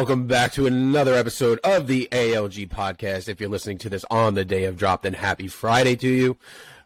welcome 0.00 0.26
back 0.26 0.50
to 0.50 0.66
another 0.66 1.14
episode 1.14 1.60
of 1.62 1.86
the 1.86 2.08
ALG 2.10 2.66
podcast. 2.70 3.28
If 3.28 3.38
you're 3.38 3.50
listening 3.50 3.76
to 3.76 3.90
this 3.90 4.02
on 4.10 4.32
the 4.32 4.46
day 4.46 4.64
of 4.64 4.78
drop, 4.78 5.02
then 5.02 5.12
happy 5.12 5.46
Friday 5.46 5.94
to 5.96 6.08
you. 6.08 6.38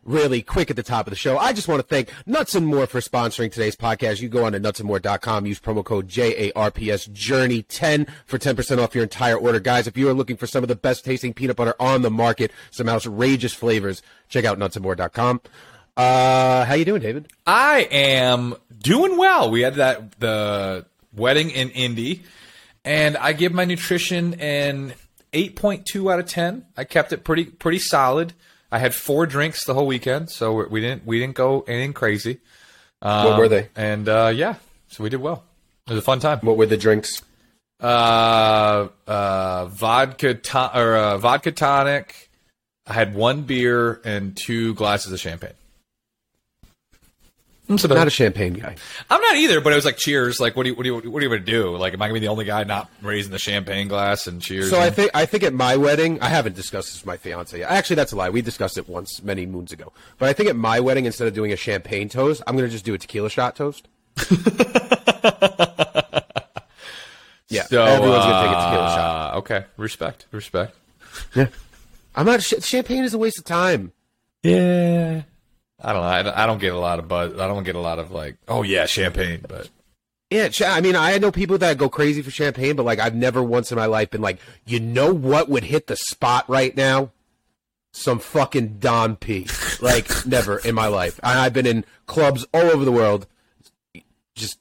Really 0.03 0.43
quick 0.43 0.69
at 0.69 0.75
the 0.75 0.83
top 0.83 1.07
of 1.07 1.13
the 1.13 1.17
show, 1.17 1.39
I 1.39 1.53
just 1.53 1.69
want 1.69 1.79
to 1.79 1.87
thank 1.87 2.13
Nuts 2.27 2.57
and 2.57 2.67
More 2.67 2.89
for 2.89 2.99
sponsoring 2.99 3.53
today's 3.53 3.77
podcast. 3.77 4.21
You 4.21 4.29
go 4.29 4.45
on 4.45 4.51
to 4.51 4.59
nutsandmore.com, 4.59 5.47
use 5.47 5.61
promo 5.61 5.85
code 5.85 6.09
JARPS 6.09 7.13
Journey 7.13 7.63
10 7.63 8.09
for 8.27 8.37
10% 8.37 8.83
off 8.83 8.97
your 8.97 9.05
entire 9.05 9.37
order. 9.37 9.61
Guys, 9.61 9.87
if 9.87 9.97
you 9.97 10.09
are 10.09 10.13
looking 10.13 10.37
for 10.37 10.49
some 10.49 10.65
of 10.65 10.69
the 10.69 10.75
best 10.75 11.05
tasting 11.05 11.33
peanut 11.33 11.55
butter 11.55 11.77
on 11.79 12.03
the 12.03 12.11
market, 12.11 12.51
some 12.73 12.89
outrageous 12.89 13.55
flavors, 13.55 14.03
check 14.29 14.45
out 14.45 14.59
nutsandmore.com. 14.59 15.41
Uh, 15.97 16.65
how 16.65 16.75
you 16.75 16.85
doing, 16.85 17.01
David? 17.01 17.29
I 17.47 17.87
am 17.93 18.57
doing 18.77 19.17
well. 19.17 19.53
We 19.53 19.61
had 19.61 19.77
that 19.77 20.19
the 20.19 20.85
wedding 21.15 21.51
in 21.51 21.71
Indy, 21.71 22.25
and 22.85 23.17
I 23.17 23.33
give 23.33 23.53
my 23.53 23.65
nutrition 23.65 24.35
an 24.35 24.95
8.2 25.33 26.13
out 26.13 26.21
of 26.21 26.27
10. 26.27 26.65
I 26.77 26.85
kept 26.85 27.13
it 27.13 27.25
pretty 27.25 27.45
pretty 27.47 27.79
solid. 27.79 28.33
I 28.71 28.79
had 28.79 28.95
four 28.95 29.27
drinks 29.27 29.65
the 29.65 29.75
whole 29.75 29.87
weekend, 29.87 30.31
so 30.31 30.67
we 30.69 30.81
didn't 30.81 31.07
we 31.07 31.19
didn't 31.21 31.37
go 31.37 31.63
anything 31.69 31.93
crazy. 31.93 32.39
Um, 33.03 33.25
What 33.27 33.39
were 33.39 33.49
they? 33.49 33.69
And 33.77 34.09
uh, 34.09 34.33
yeah, 34.35 34.57
so 34.89 35.03
we 35.05 35.11
did 35.11 35.21
well. 35.21 35.45
It 35.87 35.91
was 35.91 35.99
a 35.99 36.03
fun 36.03 36.19
time. 36.21 36.41
What 36.41 36.57
were 36.57 36.67
the 36.67 36.77
drinks? 36.77 37.23
Uh, 37.81 38.89
uh, 39.07 39.67
vodka 39.67 40.35
to- 40.35 40.79
or 40.79 40.97
uh, 40.97 41.19
vodka 41.19 41.53
tonic. 41.53 42.31
I 42.87 42.93
had 42.95 43.15
one 43.15 43.43
beer 43.43 44.01
and 44.05 44.37
two 44.37 44.75
glasses 44.75 45.13
of 45.13 45.21
champagne. 45.21 45.53
So 47.67 47.89
Not 47.89 48.07
a 48.07 48.11
champagne 48.11 48.53
guy. 48.53 48.77
I'm 49.09 49.23
not 49.23 49.37
either, 49.37 49.59
but 49.63 49.73
it 49.73 49.77
was 49.77 49.87
like 49.87 49.97
cheers. 49.97 50.39
Like, 50.39 50.55
what 50.55 50.65
do 50.65 50.69
you, 50.69 50.75
what 50.75 50.83
do 50.83 50.89
you, 50.91 51.11
what 51.11 51.21
are 51.21 51.23
you 51.23 51.31
going 51.31 51.45
to 51.45 51.51
do? 51.51 51.75
Like, 51.75 51.95
am 51.95 52.03
I 52.03 52.09
going 52.09 52.17
to 52.17 52.21
be 52.21 52.27
the 52.27 52.31
only 52.31 52.45
guy 52.45 52.63
not 52.65 52.91
raising 53.01 53.33
the 53.33 53.39
champagne 53.39 53.89
glass 53.89 54.27
and 54.27 54.43
cheers? 54.43 54.69
So 54.69 54.79
I 54.79 54.91
think 54.91 55.11
I 55.15 55.25
think 55.25 55.45
at 55.45 55.55
my 55.55 55.77
wedding, 55.77 56.21
I 56.21 56.29
haven't 56.29 56.57
discussed 56.57 56.89
this 56.93 57.01
with 57.01 57.07
my 57.07 57.17
fiance. 57.17 57.59
yet. 57.59 57.71
Actually, 57.71 57.97
that's 57.97 58.13
a 58.13 58.17
lie. 58.17 58.29
We 58.29 58.43
discussed 58.43 58.77
it 58.77 58.87
once 58.87 59.23
many 59.23 59.47
moons 59.47 59.73
ago. 59.73 59.95
But 60.19 60.29
I 60.29 60.35
think 60.35 60.51
at 60.51 60.57
my 60.57 60.79
wedding, 60.79 61.07
instead 61.07 61.27
of 61.27 61.33
doing 61.33 61.53
a 61.53 61.57
champagne 61.57 62.11
toast, 62.11 62.43
I'm 62.47 62.55
going 62.55 62.69
to 62.69 62.73
just 62.73 62.85
do 62.85 62.93
a 62.93 62.99
tequila 62.99 63.31
shot 63.31 63.57
toast. 63.57 63.89
yeah, 67.49 67.63
so, 67.65 67.83
everyone's 67.83 68.25
going 68.25 68.35
to 68.35 68.43
take 68.43 68.51
a 68.51 68.61
tequila 68.61 68.85
uh, 68.85 68.95
shot. 68.95 69.35
Okay, 69.37 69.65
respect, 69.79 70.27
respect. 70.33 70.77
Yeah. 71.35 71.47
I'm 72.15 72.27
not. 72.27 72.43
Sh- 72.43 72.61
champagne 72.61 73.05
is 73.05 73.15
a 73.15 73.19
waste 73.19 73.39
of 73.39 73.45
time. 73.45 73.93
Yeah, 74.43 75.23
I 75.83 75.93
don't 75.93 76.03
know. 76.03 76.09
I 76.09 76.23
don't, 76.23 76.37
I 76.37 76.47
don't 76.47 76.61
get 76.61 76.75
a 76.75 76.79
lot 76.79 76.99
of 76.99 77.09
buzz. 77.09 77.39
I 77.39 77.47
don't 77.47 77.65
get 77.65 77.75
a 77.75 77.81
lot 77.81 77.99
of 77.99 78.11
like, 78.11 78.37
oh 78.49 78.63
yeah, 78.63 78.87
champagne. 78.87 79.45
But 79.47 79.69
Yeah, 80.31 80.49
I 80.67 80.81
mean, 80.81 80.97
I 80.97 81.19
know 81.19 81.31
people 81.31 81.59
that 81.59 81.79
go 81.79 81.89
crazy 81.89 82.23
for 82.23 82.31
champagne, 82.31 82.77
but 82.77 82.85
like, 82.85 82.99
I've 82.99 83.15
never 83.15 83.43
once 83.43 83.71
in 83.71 83.77
my 83.77 83.87
life 83.87 84.11
been 84.11 84.23
like, 84.23 84.39
you 84.67 84.81
know 84.81 85.13
what 85.13 85.49
would 85.49 85.65
hit 85.65 85.87
the 85.87 85.97
spot 85.97 86.49
right 86.49 86.77
now? 86.77 87.11
Some 87.93 88.19
fucking 88.19 88.79
Dom 88.79 89.17
P. 89.17 89.47
Like, 89.81 90.09
never 90.27 90.59
in 90.59 90.75
my 90.75 90.87
life. 90.89 91.21
I, 91.23 91.45
I've 91.47 91.53
been 91.53 91.67
in 91.67 91.85
clubs 92.07 92.45
all 92.53 92.63
over 92.63 92.85
the 92.85 92.91
world. 92.93 93.27
Just, 94.35 94.59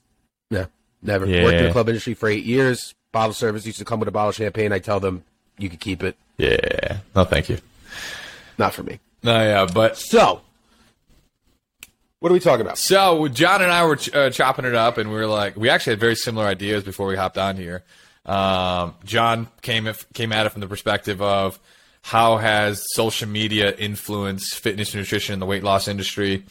no, 0.51 0.67
never. 1.01 1.25
Yeah. 1.25 1.43
Worked 1.43 1.57
in 1.57 1.63
the 1.65 1.71
club 1.71 1.89
industry 1.89 2.13
for 2.13 2.29
eight 2.29 2.45
years. 2.45 2.93
Bottle 3.11 3.33
service 3.33 3.65
used 3.65 3.79
to 3.79 3.85
come 3.85 3.99
with 3.99 4.09
a 4.09 4.11
bottle 4.11 4.29
of 4.29 4.35
champagne. 4.35 4.71
I 4.71 4.79
tell 4.79 4.99
them, 4.99 5.23
you 5.57 5.69
can 5.69 5.77
keep 5.79 6.03
it. 6.03 6.15
yeah, 6.37 6.97
no, 7.15 7.23
thank 7.23 7.49
you. 7.49 7.59
Not 8.57 8.73
for 8.73 8.83
me. 8.83 8.99
No, 9.23 9.41
yeah, 9.41 9.65
but 9.71 9.97
So, 9.97 10.41
what 12.23 12.31
are 12.31 12.35
we 12.35 12.39
talking 12.39 12.61
about? 12.61 12.77
So 12.77 13.27
John 13.27 13.61
and 13.61 13.69
I 13.69 13.85
were 13.85 13.97
ch- 13.97 14.15
uh, 14.15 14.29
chopping 14.29 14.63
it 14.63 14.75
up, 14.75 14.97
and 14.97 15.09
we 15.09 15.17
were 15.17 15.27
like, 15.27 15.57
we 15.57 15.67
actually 15.67 15.91
had 15.91 15.99
very 15.99 16.15
similar 16.15 16.45
ideas 16.45 16.81
before 16.81 17.05
we 17.05 17.17
hopped 17.17 17.37
on 17.37 17.57
here. 17.57 17.83
Um, 18.25 18.95
John 19.03 19.49
came 19.61 19.87
if, 19.87 20.07
came 20.13 20.31
at 20.31 20.45
it 20.45 20.53
from 20.53 20.61
the 20.61 20.67
perspective 20.67 21.21
of 21.21 21.59
how 22.01 22.37
has 22.37 22.81
social 22.93 23.27
media 23.27 23.75
influenced 23.75 24.55
fitness 24.55 24.93
and 24.93 25.01
nutrition 25.01 25.33
in 25.33 25.41
the 25.41 25.45
weight 25.45 25.63
loss 25.63 25.89
industry, 25.89 26.45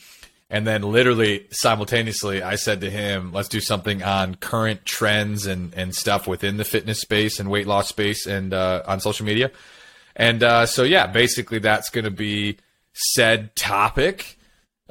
and 0.50 0.66
then 0.66 0.82
literally 0.82 1.46
simultaneously, 1.50 2.42
I 2.42 2.56
said 2.56 2.82
to 2.82 2.90
him, 2.90 3.32
let's 3.32 3.48
do 3.48 3.60
something 3.60 4.02
on 4.02 4.34
current 4.34 4.84
trends 4.84 5.46
and 5.46 5.72
and 5.72 5.94
stuff 5.94 6.26
within 6.26 6.58
the 6.58 6.64
fitness 6.64 7.00
space 7.00 7.40
and 7.40 7.48
weight 7.48 7.66
loss 7.66 7.88
space 7.88 8.26
and 8.26 8.52
uh, 8.52 8.82
on 8.86 9.00
social 9.00 9.24
media. 9.24 9.50
And 10.14 10.42
uh, 10.42 10.66
so, 10.66 10.82
yeah, 10.82 11.06
basically, 11.06 11.60
that's 11.60 11.88
going 11.88 12.04
to 12.04 12.10
be 12.10 12.58
said 12.92 13.56
topic. 13.56 14.36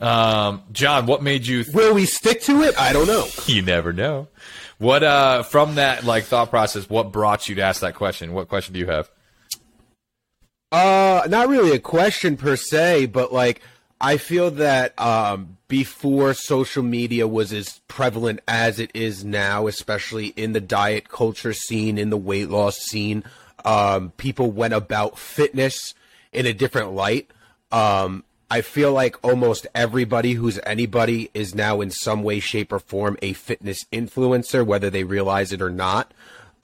Um, 0.02 0.64
John, 0.72 1.06
what 1.06 1.22
made 1.22 1.46
you? 1.46 1.64
Th- 1.64 1.76
Will 1.76 1.94
we 1.94 2.06
stick 2.06 2.42
to 2.44 2.64
it? 2.64 2.78
I 2.80 2.92
don't 2.92 3.08
know. 3.08 3.28
you 3.46 3.62
never 3.62 3.94
know. 3.94 4.28
What 4.80 5.04
uh, 5.04 5.44
from 5.44 5.76
that 5.76 6.04
like 6.04 6.24
thought 6.24 6.50
process? 6.50 6.90
What 6.90 7.12
brought 7.12 7.48
you 7.48 7.56
to 7.56 7.62
ask 7.62 7.82
that 7.82 7.96
question? 7.96 8.34
What 8.34 8.50
question 8.50 8.74
do 8.74 8.80
you 8.80 8.88
have? 8.88 9.12
Uh, 10.72 11.28
not 11.30 11.50
really 11.50 11.72
a 11.72 11.80
question 11.80 12.36
per 12.36 12.56
se, 12.56 13.08
but 13.08 13.32
like 13.32 13.62
I 14.00 14.18
feel 14.18 14.50
that 14.52 15.00
um, 15.00 15.58
before 15.68 16.34
social 16.34 16.82
media 16.82 17.28
was 17.28 17.54
as 17.54 17.80
prevalent 17.88 18.40
as 18.48 18.80
it 18.80 18.90
is 18.96 19.24
now, 19.24 19.68
especially 19.68 20.28
in 20.30 20.54
the 20.54 20.60
diet 20.62 21.10
culture 21.10 21.54
scene, 21.54 22.00
in 22.00 22.10
the 22.10 22.18
weight 22.18 22.50
loss 22.50 22.78
scene, 22.78 23.24
um, 23.64 24.12
people 24.18 24.52
went 24.52 24.74
about 24.74 25.20
fitness 25.20 25.94
in 26.34 26.48
a 26.48 26.54
different 26.54 26.94
light. 26.94 27.30
Um, 27.72 28.24
I 28.52 28.60
feel 28.60 28.92
like 28.92 29.16
almost 29.24 29.66
everybody 29.74 30.34
who's 30.34 30.60
anybody 30.66 31.32
is 31.34 31.56
now 31.56 31.80
in 31.80 31.90
some 31.90 32.22
way, 32.22 32.42
shape, 32.42 32.74
or 32.74 32.80
form 32.80 33.18
a 33.22 33.32
fitness 33.32 33.86
influencer, 33.94 34.66
whether 34.66 34.90
they 34.90 35.06
realize 35.06 35.54
it 35.54 35.62
or 35.62 35.70
not. 35.70 36.14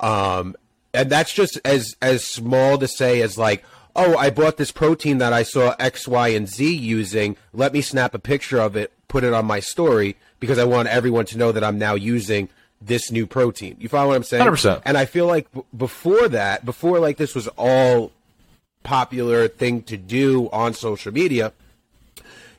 Um, 0.02 0.58
and 0.94 1.10
that's 1.10 1.34
just 1.34 1.58
as 1.64 1.96
as 2.02 2.26
small 2.26 2.78
to 2.78 2.90
say 2.90 3.22
as 3.22 3.38
like, 3.38 3.64
oh, 3.96 4.18
I 4.18 4.32
bought 4.32 4.58
this 4.58 4.70
protein 4.70 5.20
that 5.20 5.32
I 5.32 5.44
saw 5.44 5.76
X, 5.80 6.10
Y, 6.10 6.28
and 6.28 6.50
Z 6.50 6.76
using. 6.76 7.38
Let 7.54 7.72
me 7.72 7.80
snap 7.80 8.14
a 8.14 8.20
picture 8.20 8.60
of 8.60 8.76
it, 8.76 8.92
put 9.08 9.24
it 9.24 9.32
on 9.32 9.46
my 9.46 9.62
story 9.62 10.18
because 10.42 10.60
I 10.60 10.66
want 10.66 10.90
everyone 10.90 11.26
to 11.28 11.38
know 11.38 11.54
that 11.54 11.64
I'm 11.64 11.80
now 11.80 11.96
using 11.96 12.50
this 12.82 13.12
new 13.12 13.26
protein. 13.26 13.78
You 13.80 13.88
follow 13.88 14.10
what 14.10 14.18
I'm 14.18 14.24
saying? 14.24 14.46
100%. 14.46 14.82
And 14.86 14.98
I 14.98 15.06
feel 15.06 15.26
like 15.26 15.50
b- 15.54 15.64
before 15.76 16.28
that, 16.28 16.66
before 16.66 17.00
like 17.00 17.16
this 17.16 17.34
was 17.34 17.48
all 17.58 18.12
popular 18.84 19.48
thing 19.48 19.84
to 19.84 19.96
do 19.96 20.50
on 20.52 20.74
social 20.74 21.14
media, 21.14 21.54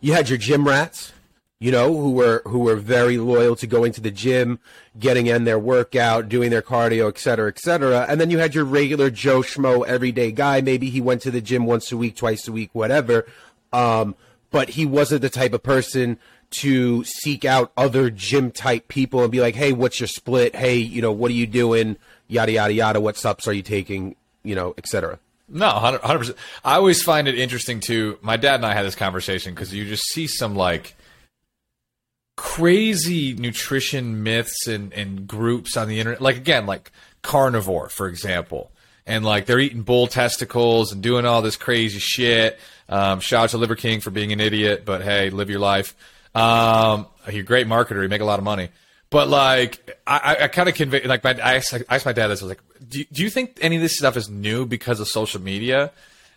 you 0.01 0.13
had 0.13 0.29
your 0.29 0.39
gym 0.39 0.67
rats, 0.67 1.13
you 1.61 1.73
know, 1.73 1.95
who 1.95 2.13
were 2.13 2.43
who 2.45 2.61
were 2.61 2.77
very 2.77 3.19
loyal 3.19 3.57
to 3.57 3.67
going 3.67 3.93
to 3.93 4.01
the 4.01 4.11
gym, 4.11 4.61
getting 4.99 5.27
in 5.27 5.45
their 5.45 5.59
workout, 5.59 6.29
doing 6.29 6.51
their 6.51 6.63
cardio, 6.63 7.09
et 7.09 7.19
cetera, 7.19 7.49
et 7.49 7.59
cetera. 7.59 8.07
And 8.09 8.21
then 8.21 8.31
you 8.31 8.39
had 8.39 8.55
your 8.55 8.65
regular 8.65 9.11
Joe 9.11 9.41
Schmo 9.41 9.85
everyday 9.87 10.31
guy. 10.31 10.61
Maybe 10.61 10.89
he 10.89 11.01
went 11.01 11.23
to 11.23 11.31
the 11.31 11.41
gym 11.41 11.67
once 11.67 11.91
a 11.91 11.97
week, 11.97 12.17
twice 12.17 12.47
a 12.47 12.53
week, 12.53 12.71
whatever. 12.75 13.27
Um, 13.73 14.15
but 14.51 14.71
he 14.71 14.87
wasn't 14.87 15.23
the 15.23 15.29
type 15.29 15.53
of 15.53 15.63
person 15.63 16.19
to 16.51 17.05
seek 17.05 17.45
out 17.45 17.73
other 17.77 18.09
gym 18.09 18.51
type 18.51 18.89
people 18.89 19.23
and 19.23 19.31
be 19.31 19.41
like, 19.41 19.55
hey, 19.55 19.73
what's 19.73 20.01
your 20.01 20.07
split? 20.07 20.55
Hey, 20.55 20.77
you 20.77 21.03
know, 21.03 21.13
what 21.13 21.31
are 21.31 21.35
you 21.35 21.47
doing? 21.47 21.97
Yada 22.29 22.53
yada 22.53 22.73
yada. 22.73 23.01
What 23.01 23.17
subs 23.17 23.49
are 23.49 23.53
you 23.53 23.63
taking? 23.63 24.17
You 24.45 24.55
know, 24.55 24.75
et 24.79 24.87
cetera. 24.87 25.19
No, 25.49 25.67
100 25.67 26.19
percent. 26.19 26.39
I 26.65 26.75
always 26.75 27.03
find 27.03 27.27
it 27.27 27.39
interesting 27.39 27.81
too. 27.81 28.19
My 28.21 28.37
dad 28.37 28.57
and 28.57 28.67
I 28.67 28.75
had 28.75 28.85
this 28.85 28.95
conversation 28.95 29.55
because 29.55 29.73
you 29.73 29.85
just 29.87 30.05
see 30.05 30.27
some 30.27 30.55
like 30.55 30.95
crazy 32.37 33.35
nutrition 33.35 34.23
myths 34.23 34.67
and, 34.67 34.93
and 34.93 35.27
groups 35.27 35.77
on 35.77 35.89
the 35.89 35.99
internet. 35.99 36.21
Like 36.21 36.37
again, 36.37 36.67
like 36.67 36.93
carnivore, 37.23 37.89
for 37.89 38.09
example, 38.09 38.71
and 39.07 39.25
like 39.25 39.47
they're 39.47 39.59
eating 39.59 39.83
bull 39.83 40.07
testicles 40.07 40.93
and 40.93 41.03
doing 41.03 41.25
all 41.25 41.41
this 41.41 41.57
crazy 41.57 41.99
shit. 41.99 42.59
Um, 42.89 43.21
shout 43.21 43.45
out 43.45 43.51
to 43.51 43.59
Liver 43.59 43.75
King 43.75 44.01
for 44.01 44.11
being 44.11 44.33
an 44.33 44.41
idiot, 44.41 44.85
but 44.85 45.03
hey, 45.03 45.31
live 45.31 45.51
your 45.51 45.61
life. 45.61 45.95
Um, 46.35 47.07
you're 47.31 47.41
a 47.41 47.45
great 47.45 47.67
marketer. 47.67 48.03
You 48.03 48.09
make 48.09 48.21
a 48.21 48.27
lot 48.27 48.39
of 48.39 48.45
money. 48.45 48.69
But 49.11 49.29
like, 49.29 49.99
I, 50.07 50.37
I, 50.43 50.49
kind 50.49 50.69
of 50.69 50.75
convey 50.75 51.05
like 51.05 51.25
my 51.25 51.31
I 51.31 51.57
asked, 51.57 51.73
I 51.73 51.83
asked 51.89 52.05
my 52.05 52.13
dad 52.13 52.29
this. 52.29 52.43
I 52.43 52.45
was 52.45 52.51
like, 52.51 52.61
do, 52.87 53.05
do 53.11 53.23
you 53.23 53.31
think 53.31 53.59
any 53.63 53.77
of 53.77 53.83
this 53.83 53.97
stuff 53.97 54.17
is 54.17 54.29
new 54.29 54.67
because 54.67 55.01
of 55.01 55.09
social 55.09 55.41
media? 55.41 55.93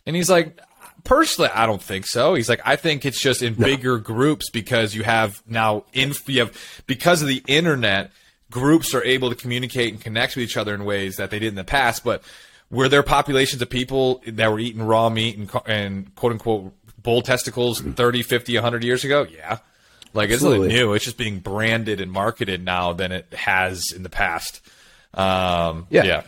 And 0.06 0.16
he's 0.16 0.30
like, 0.30 0.58
personally, 1.04 1.50
I 1.54 1.66
don't 1.66 1.82
think 1.82 2.06
so. 2.06 2.34
He's 2.34 2.50
like, 2.50 2.62
I 2.66 2.76
think 2.76 3.06
it's 3.06 3.20
just 3.20 3.42
in 3.42 3.54
bigger 3.56 3.98
groups 3.98 4.50
because 4.50 4.96
you 4.96 5.04
have 5.04 5.44
now 5.46 5.84
in 5.94 6.14
you 6.28 6.40
have 6.40 6.84
because 6.88 7.22
of 7.22 7.28
the 7.28 7.44
internet, 7.48 8.12
groups 8.50 8.94
are 8.94 9.04
able 9.04 9.30
to 9.30 9.36
communicate 9.36 9.94
and 9.94 10.02
connect 10.02 10.36
with 10.36 10.44
each 10.44 10.58
other 10.58 10.74
in 10.74 10.86
ways 10.86 11.18
that 11.18 11.30
they 11.30 11.40
did 11.40 11.50
in 11.50 11.56
the 11.56 11.64
past. 11.64 12.04
But 12.04 12.24
were 12.70 12.90
there 12.90 13.04
populations 13.04 13.62
of 13.62 13.70
people 13.70 14.22
that 14.28 14.52
were 14.52 14.60
eating 14.60 14.84
raw 14.84 15.10
meat 15.10 15.38
and, 15.38 15.52
and 15.66 16.16
quote 16.16 16.34
unquote 16.34 16.74
bull 17.02 17.22
testicles 17.22 17.82
30, 17.82 18.24
50, 18.24 18.56
100 18.56 18.84
years 18.84 19.04
ago? 19.04 19.26
Yeah. 19.30 19.60
Like 20.14 20.30
it's 20.30 20.42
nothing 20.42 20.64
Absolutely. 20.64 20.76
new. 20.76 20.94
It's 20.94 21.06
just 21.06 21.18
being 21.18 21.40
branded 21.40 22.02
and 22.02 22.12
marketed 22.12 22.64
now 22.64 22.94
than 22.94 23.12
it 23.12 23.34
has 23.34 23.92
in 23.92 24.04
the 24.04 24.10
past. 24.10 24.62
Um, 25.14 25.88
Yeah. 25.90 26.04
yeah. 26.04 26.24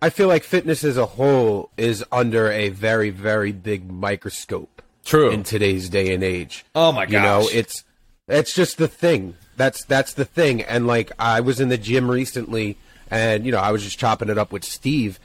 I 0.00 0.10
feel 0.10 0.28
like 0.28 0.44
fitness 0.44 0.84
as 0.84 0.96
a 0.96 1.06
whole 1.06 1.70
is 1.76 2.04
under 2.12 2.50
a 2.52 2.68
very, 2.68 3.10
very 3.10 3.50
big 3.50 3.90
microscope 3.90 4.80
True. 5.04 5.30
in 5.30 5.42
today's 5.42 5.88
day 5.88 6.14
and 6.14 6.22
age. 6.22 6.64
Oh 6.74 6.92
my 6.92 7.04
gosh. 7.06 7.12
You 7.12 7.18
know, 7.20 7.40
gosh. 7.42 7.54
it's 8.28 8.52
just 8.54 8.78
the 8.78 8.86
thing. 8.88 9.34
That's 9.56 9.82
that's 9.84 10.12
the 10.12 10.24
thing. 10.24 10.62
And 10.62 10.86
like 10.86 11.10
I 11.18 11.40
was 11.40 11.58
in 11.58 11.68
the 11.68 11.78
gym 11.78 12.08
recently 12.08 12.76
and 13.10 13.44
you 13.44 13.50
know 13.50 13.58
I 13.58 13.72
was 13.72 13.82
just 13.82 13.98
chopping 13.98 14.28
it 14.28 14.38
up 14.38 14.52
with 14.52 14.64
Steve, 14.64 15.18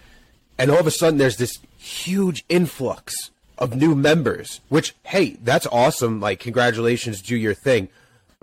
and 0.57 0.71
all 0.71 0.79
of 0.79 0.87
a 0.87 0.91
sudden 0.91 1.19
there's 1.19 1.37
this 1.37 1.59
huge 1.77 2.43
influx 2.49 3.29
of 3.63 3.75
new 3.75 3.95
members. 3.95 4.59
Which 4.69 4.93
hey, 5.03 5.37
that's 5.43 5.65
awesome! 5.67 6.19
Like 6.19 6.39
congratulations, 6.39 7.21
do 7.21 7.35
your 7.35 7.53
thing. 7.53 7.89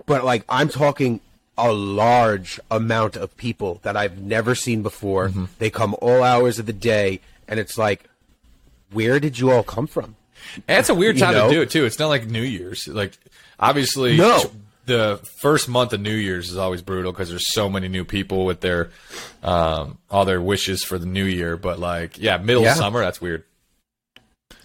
But 0.05 0.23
like 0.25 0.43
I'm 0.49 0.67
talking 0.69 1.19
a 1.57 1.71
large 1.71 2.59
amount 2.71 3.15
of 3.15 3.35
people 3.37 3.79
that 3.83 3.95
I've 3.95 4.17
never 4.19 4.55
seen 4.55 4.81
before. 4.81 5.29
Mm-hmm. 5.29 5.45
They 5.59 5.69
come 5.69 5.95
all 6.01 6.23
hours 6.23 6.57
of 6.59 6.65
the 6.65 6.73
day, 6.73 7.19
and 7.47 7.59
it's 7.59 7.77
like, 7.77 8.09
where 8.91 9.19
did 9.19 9.37
you 9.37 9.51
all 9.51 9.63
come 9.63 9.85
from? 9.87 10.15
And 10.67 10.79
it's 10.79 10.89
a 10.89 10.95
weird 10.95 11.15
You 11.17 11.21
time 11.21 11.33
know? 11.33 11.47
to 11.49 11.53
do 11.53 11.61
it 11.61 11.69
too. 11.69 11.85
It's 11.85 11.99
not 11.99 12.07
like 12.07 12.25
New 12.27 12.41
Year's. 12.41 12.87
Like 12.87 13.13
obviously, 13.59 14.17
No. 14.17 14.41
the 14.87 15.19
first 15.39 15.69
month 15.69 15.93
of 15.93 16.01
New 16.01 16.15
Year's 16.15 16.49
is 16.49 16.57
always 16.57 16.81
brutal 16.81 17.11
because 17.11 17.29
there's 17.29 17.53
so 17.53 17.69
many 17.69 17.87
new 17.87 18.05
people 18.05 18.45
with 18.45 18.61
their 18.61 18.89
um, 19.43 19.99
all 20.09 20.25
their 20.25 20.41
wishes 20.41 20.83
for 20.83 20.97
the 20.97 21.05
new 21.05 21.25
year. 21.25 21.57
But 21.57 21.77
like, 21.79 22.17
yeah, 22.17 22.37
middle 22.37 22.63
Yeah. 22.63 22.71
of 22.71 22.77
summer, 22.77 23.01
that's 23.01 23.21
weird. 23.21 23.43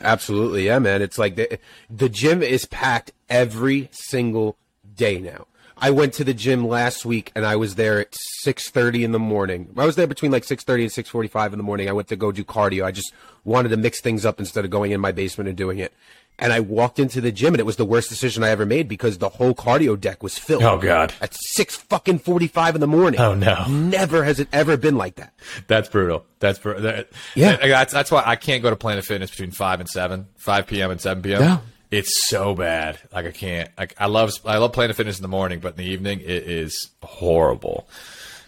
Absolutely, 0.01 0.67
yeah, 0.67 0.79
man. 0.79 1.03
It's 1.03 1.19
like 1.19 1.37
the 1.37 1.59
the 1.89 2.09
gym 2.09 2.43
is 2.43 2.67
packed 2.67 3.13
every 3.29 3.89
single 3.93 4.57
day 4.95 5.19
now. 5.19 5.47
I 5.79 5.91
went 5.91 6.15
to 6.15 6.25
the 6.25 6.33
gym 6.33 6.67
last 6.67 7.05
week 7.05 7.33
and 7.35 7.45
I 7.45 7.57
was 7.57 7.75
there 7.75 8.01
at 8.01 8.15
six 8.15 8.71
thirty 8.71 9.05
in 9.05 9.13
the 9.13 9.19
morning. 9.19 9.73
I 9.77 9.85
was 9.85 9.97
there 9.97 10.07
between 10.07 10.33
like 10.33 10.45
six 10.45 10.65
thirty 10.65 10.85
and 10.85 10.93
six 10.93 11.09
forty 11.09 11.29
five 11.29 11.53
in 11.53 11.59
the 11.59 11.63
morning. 11.63 11.89
I 11.89 11.93
went 11.93 12.09
to 12.09 12.17
go 12.17 12.33
do 12.33 12.45
cardio. 12.45 12.85
I 12.85 12.93
just 12.93 13.13
wanted 13.45 13.71
to 13.71 13.77
mix 13.77 14.01
things 14.01 14.25
up 14.25 14.39
instead 14.39 14.65
of 14.65 14.71
going 14.71 14.93
in 14.93 15.01
my 15.01 15.13
basement 15.13 15.49
and 15.49 15.57
doing 15.57 15.79
it. 15.79 15.93
And 16.39 16.53
I 16.53 16.61
walked 16.61 16.99
into 16.99 17.23
the 17.23 17.33
gym 17.33 17.55
and 17.55 17.61
it 17.61 17.65
was 17.65 17.77
the 17.77 17.85
worst 17.87 18.11
decision 18.11 18.45
I 18.45 18.51
ever 18.51 18.67
made 18.67 18.89
because 18.89 19.17
the 19.19 19.31
whole 19.31 19.55
cardio 19.55 19.99
deck 19.99 20.23
was 20.23 20.37
filled. 20.37 20.63
Oh, 20.65 20.77
God. 20.79 21.15
At 21.23 21.33
six 21.35 21.77
fucking 21.77 22.19
forty 22.19 22.47
five 22.47 22.75
in 22.75 22.83
the 22.83 22.87
morning. 22.87 23.19
Oh, 23.21 23.35
no. 23.35 23.65
Never 23.69 24.23
has 24.23 24.39
it 24.39 24.49
ever 24.53 24.77
been 24.77 24.97
like 24.99 25.15
that. 25.15 25.33
That's 25.67 25.89
brutal. 25.89 26.27
That's 26.41 26.59
brutal. 26.59 26.83
That, 26.83 27.09
Yeah. 27.35 27.57
that- 27.57 27.67
that's 27.69 27.93
that's 27.93 28.11
why 28.11 28.23
I 28.27 28.37
can't 28.37 28.63
go 28.63 28.69
to 28.69 28.77
Planet 28.77 29.05
Fitness 29.05 29.31
between 29.31 29.51
five 29.51 29.81
and 29.81 29.89
seven, 29.89 30.27
five 30.37 30.67
p.m. 30.67 30.91
and 30.91 31.01
seven 31.01 31.23
p.m. 31.23 31.41
Yeah. 31.41 31.59
It's 31.91 32.27
so 32.29 32.55
bad. 32.55 32.99
Like 33.15 33.27
I 33.27 33.31
can't. 33.31 33.71
Like 33.79 33.95
I 33.99 34.07
love 34.07 34.33
I 34.45 34.59
love 34.59 34.73
Planet 34.75 34.95
Fitness 34.97 35.17
in 35.19 35.23
the 35.23 35.29
morning, 35.29 35.61
but 35.61 35.79
in 35.79 35.85
the 35.87 35.91
evening 35.91 36.21
it 36.21 36.27
is 36.29 36.91
horrible. 37.03 37.89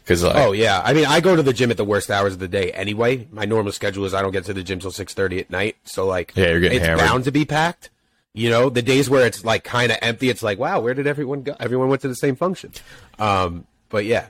Because 0.09 0.23
like, 0.25 0.37
Oh 0.37 0.53
yeah, 0.53 0.81
I 0.83 0.95
mean, 0.95 1.05
I 1.05 1.21
go 1.21 1.37
to 1.37 1.43
the 1.43 1.53
gym 1.53 1.71
at 1.71 1.77
the 1.77 1.85
worst 1.85 2.11
hours 2.11 2.33
of 2.33 2.39
the 2.39 2.49
day 2.49 2.73
anyway. 2.73 3.29
My 3.31 3.45
normal 3.45 3.73
schedule 3.73 4.07
is 4.07 4.15
I 4.15 4.23
don't 4.23 4.33
get 4.33 4.47
to 4.47 4.55
the 4.55 4.63
gym 4.63 4.81
till 4.81 4.91
six 4.91 5.13
thirty 5.13 5.39
at 5.39 5.51
night, 5.51 5.77
so 5.85 6.07
like, 6.07 6.33
Yeah, 6.35 6.47
you're 6.49 6.61
getting 6.61 6.79
it's 6.79 6.87
hammered. 6.87 7.05
bound 7.05 7.25
to 7.25 7.31
be 7.31 7.45
packed. 7.45 7.91
You 8.33 8.49
know, 8.51 8.71
the 8.71 8.83
days 8.83 9.11
where 9.11 9.27
it's 9.27 9.45
like 9.45 9.65
kind 9.65 9.93
of 9.93 9.99
empty, 10.01 10.31
it's 10.31 10.43
like, 10.43 10.59
wow, 10.59 10.81
where 10.81 10.95
did 10.95 11.07
everyone 11.07 11.43
go? 11.43 11.55
Everyone 11.61 11.89
went 11.89 12.03
to 12.03 12.09
the 12.09 12.15
same 12.15 12.37
function. 12.37 12.73
Um, 13.19 13.67
but 13.91 14.05
yeah, 14.07 14.29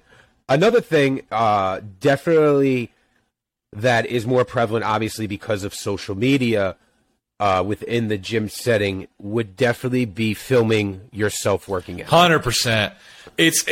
another 0.49 0.81
thing, 0.81 1.23
uh, 1.31 1.81
definitely 2.01 2.91
that 3.73 4.07
is 4.07 4.27
more 4.27 4.45
prevalent, 4.45 4.85
obviously 4.85 5.27
because 5.27 5.63
of 5.63 5.75
social 5.75 6.15
media. 6.17 6.77
Uh, 7.41 7.63
within 7.65 8.09
the 8.09 8.19
gym 8.19 8.49
setting 8.49 9.07
would 9.19 9.55
definitely 9.55 10.05
be 10.05 10.35
filming 10.35 11.01
yourself 11.13 11.69
working 11.69 12.03
out. 12.03 12.09
Hundred 12.09 12.41
percent. 12.41 12.93
It's 13.39 13.65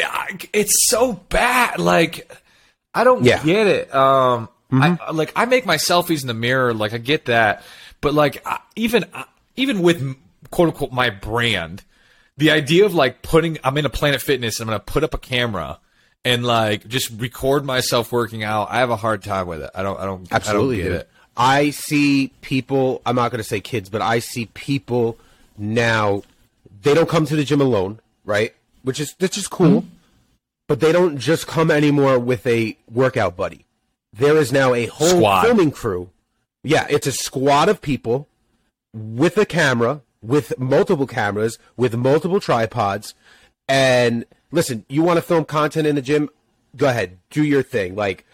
it's 0.52 0.88
so 0.88 1.12
bad. 1.28 1.78
Like 1.80 2.32
I 2.94 3.04
don't 3.04 3.24
Yeah. 3.24 3.42
get 3.44 3.66
it. 3.66 3.94
Um, 3.94 4.48
I, 4.72 5.10
like 5.12 5.32
I 5.36 5.44
make 5.44 5.66
my 5.66 5.76
selfies 5.76 6.22
in 6.22 6.28
the 6.28 6.34
mirror. 6.34 6.72
Like 6.72 6.92
I 6.94 6.98
get 6.98 7.26
that, 7.26 7.62
but 8.00 8.14
like 8.14 8.42
I, 8.46 8.60
even 8.76 9.04
even 9.56 9.82
with 9.82 10.16
quote 10.50 10.68
unquote 10.68 10.92
my 10.92 11.10
brand, 11.10 11.82
the 12.36 12.50
idea 12.52 12.84
of 12.86 12.94
like 12.94 13.22
putting 13.22 13.58
I'm 13.64 13.76
in 13.76 13.84
a 13.84 13.90
Planet 13.90 14.22
Fitness 14.22 14.60
and 14.60 14.70
I'm 14.70 14.74
gonna 14.74 14.80
put 14.84 15.02
up 15.04 15.14
a 15.14 15.18
camera 15.18 15.78
and 16.24 16.44
like 16.44 16.86
just 16.88 17.10
record 17.20 17.64
myself 17.64 18.10
working 18.12 18.42
out. 18.44 18.68
I 18.70 18.78
have 18.78 18.90
a 18.90 18.96
hard 18.96 19.22
time 19.22 19.46
with 19.46 19.62
it. 19.62 19.70
I 19.74 19.82
don't. 19.82 19.98
I 20.00 20.04
don't. 20.04 20.26
Absolutely, 20.32 20.80
I 20.80 20.84
don't 20.84 20.92
get 20.92 21.00
it. 21.02 21.10
I 21.36 21.70
see 21.70 22.32
people. 22.40 23.02
I'm 23.04 23.14
not 23.16 23.30
going 23.30 23.38
to 23.42 23.48
say 23.48 23.60
kids, 23.60 23.88
but 23.90 24.00
I 24.02 24.20
see 24.20 24.46
people 24.46 25.18
now. 25.58 26.22
They 26.82 26.94
don't 26.94 27.08
come 27.08 27.26
to 27.26 27.36
the 27.36 27.44
gym 27.44 27.60
alone, 27.60 28.00
right? 28.24 28.54
Which 28.86 29.00
is 29.00 29.16
that's 29.18 29.34
just 29.34 29.50
cool. 29.50 29.80
Mm-hmm. 29.80 29.88
But 30.68 30.78
they 30.78 30.92
don't 30.92 31.18
just 31.18 31.48
come 31.48 31.72
anymore 31.72 32.20
with 32.20 32.46
a 32.46 32.78
workout 32.88 33.36
buddy. 33.36 33.64
There 34.12 34.36
is 34.36 34.52
now 34.52 34.74
a 34.74 34.86
whole 34.86 35.08
Squad. 35.08 35.42
filming 35.42 35.72
crew. 35.72 36.10
Yeah, 36.62 36.86
it's 36.88 37.08
a 37.08 37.12
squad 37.12 37.68
of 37.68 37.82
people 37.82 38.28
with 38.94 39.38
a 39.38 39.44
camera, 39.44 40.02
with 40.22 40.56
multiple 40.56 41.08
cameras, 41.08 41.58
with 41.76 41.96
multiple 41.96 42.38
tripods. 42.38 43.14
And 43.66 44.24
listen, 44.52 44.84
you 44.88 45.02
want 45.02 45.16
to 45.16 45.22
film 45.22 45.46
content 45.46 45.88
in 45.88 45.96
the 45.96 46.02
gym? 46.02 46.30
Go 46.76 46.88
ahead, 46.88 47.18
do 47.30 47.42
your 47.42 47.64
thing. 47.64 47.96
Like, 47.96 48.24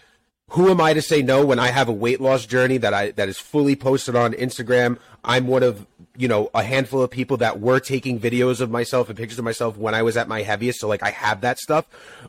who 0.49 0.69
am 0.69 0.79
I 0.79 0.93
to 0.93 1.01
say 1.01 1.23
no 1.23 1.43
when 1.43 1.57
I 1.57 1.69
have 1.71 1.89
a 1.89 1.93
weight 1.93 2.21
loss 2.21 2.45
journey 2.45 2.77
that 2.77 2.93
I 2.93 3.09
that 3.11 3.27
is 3.27 3.39
fully 3.39 3.75
posted 3.75 4.15
on 4.15 4.33
Instagram? 4.33 4.99
I'm 5.23 5.47
one 5.47 5.63
of 5.63 5.87
you 6.15 6.27
know 6.27 6.49
a 6.53 6.61
handful 6.63 7.01
of 7.01 7.09
people 7.09 7.37
that 7.37 7.59
were 7.59 7.79
taking 7.79 8.19
videos 8.19 8.61
of 8.61 8.69
myself 8.69 9.09
and 9.09 9.17
pictures 9.17 9.39
of 9.39 9.45
myself 9.45 9.77
when 9.77 9.95
I 9.95 10.03
was 10.03 10.15
at 10.17 10.27
my 10.27 10.41
heaviest. 10.43 10.79
So 10.79 10.87
like 10.87 11.01
I 11.03 11.09
have 11.11 11.41
that 11.41 11.57
stuff. 11.59 11.85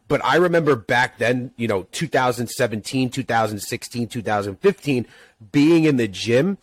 But 0.08 0.24
I 0.24 0.36
remember 0.36 0.74
back 0.76 1.18
then, 1.18 1.52
you 1.56 1.68
know, 1.68 1.82
2017, 1.92 3.10
2016, 3.10 4.08
2015, 4.08 5.06
being 5.52 5.84
in 5.84 5.96
the 5.96 6.08
gym 6.08 6.58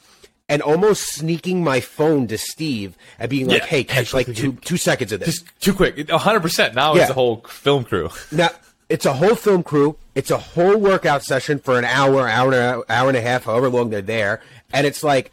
and 0.49 0.61
almost 0.61 1.03
sneaking 1.13 1.63
my 1.63 1.79
phone 1.79 2.27
to 2.27 2.37
Steve 2.37 2.97
and 3.19 3.29
being 3.29 3.47
like, 3.47 3.61
Yeah. 3.61 3.67
"Hey, 3.67 3.83
catch 3.83 4.13
like 4.13 4.33
two 4.35 4.53
two 4.53 4.77
seconds 4.77 5.11
of 5.11 5.19
this." 5.19 5.41
Just 5.41 5.45
too 5.61 5.73
quick. 5.73 6.09
hundred 6.09 6.41
percent. 6.41 6.75
Now 6.75 6.95
Yeah. 6.95 7.01
it's 7.03 7.11
a 7.11 7.13
whole 7.13 7.37
film 7.47 7.83
crew. 7.83 8.09
Now 8.31 8.49
it's 8.89 9.05
a 9.05 9.13
whole 9.13 9.35
film 9.35 9.63
crew. 9.63 9.95
It's 10.15 10.31
a 10.31 10.37
whole 10.37 10.75
workout 10.77 11.23
session 11.23 11.59
for 11.59 11.77
an 11.79 11.85
hour, 11.85 12.27
hour, 12.27 12.51
and 12.53 12.83
hour 12.89 13.07
and 13.07 13.15
a 13.17 13.21
half, 13.21 13.45
however 13.45 13.69
long 13.69 13.91
they're 13.91 14.01
there. 14.01 14.41
And 14.73 14.85
it's 14.85 15.03
like, 15.03 15.31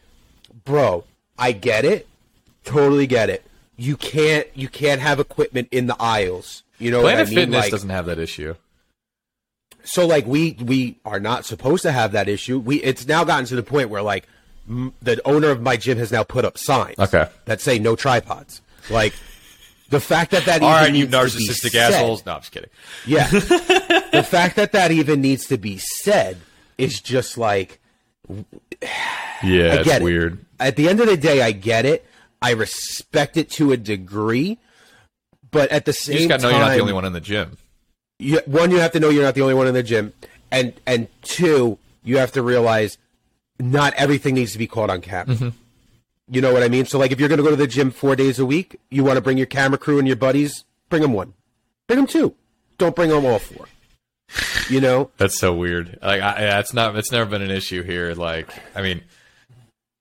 bro, 0.65 1.03
I 1.39 1.53
get 1.53 1.85
it, 1.85 2.07
totally 2.65 3.07
get 3.07 3.31
it. 3.31 3.45
You 3.77 3.97
can't, 3.97 4.47
you 4.55 4.69
can't 4.69 5.01
have 5.01 5.21
equipment 5.21 5.69
in 5.71 5.87
the 5.87 5.97
aisles. 6.01 6.65
You 6.79 6.91
know 6.91 7.01
Planet 7.03 7.21
what 7.21 7.27
I 7.27 7.31
mean? 7.31 7.39
Fitness 7.39 7.63
like, 7.65 7.71
doesn't 7.71 7.91
have 7.91 8.07
that 8.07 8.19
issue. 8.19 8.55
so 9.85 10.07
like 10.07 10.27
we 10.27 10.57
we 10.61 10.97
are 11.05 11.21
not 11.21 11.45
supposed 11.45 11.83
to 11.83 11.93
have 11.93 12.13
that 12.13 12.29
issue. 12.29 12.59
We 12.59 12.77
it's 12.83 13.07
now 13.07 13.25
gotten 13.25 13.47
to 13.47 13.57
the 13.57 13.63
point 13.63 13.89
where 13.91 14.03
like 14.03 14.27
m- 14.69 14.93
the 15.03 15.21
owner 15.27 15.51
of 15.51 15.63
my 15.63 15.77
gym 15.77 15.99
has 15.99 16.13
now 16.13 16.23
put 16.25 16.45
up 16.45 16.59
signs 16.59 16.99
Okay. 16.99 17.27
that 17.47 17.61
say 17.61 17.79
no 17.79 17.97
tripods. 17.97 18.61
Like 18.91 19.13
the 19.91 20.01
fact 20.01 20.31
that 20.33 20.45
that 20.47 20.63
All 20.63 20.69
even 20.71 20.83
right, 20.83 20.95
you 20.95 21.07
needs 21.07 21.13
to 21.13 21.39
be 21.39 21.47
narcissistic 21.47 21.71
said- 21.71 21.93
assholes. 21.95 22.25
No, 22.27 22.35
I'm 22.35 22.41
just 22.41 22.53
kidding. 22.53 22.71
yeah. 23.07 23.29
the 23.31 24.25
fact 24.29 24.57
that 24.57 24.73
that 24.73 24.91
even 24.93 25.21
needs 25.21 25.47
to 25.47 25.57
be 25.59 25.79
said 25.79 26.37
is 26.77 27.01
just 27.01 27.39
like 27.39 27.81
Yeah, 29.43 29.75
it's 29.81 29.89
it. 29.89 30.03
weird. 30.03 30.45
At 30.61 30.77
the 30.77 30.89
end 30.89 31.01
of 31.01 31.07
the 31.07 31.17
day, 31.17 31.43
I 31.43 31.53
get 31.53 31.85
it. 31.85 32.05
I 32.41 32.53
respect 32.53 33.37
it 33.37 33.51
to 33.53 33.73
a 33.73 33.77
degree, 33.77 34.59
but 35.51 35.71
at 35.71 35.85
the 35.85 35.93
same 35.93 36.15
time 36.15 36.23
You 36.23 36.29
just 36.29 36.29
got 36.29 36.37
to 36.41 36.43
know 36.43 36.51
time, 36.51 36.59
you're 36.59 36.69
not 36.69 36.75
the 36.75 36.81
only 36.81 36.93
one 36.93 37.05
in 37.05 37.13
the 37.13 37.21
gym. 37.21 37.57
you, 38.19 38.41
one, 38.47 38.71
you 38.71 38.79
have 38.79 38.93
to 38.93 39.01
know 39.01 39.09
you're 39.09 39.25
not 39.25 39.35
the 39.35 39.43
only 39.43 39.55
one 39.55 39.67
in 39.67 39.75
the 39.75 39.83
gym, 39.83 40.13
and 40.51 40.73
and 40.87 41.09
two, 41.23 41.79
you 42.05 42.19
have 42.19 42.33
to 42.33 42.43
realize 42.43 42.97
not 43.59 43.93
everything 43.95 44.35
needs 44.35 44.53
to 44.53 44.59
be 44.59 44.67
caught 44.67 44.91
on 44.91 45.01
camera. 45.01 45.35
Mm-hmm. 45.35 45.49
You 46.31 46.41
know 46.41 46.53
what 46.53 46.63
I 46.63 46.69
mean? 46.69 46.85
So, 46.87 46.99
like, 46.99 47.11
if 47.11 47.19
you're 47.19 47.29
going 47.29 47.39
to 47.39 47.43
go 47.45 47.51
to 47.51 47.57
the 47.57 47.67
gym 47.67 47.91
four 47.91 48.15
days 48.15 48.39
a 48.39 48.47
week, 48.47 48.79
you 48.91 49.03
want 49.03 49.17
to 49.17 49.21
bring 49.21 49.39
your 49.39 49.47
camera 49.47 49.79
crew 49.79 49.99
and 49.99 50.07
your 50.07 50.17
buddies, 50.17 50.65
bring 50.91 51.03
them 51.03 51.13
one, 51.13 51.35
bring 51.87 51.97
them 51.97 52.07
two. 52.07 52.35
Don't 52.77 52.95
bring 52.95 53.11
them 53.11 53.25
all 53.25 53.39
four. 53.39 53.67
You 54.69 54.81
know? 54.81 55.11
That's 55.17 55.39
so 55.39 55.55
weird. 55.55 55.99
Like, 56.03 56.21
I, 56.21 56.41
yeah, 56.43 56.61
it's 56.61 56.75
not. 56.75 56.95
It's 56.97 57.11
never 57.11 57.29
been 57.29 57.43
an 57.43 57.51
issue 57.51 57.83
here. 57.83 58.15
Like, 58.15 58.51
I 58.77 58.83
mean, 58.83 59.01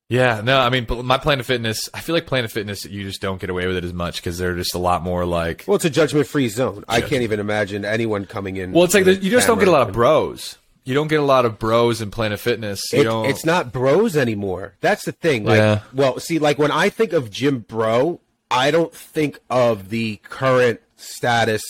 yeah, 0.10 0.42
no, 0.44 0.60
I 0.60 0.70
mean, 0.70 0.88
my 1.04 1.18
Planet 1.18 1.46
Fitness. 1.46 1.90
I 1.94 2.00
feel 2.00 2.16
like 2.16 2.26
Planet 2.28 2.50
Fitness, 2.52 2.86
you 2.86 3.04
just 3.04 3.22
don't 3.22 3.42
get 3.42 3.50
away 3.50 3.68
with 3.68 3.76
it 3.78 3.84
as 3.84 3.94
much 3.94 4.18
because 4.18 4.38
they're 4.38 4.56
just 4.56 4.74
a 4.74 4.78
lot 4.80 5.04
more 5.04 5.26
like. 5.26 5.66
Well, 5.68 5.76
it's 5.76 5.86
a 5.86 5.90
judgment-free 5.90 6.48
zone. 6.50 6.86
I 6.88 7.02
can't 7.02 7.24
even 7.24 7.40
imagine 7.40 7.84
anyone 7.84 8.26
coming 8.26 8.56
in. 8.58 8.72
Well, 8.72 8.86
it's 8.86 8.94
like 8.94 9.04
the, 9.06 9.16
you 9.16 9.30
just 9.32 9.48
don't 9.48 9.60
get 9.60 9.68
a 9.68 9.72
lot 9.72 9.88
of 9.88 9.94
bros. 9.94 10.58
You 10.86 10.94
don't 10.94 11.10
get 11.10 11.20
a 11.20 11.24
lot 11.26 11.44
of 11.46 11.60
bros 11.60 12.02
in 12.02 12.12
Planet 12.12 12.40
Fitness. 12.40 12.82
You 12.94 13.02
It, 13.02 13.04
don't. 13.04 13.26
it's 13.26 13.44
not 13.46 13.74
bros 13.74 14.16
anymore. 14.16 14.76
That's 14.80 15.04
the 15.04 15.12
thing. 15.12 15.44
Like, 15.44 15.58
Yeah. 15.58 15.82
well, 15.94 16.20
see, 16.22 16.40
like 16.40 16.58
when 16.58 16.72
I 16.72 16.88
think 16.88 17.12
of 17.12 17.30
gym 17.30 17.60
Bro, 17.60 18.22
I 18.50 18.72
don't 18.72 18.94
think 18.94 19.40
of 19.50 19.90
the 19.90 20.16
current 20.24 20.80
status 20.96 21.62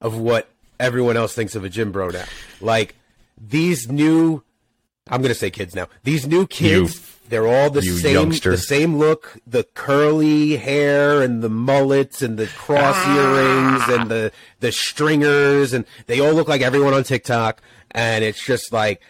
of 0.00 0.16
what 0.16 0.48
everyone 0.80 1.18
else 1.18 1.34
thinks 1.34 1.54
of 1.54 1.64
a 1.64 1.68
gym 1.68 1.92
Bro 1.92 2.08
now. 2.10 2.24
Like 2.62 2.94
these 3.38 3.90
new, 3.90 4.42
I'm 5.10 5.20
gonna 5.20 5.34
say 5.34 5.50
kids 5.50 5.74
now. 5.74 5.88
These 6.04 6.26
new 6.26 6.46
kids, 6.46 6.96
You- 6.96 7.02
they're 7.28 7.46
all 7.46 7.70
the 7.70 7.82
you 7.84 7.92
same, 7.96 8.14
youngster. 8.14 8.50
the 8.50 8.58
same 8.58 8.96
look, 8.96 9.36
the 9.46 9.64
curly 9.74 10.56
hair 10.56 11.22
and 11.22 11.42
the 11.42 11.48
mullets 11.48 12.22
and 12.22 12.38
the 12.38 12.46
cross 12.46 12.94
ah. 12.96 13.16
earrings 13.16 13.98
and 14.00 14.10
the 14.10 14.32
the 14.60 14.72
stringers, 14.72 15.72
and 15.72 15.84
they 16.06 16.20
all 16.20 16.32
look 16.32 16.48
like 16.48 16.62
everyone 16.62 16.94
on 16.94 17.02
TikTok. 17.04 17.60
And 17.92 18.24
it's 18.24 18.44
just 18.44 18.72
like. 18.72 19.00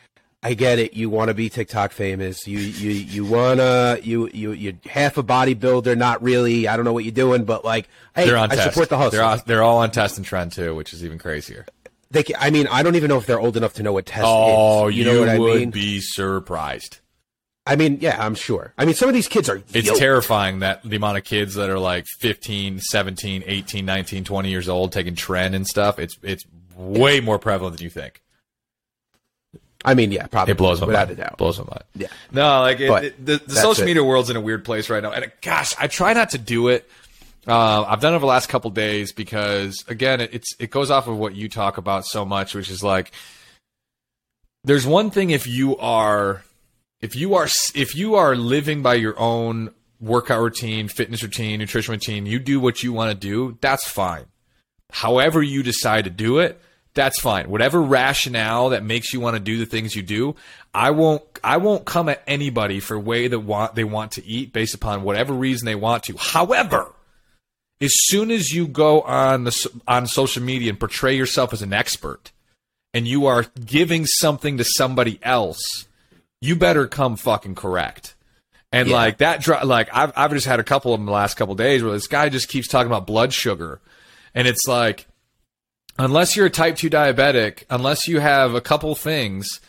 I 0.43 0.55
get 0.55 0.79
it. 0.79 0.95
You 0.95 1.11
want 1.11 1.29
to 1.29 1.35
be 1.35 1.49
TikTok 1.49 1.91
famous. 1.91 2.47
You 2.47 2.59
you 2.61 2.91
you 2.91 3.25
wanna 3.25 3.99
you 4.03 4.31
you 4.33 4.53
you 4.53 4.79
half 4.85 5.17
a 5.19 5.23
bodybuilder. 5.25 5.99
Not 5.99 6.23
really. 6.23 6.69
I 6.69 6.77
don't 6.77 6.85
know 6.85 6.93
what 6.93 7.03
you're 7.03 7.11
doing, 7.11 7.45
but 7.45 7.65
like, 7.65 7.89
hey, 8.15 8.27
they're 8.27 8.37
on 8.37 8.53
I 8.53 8.55
test. 8.55 8.69
support 8.69 8.89
the 8.89 8.97
hustle. 8.97 9.11
They're 9.13 9.25
all, 9.25 9.39
they're 9.45 9.63
all 9.65 9.79
on 9.79 9.91
test 9.91 10.19
and 10.19 10.27
tren 10.27 10.53
too, 10.55 10.73
which 10.77 10.93
is 10.93 11.05
even 11.05 11.19
crazier. 11.19 11.67
They, 12.13 12.23
ca- 12.23 12.37
I 12.39 12.51
mean, 12.51 12.69
I 12.69 12.85
don't 12.85 12.95
even 12.95 13.09
know 13.09 13.17
if 13.17 13.27
they're 13.27 13.41
old 13.41 13.57
enough 13.57 13.73
to 13.75 13.83
know 13.83 13.93
what 13.95 14.07
test 14.07 14.25
Oh, 14.25 14.87
is. 14.87 14.95
you, 14.95 15.05
You 15.05 15.13
know 15.15 15.21
what 15.21 15.29
I 15.31 15.39
would 15.39 15.59
mean? 15.59 15.71
be 15.71 16.01
surprised. 16.01 17.01
I 17.67 17.75
mean, 17.77 17.99
yeah, 18.01 18.17
I'm 18.25 18.37
sure. 18.37 18.73
I 18.79 18.85
mean, 18.85 18.95
some 18.95 19.09
of 19.09 19.15
these 19.15 19.27
kids 19.27 19.49
are. 19.49 19.61
It's 19.75 19.89
yoked. 19.89 19.99
terrifying 19.99 20.61
that 20.61 20.83
the 20.85 20.97
amount 20.97 21.19
of 21.19 21.25
kids 21.25 21.55
that 21.57 21.69
are 21.69 21.79
like 21.81 22.07
15, 22.21 22.79
17, 22.81 23.43
18, 23.45 23.85
19, 23.85 24.25
20 24.25 24.49
years 24.49 24.69
old 24.69 24.93
taking 24.93 25.15
tren 25.17 25.55
and 25.55 25.67
stuff. 25.67 25.99
It's 25.99 26.17
it's 26.23 26.45
way 26.77 27.21
more 27.21 27.39
prevalent 27.41 27.77
than 27.77 27.85
you 27.85 27.91
think. 27.91 28.23
I 29.85 29.95
mean, 29.95 30.11
yeah, 30.13 30.27
probably. 30.27 30.53
It 30.53 30.59
blows 30.59 30.81
my 30.81 30.87
without 30.87 31.09
mind. 31.09 31.19
a 31.19 31.23
doubt. 31.23 31.39
Blows 31.39 31.59
my 31.59 31.65
mind. 31.65 31.85
Yeah. 31.95 32.09
No, 32.33 32.61
like 32.61 32.81
it, 32.81 32.91
it- 33.05 33.27
the, 33.27 33.37
the 33.45 33.55
social 33.55 33.83
it. 33.85 33.87
media 33.87 34.05
world's 34.05 34.31
in 34.31 34.37
a 34.37 34.41
weird 34.41 34.65
place 34.65 34.89
right 34.89 35.03
now, 35.03 35.13
and 35.13 35.31
gosh, 35.43 35.75
I 35.79 35.87
try 35.89 36.13
not 36.13 36.31
to 36.31 36.39
do 36.39 36.69
it. 36.69 36.89
Uh, 37.47 37.83
I've 37.83 38.01
done 38.01 38.13
it 38.13 38.17
over 38.17 38.23
the 38.23 38.27
last 38.27 38.49
couple 38.49 38.71
days 38.71 39.13
because 39.13 39.85
again, 39.89 40.21
it, 40.21 40.31
it's 40.35 40.55
it 40.59 40.71
goes 40.71 40.91
off 40.91 41.07
of 41.07 41.17
what 41.17 41.35
you 41.37 41.49
talk 41.49 41.79
about 41.79 42.05
so 42.05 42.25
much, 42.25 42.55
which 42.55 42.71
is 42.71 42.83
like 42.83 43.13
there's 44.65 44.87
one 44.87 45.11
thing 45.11 45.31
if 45.31 45.47
you 45.47 45.77
are 45.77 46.43
if 47.01 47.15
you 47.15 47.35
are 47.35 47.49
if 47.75 47.95
you 47.95 48.15
are 48.15 48.37
living 48.37 48.83
by 48.83 48.95
your 48.95 49.19
own 49.19 49.73
workout 50.01 50.41
routine, 50.43 50.89
fitness 50.89 51.23
routine, 51.23 51.59
nutrition 51.59 51.93
routine, 51.93 52.27
you 52.27 52.39
do 52.39 52.61
what 52.61 52.83
you 52.83 52.93
want 52.93 53.11
to 53.11 53.17
do, 53.17 53.59
that's 53.61 53.89
fine. 53.89 54.27
However 54.91 55.43
you 55.43 55.63
decide 55.63 56.05
to 56.05 56.11
do 56.11 56.39
it, 56.39 56.61
that's 56.95 57.21
fine. 57.21 57.51
Whatever 57.51 57.83
rationale 57.83 58.71
that 58.71 58.83
makes 58.83 59.13
you 59.13 59.21
want 59.21 59.37
to 59.37 59.41
do 59.41 59.59
the 59.59 59.67
things 59.67 59.95
you 59.95 60.03
do, 60.03 60.35
I 60.75 60.91
won't 60.91 61.23
I 61.45 61.59
won't 61.59 61.85
come 61.85 62.09
at 62.09 62.23
anybody 62.27 62.81
for 62.81 62.99
way 62.99 63.29
that 63.29 63.41
want 63.41 63.75
they 63.75 63.85
want 63.85 64.13
to 64.13 64.25
eat 64.25 64.53
based 64.53 64.75
upon 64.75 65.03
whatever 65.03 65.35
reason 65.35 65.67
they 65.67 65.75
want 65.75 66.05
to. 66.05 66.17
However, 66.17 66.93
as 67.81 67.93
soon 67.93 68.31
as 68.31 68.53
you 68.53 68.67
go 68.67 69.03
on 69.03 69.45
the 69.45 69.71
on 69.87 70.07
social 70.07 70.43
media 70.43 70.71
and 70.71 70.81
portray 70.81 71.15
yourself 71.15 71.53
as 71.53 71.63
an 71.63 71.75
expert 71.75 72.33
and 72.95 73.07
you 73.07 73.27
are 73.27 73.45
giving 73.65 74.07
something 74.07 74.57
to 74.57 74.65
somebody 74.65 75.19
else, 75.23 75.87
you 76.41 76.57
better 76.57 76.87
come 76.87 77.17
fucking 77.17 77.55
correct. 77.55 78.15
And 78.73 78.89
Yeah. 78.89 78.97
like 78.97 79.19
that, 79.19 79.47
like 79.65 79.89
I've 79.93 80.13
I've 80.17 80.33
just 80.33 80.47
had 80.47 80.61
a 80.61 80.65
couple 80.65 80.93
of 80.93 81.01
them 81.01 81.07
the 81.07 81.13
last 81.13 81.37
couple 81.37 81.53
of 81.53 81.59
days 81.59 81.83
where 81.83 81.93
this 81.93 82.07
guy 82.09 82.29
just 82.29 82.49
keeps 82.49 82.69
talking 82.69 82.89
about 82.89 83.07
blood 83.07 83.33
sugar, 83.33 83.81
and 84.35 84.47
it's 84.49 84.67
like, 84.67 85.07
unless 85.99 86.37
you're 86.37 86.47
a 86.47 86.51
type 86.51 86.77
two 86.77 86.91
diabetic, 86.91 87.65
unless 87.71 88.07
you 88.09 88.21
have 88.21 88.55
a 88.55 88.61
couple 88.61 88.95
things, 88.95 89.61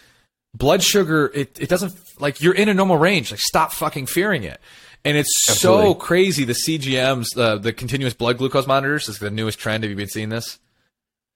blood 0.56 0.82
sugar 0.84 1.32
it 1.34 1.58
it 1.60 1.70
doesn't 1.70 1.94
like 2.20 2.42
you're 2.42 2.56
in 2.56 2.70
a 2.70 2.74
normal 2.74 2.98
range. 2.98 3.32
Like 3.32 3.40
stop 3.40 3.72
fucking 3.72 4.08
fearing 4.08 4.44
it. 4.44 4.60
And 5.06 5.16
it's 5.16 5.32
so 5.46 5.94
crazy. 5.94 6.44
The 6.44 6.54
CGMs, 6.54 7.28
the 7.36 7.58
the 7.58 7.72
continuous 7.72 8.16
blood 8.16 8.40
glucose 8.40 8.68
monitors, 8.68 9.08
is 9.08 9.20
the 9.20 9.30
newest 9.30 9.60
trend. 9.60 9.84
Have 9.84 9.92
you 9.92 9.96
been 9.96 10.10
seeing 10.10 10.30
this? 10.30 10.60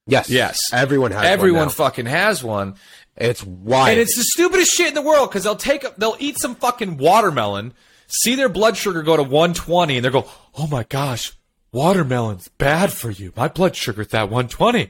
Yes. 0.08 0.30
Yes. 0.30 0.60
Everyone 0.74 1.12
has. 1.12 1.24
Everyone 1.24 1.70
fucking 1.70 2.08
has 2.08 2.44
one. 2.44 2.76
It's 3.18 3.44
wild. 3.44 3.90
And 3.90 4.00
it's 4.00 4.16
the 4.16 4.24
stupidest 4.24 4.72
shit 4.72 4.88
in 4.88 4.94
the 4.94 5.02
world 5.02 5.30
because 5.30 5.44
they'll 5.44 5.56
take, 5.56 5.84
they'll 5.98 6.16
eat 6.20 6.38
some 6.40 6.56
fucking 6.56 6.98
watermelon, 6.98 7.74
see 8.08 8.36
their 8.36 8.50
blood 8.50 8.78
sugar 8.78 9.04
go 9.04 9.18
to 9.18 9.24
120, 9.24 9.98
and 9.98 10.06
they 10.06 10.10
go, 10.10 10.28
"Oh 10.56 10.68
my 10.68 10.84
gosh, 10.84 11.34
watermelon's 11.72 12.48
bad 12.48 12.92
for 12.92 13.12
you. 13.12 13.34
My 13.36 13.48
blood 13.48 13.76
sugar's 13.76 14.14
at 14.14 14.30
120." 14.30 14.90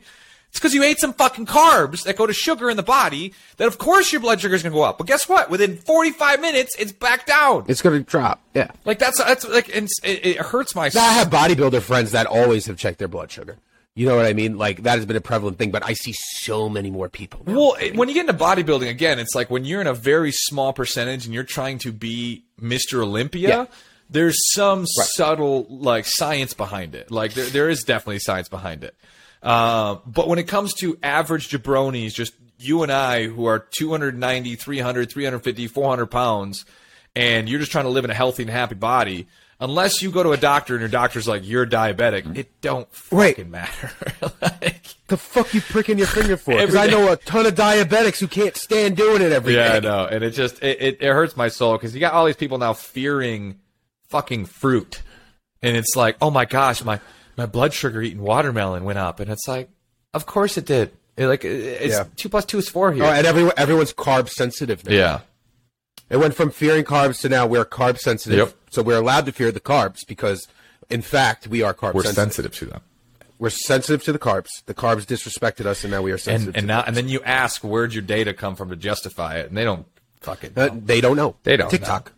It's 0.52 0.60
because 0.60 0.74
you 0.74 0.84
ate 0.84 1.00
some 1.00 1.14
fucking 1.14 1.46
carbs 1.46 2.04
that 2.04 2.18
go 2.18 2.28
to 2.28 2.34
sugar 2.34 2.70
in 2.70 2.76
the 2.76 2.84
body. 2.84 3.34
That 3.56 3.70
of 3.70 3.78
course 3.78 4.12
your 4.12 4.20
blood 4.20 4.42
sugar's 4.42 4.62
gonna 4.62 4.76
go 4.76 4.84
up. 4.84 4.98
But 4.98 5.08
guess 5.08 5.30
what? 5.30 5.50
Within 5.50 5.78
45 5.78 6.42
minutes, 6.42 6.76
it's 6.78 6.92
back 6.92 7.26
down. 7.26 7.64
It's 7.70 7.82
gonna 7.82 8.02
drop. 8.02 8.42
Yeah. 8.54 8.70
Like 8.84 9.00
that's 9.00 9.18
that's 9.18 9.48
like 9.48 9.74
and 9.74 9.88
it, 10.04 10.26
it 10.26 10.38
hurts 10.38 10.76
my. 10.76 10.92
Now, 10.94 11.06
I 11.06 11.14
have 11.14 11.30
bodybuilder 11.30 11.82
friends 11.82 12.12
that 12.12 12.28
always 12.28 12.66
have 12.66 12.76
checked 12.76 13.00
their 13.00 13.08
blood 13.08 13.32
sugar. 13.32 13.60
You 13.94 14.08
know 14.08 14.16
what 14.16 14.26
I 14.26 14.34
mean? 14.34 14.58
Like 14.58 14.84
that 14.84 14.96
has 14.96 15.06
been 15.06 15.18
a 15.18 15.22
prevalent 15.22 15.58
thing, 15.58 15.72
but 15.72 15.86
I 15.86 15.94
see 15.94 16.14
so 16.14 16.70
many 16.70 16.90
more 16.90 17.10
people. 17.10 17.42
now. 17.46 17.54
Well, 17.54 17.76
when 17.94 18.08
you 18.08 18.14
get 18.14 18.30
into 18.30 18.42
bodybuilding, 18.42 18.90
again, 18.90 19.20
it's 19.20 19.36
like 19.36 19.50
when 19.50 19.66
you're 19.66 19.82
in 19.82 19.88
a 19.88 19.94
very 19.94 20.32
small 20.32 20.72
percentage 20.72 21.26
and 21.26 21.34
you're 21.34 21.44
trying 21.44 21.78
to 21.80 21.92
be 21.92 22.46
Mr. 22.62 23.02
Olympia. 23.04 23.50
Yeah. 23.50 23.66
There's 24.10 24.38
some 24.54 24.86
subtle 24.88 25.66
like 25.70 26.06
science 26.06 26.54
behind 26.54 26.96
it. 26.96 27.12
Like 27.12 27.34
there, 27.34 27.46
there 27.46 27.70
is 27.70 27.84
definitely 27.84 28.20
science 28.20 28.50
behind 28.50 28.84
it. 28.84 28.96
Uh, 29.42 29.98
but 30.06 30.28
when 30.28 30.38
it 30.38 30.48
comes 30.48 30.74
to 30.76 30.98
average 31.02 31.50
jabronis, 31.50 32.14
just 32.14 32.34
you 32.60 32.84
and 32.84 32.92
I 32.92 33.26
who 33.28 33.46
are 33.46 33.60
290, 33.60 34.56
300, 34.56 35.12
350, 35.12 35.68
400 35.68 36.06
pounds, 36.08 36.66
and 37.16 37.50
you're 37.50 37.60
just 37.60 37.72
trying 37.72 37.86
to 37.86 37.90
live 37.90 38.06
in 38.06 38.12
a 38.12 38.14
healthy 38.14 38.44
and 38.44 38.50
happy 38.52 38.76
body, 38.76 39.28
unless 39.62 40.02
you 40.02 40.12
go 40.12 40.24
to 40.24 40.32
a 40.32 40.38
doctor 40.38 40.74
and 40.74 40.82
your 40.82 40.90
doctor's 40.90 41.28
like, 41.28 41.44
you're 41.46 41.66
diabetic, 41.66 42.24
mm-hmm. 42.24 42.36
it 42.36 42.60
don't 42.60 42.92
fucking 42.92 43.50
matter. 43.50 43.92
like, 44.42 44.84
the 45.08 45.16
fuck 45.16 45.54
you 45.54 45.62
pricking 45.62 45.98
your 45.98 46.08
finger 46.08 46.36
for? 46.36 46.58
Because 46.58 46.76
I 46.76 46.88
know 46.88 47.12
a 47.12 47.16
ton 47.16 47.46
of 47.46 47.56
diabetics 47.56 48.20
who 48.20 48.28
can't 48.28 48.58
stand 48.58 48.98
doing 48.98 49.22
it 49.22 49.32
every 49.32 49.54
day. 49.54 49.66
Yeah, 49.66 49.74
I 49.76 49.80
know, 49.80 50.06
and 50.06 50.24
it 50.24 50.32
just 50.32 50.62
it, 50.62 50.82
it, 50.82 50.98
it 51.02 51.14
hurts 51.14 51.38
my 51.38 51.48
soul 51.48 51.74
because 51.78 51.94
you 51.94 52.00
got 52.02 52.14
all 52.14 52.26
these 52.26 52.36
people 52.36 52.58
now 52.58 52.74
fearing 52.74 53.60
fucking 54.10 54.46
fruit, 54.46 55.02
and 55.62 55.78
it's 55.78 55.96
like, 55.96 56.18
oh 56.22 56.32
my 56.32 56.46
gosh, 56.46 56.84
my 56.84 57.00
my 57.38 57.46
blood 57.46 57.74
sugar 57.74 58.02
eating 58.02 58.22
watermelon 58.22 58.84
went 58.84 59.00
up, 59.00 59.20
and 59.20 59.32
it's 59.32 59.48
like, 59.48 59.70
of 60.14 60.26
course 60.26 60.58
it 60.58 60.66
did. 60.66 60.92
It, 61.18 61.28
like 61.28 61.46
it's 61.46 61.94
Yeah. 61.94 62.06
two 62.16 62.30
plus 62.30 62.46
two 62.46 62.58
is 62.58 62.70
four 62.70 62.92
here. 62.92 63.04
Oh, 63.04 63.10
and 63.10 63.28
everyone, 63.28 63.54
everyone's 63.58 63.94
carb 63.94 64.30
sensitive 64.30 64.86
now. 64.86 64.94
yeah, 64.94 65.20
It 66.12 66.18
went 66.18 66.36
from 66.36 66.52
fearing 66.52 66.84
carbs 66.84 67.22
to 67.22 67.30
now 67.30 67.48
we're 67.48 67.66
carb 67.66 67.98
sensitive. 67.98 68.38
Yep. 68.38 68.54
So 68.70 68.84
we're 68.84 68.98
allowed 68.98 69.26
to 69.26 69.32
fear 69.32 69.52
the 69.52 69.60
carbs 69.62 70.06
because, 70.08 70.48
in 70.90 71.02
fact, 71.02 71.48
we 71.48 71.64
are 71.64 71.74
carb 71.74 71.94
we're 71.96 72.04
sensitive. 72.04 72.16
sensitive 72.54 72.56
to 72.56 72.66
them, 72.66 72.82
We're 73.40 73.50
sensitive 73.50 74.04
to 74.04 74.12
the 74.14 74.20
carbs. 74.20 74.50
The 74.66 74.74
carbs 74.76 75.06
disrespected 75.06 75.66
us, 75.66 75.84
and 75.84 75.92
now 75.92 76.02
we 76.04 76.12
are 76.12 76.18
sensitive. 76.20 76.50
and 76.50 76.58
and 76.58 76.68
now 76.68 76.84
and 76.86 76.96
then 76.96 77.08
you 77.10 77.24
ask 77.24 77.64
where'd 77.64 77.94
your 77.94 78.04
data 78.04 78.34
come 78.34 78.56
from 78.56 78.70
to 78.70 78.76
justify 78.76 79.38
it, 79.40 79.48
and 79.48 79.58
they 79.58 79.64
don't 79.64 79.86
fucking. 80.22 80.52
Uh, 80.56 80.70
they 80.74 81.00
don't 81.02 81.16
know. 81.16 81.36
They 81.44 81.56
don't 81.58 81.70
TikTok. 81.72 82.12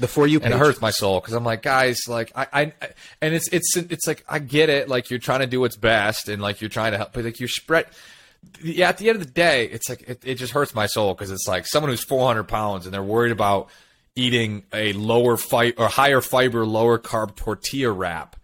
The 0.00 0.08
for 0.08 0.26
you 0.26 0.40
page. 0.40 0.46
and 0.46 0.54
it 0.54 0.58
hurts 0.58 0.80
my 0.80 0.90
soul 0.90 1.20
because 1.20 1.34
I'm 1.34 1.44
like, 1.44 1.62
guys, 1.62 2.00
like 2.08 2.32
I, 2.34 2.46
I, 2.52 2.60
I- 2.82 2.88
and 3.20 3.34
it's 3.34 3.48
it's 3.48 3.76
it's 3.76 4.06
like 4.08 4.24
I 4.28 4.38
get 4.40 4.68
it, 4.70 4.88
like 4.88 5.08
you're 5.10 5.18
trying 5.20 5.40
to 5.40 5.46
do 5.46 5.60
what's 5.60 5.76
best 5.76 6.28
and 6.28 6.40
like 6.42 6.60
you're 6.60 6.70
trying 6.70 6.92
to 6.92 6.98
help, 6.98 7.12
but 7.12 7.24
like 7.24 7.38
you're 7.38 7.48
spread. 7.50 7.86
Yeah, 8.62 8.88
at 8.88 8.98
the 8.98 9.08
end 9.08 9.20
of 9.20 9.26
the 9.26 9.32
day, 9.32 9.66
it's 9.66 9.88
like 9.88 10.02
it, 10.02 10.22
it 10.24 10.34
just 10.36 10.52
hurts 10.52 10.74
my 10.74 10.86
soul 10.86 11.14
because 11.14 11.30
it's 11.30 11.46
like 11.48 11.66
someone 11.66 11.90
who's 11.90 12.04
400 12.04 12.44
pounds 12.44 12.84
and 12.86 12.92
they're 12.94 13.02
worried 13.02 13.32
about 13.32 13.68
eating 14.16 14.64
a 14.72 14.92
lower 14.92 15.36
fight 15.36 15.74
or 15.78 15.88
higher 15.88 16.20
fiber, 16.20 16.66
lower 16.66 16.98
carb 16.98 17.36
tortilla 17.36 17.90
wrap, 17.90 18.36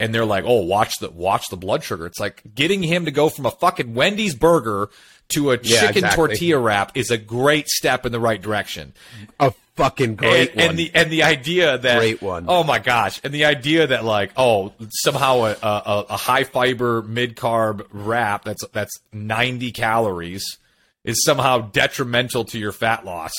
and 0.00 0.14
they're 0.14 0.24
like, 0.24 0.44
oh, 0.46 0.62
watch 0.62 0.98
the 0.98 1.10
watch 1.10 1.48
the 1.48 1.56
blood 1.56 1.84
sugar. 1.84 2.06
It's 2.06 2.18
like 2.20 2.42
getting 2.54 2.82
him 2.82 3.04
to 3.04 3.10
go 3.10 3.28
from 3.28 3.46
a 3.46 3.50
fucking 3.50 3.94
Wendy's 3.94 4.34
burger 4.34 4.88
to 5.28 5.52
a 5.52 5.58
Yeah, 5.62 5.80
chicken 5.80 6.04
exactly. 6.04 6.16
tortilla 6.28 6.58
wrap 6.58 6.96
is 6.96 7.10
a 7.10 7.18
great 7.18 7.68
step 7.68 8.04
in 8.04 8.12
the 8.12 8.20
right 8.20 8.40
direction 8.42 8.92
a 9.38 9.52
fucking 9.76 10.16
great 10.16 10.50
and, 10.50 10.56
one. 10.60 10.68
and 10.70 10.78
the 10.78 10.90
and 10.94 11.10
the 11.10 11.22
idea 11.22 11.78
that 11.78 11.98
Great 11.98 12.22
one. 12.22 12.46
Oh 12.48 12.64
my 12.64 12.78
gosh! 12.78 13.20
And 13.24 13.32
the 13.32 13.44
idea 13.46 13.86
that 13.88 14.04
like 14.04 14.32
oh 14.36 14.72
somehow 14.90 15.44
a 15.44 15.56
a, 15.62 16.04
a 16.10 16.16
high 16.16 16.44
fiber 16.44 17.02
mid 17.02 17.36
carb 17.36 17.86
wrap 17.92 18.44
that's 18.44 18.66
that's 18.68 18.92
ninety 19.12 19.72
calories 19.72 20.58
is 21.04 21.22
somehow 21.24 21.58
detrimental 21.58 22.44
to 22.46 22.58
your 22.58 22.72
fat 22.72 23.04
loss. 23.04 23.32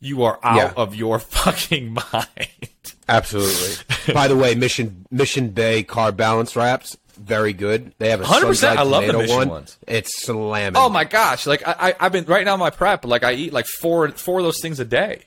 You 0.00 0.22
are 0.24 0.38
out 0.42 0.56
Yeah. 0.56 0.72
of 0.76 0.94
your 0.94 1.18
fucking 1.18 1.92
mind. 2.12 2.70
Absolutely. 3.08 4.14
By 4.14 4.28
the 4.28 4.36
way, 4.36 4.54
Mission 4.54 5.04
Mission 5.10 5.50
Bay 5.50 5.82
carb 5.84 6.16
balance 6.16 6.56
wraps 6.56 6.96
very 7.18 7.52
good. 7.52 7.92
They 7.98 8.08
have 8.10 8.22
a 8.22 8.24
100%. 8.24 8.76
I 8.78 8.82
love 8.82 9.06
the 9.06 9.12
Mission 9.12 9.36
one. 9.36 9.48
ones. 9.50 9.76
It's 9.86 10.22
slamming. 10.24 10.80
Oh 10.80 10.88
my 10.88 11.04
gosh! 11.04 11.46
Like 11.46 11.66
I, 11.68 11.90
I 11.90 11.94
I've 12.00 12.12
been 12.12 12.24
right 12.24 12.44
now 12.46 12.54
in 12.54 12.60
my 12.60 12.70
prep. 12.70 13.04
Like 13.04 13.24
I 13.24 13.32
eat 13.32 13.52
like 13.52 13.66
four 13.66 14.08
four 14.12 14.38
of 14.38 14.44
those 14.44 14.60
things 14.62 14.80
a 14.80 14.84
day. 14.86 15.24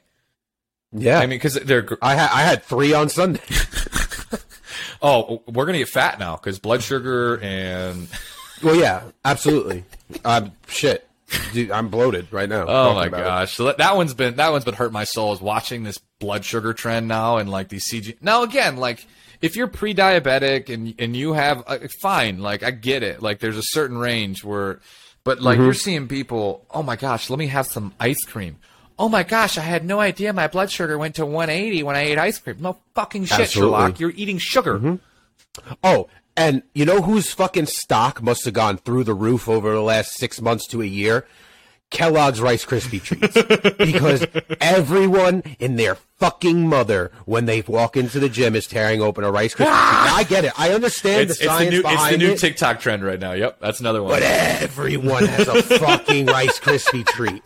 Yeah. 0.93 1.19
I 1.19 1.21
mean 1.21 1.37
because 1.37 1.55
they're 1.55 1.87
I 2.01 2.15
had 2.15 2.29
I 2.31 2.41
had 2.41 2.63
three 2.63 2.93
on 2.93 3.09
Sunday. 3.09 3.41
oh 5.01 5.43
we're 5.47 5.65
gonna 5.65 5.77
get 5.79 5.89
fat 5.89 6.19
now 6.19 6.35
because 6.35 6.59
blood 6.59 6.81
sugar 6.83 7.39
and 7.41 8.07
well, 8.63 8.75
yeah, 8.75 9.03
absolutely. 9.25 9.83
um, 10.23 10.51
shit, 10.67 11.07
Dude, 11.51 11.71
I'm 11.71 11.89
bloated 11.89 12.27
right 12.31 12.47
now. 12.47 12.65
Oh 12.67 12.93
my 12.93 13.09
gosh! 13.09 13.55
So 13.55 13.65
that, 13.65 13.77
that 13.79 13.95
one's 13.95 14.13
been 14.13 14.35
that 14.35 14.51
one's 14.51 14.65
been 14.65 14.75
hurt 14.75 14.91
my 14.91 15.03
soul 15.03 15.33
is 15.33 15.41
watching 15.41 15.83
this 15.83 15.97
blood 16.19 16.45
sugar 16.45 16.73
trend 16.73 17.07
now 17.07 17.37
and 17.37 17.49
like 17.49 17.69
these 17.69 17.87
CG. 17.91 18.15
Now 18.21 18.43
again, 18.43 18.77
like 18.77 19.05
if 19.41 19.55
you're 19.55 19.67
pre-diabetic 19.67 20.71
and 20.73 20.93
and 20.99 21.15
you 21.15 21.33
have 21.33 21.63
uh, 21.67 21.79
fine, 22.01 22.39
like 22.39 22.61
I 22.63 22.71
get 22.71 23.01
it. 23.03 23.21
Like 23.21 23.39
there's 23.39 23.57
a 23.57 23.63
certain 23.63 23.97
range 23.97 24.43
where, 24.43 24.79
but 25.23 25.41
like 25.41 25.55
Mm-hmm. 25.57 25.65
you're 25.65 25.73
seeing 25.73 26.07
people. 26.07 26.65
Oh 26.69 26.83
my 26.83 26.95
gosh! 26.95 27.29
Let 27.31 27.39
me 27.39 27.47
have 27.47 27.65
some 27.67 27.93
ice 27.99 28.23
cream. 28.25 28.57
Oh 28.99 29.09
my 29.09 29.23
gosh! 29.23 29.57
I 29.57 29.61
had 29.61 29.85
no 29.85 29.99
idea 29.99 30.31
my 30.33 30.47
blood 30.47 30.71
sugar 30.71 30.97
went 30.97 31.15
to 31.15 31.25
180 31.25 31.83
when 31.83 31.95
I 31.95 32.01
ate 32.01 32.17
ice 32.17 32.37
cream. 32.39 32.57
No 32.59 32.77
fucking 32.93 33.25
shit, 33.25 33.39
Absolutely. 33.41 33.77
Sherlock. 33.77 33.99
You're 33.99 34.11
eating 34.15 34.37
sugar. 34.37 34.77
Mm-hmm. 34.79 35.75
Oh, 35.83 36.07
and 36.37 36.63
you 36.73 36.85
know 36.85 37.01
whose 37.01 37.31
fucking 37.31 37.67
stock 37.67 38.21
must 38.21 38.45
have 38.45 38.53
gone 38.53 38.77
through 38.77 39.03
the 39.03 39.13
roof 39.13 39.47
over 39.49 39.73
the 39.73 39.81
last 39.81 40.13
six 40.13 40.41
months 40.41 40.67
to 40.67 40.81
a 40.81 40.85
year? 40.85 41.25
Kellogg's 41.91 42.41
Rice 42.41 42.65
Krispie 42.65 43.03
treats 43.03 43.35
because 43.77 44.25
everyone 44.59 45.43
in 45.59 45.75
their 45.75 45.93
fucking 46.17 46.67
mother, 46.67 47.11
when 47.25 47.45
they 47.45 47.61
walk 47.61 47.95
into 47.95 48.19
the 48.19 48.29
gym, 48.29 48.55
is 48.55 48.65
tearing 48.65 48.99
open 48.99 49.23
a 49.23 49.31
Rice 49.31 49.53
Krispie 49.53 49.57
treat. 49.57 49.69
Now, 49.69 50.15
I 50.15 50.23
get 50.27 50.43
it. 50.43 50.59
I 50.59 50.71
understand 50.71 51.29
It's, 51.29 51.37
the 51.39 51.45
it's 51.45 51.57
the 51.59 51.69
new 51.69 51.81
it's 51.85 52.09
the 52.09 52.17
new 52.17 52.31
it, 52.31 52.39
TikTok 52.39 52.79
trend 52.79 53.03
right 53.03 53.19
now. 53.19 53.33
Yep, 53.33 53.59
that's 53.59 53.79
another 53.79 54.01
one. 54.01 54.11
but 54.11 54.23
everyone 54.23 55.25
has 55.25 55.47
a 55.47 55.61
fucking 55.79 56.25
Rice 56.25 56.59
Krispie 56.59 57.05
treat. 57.05 57.43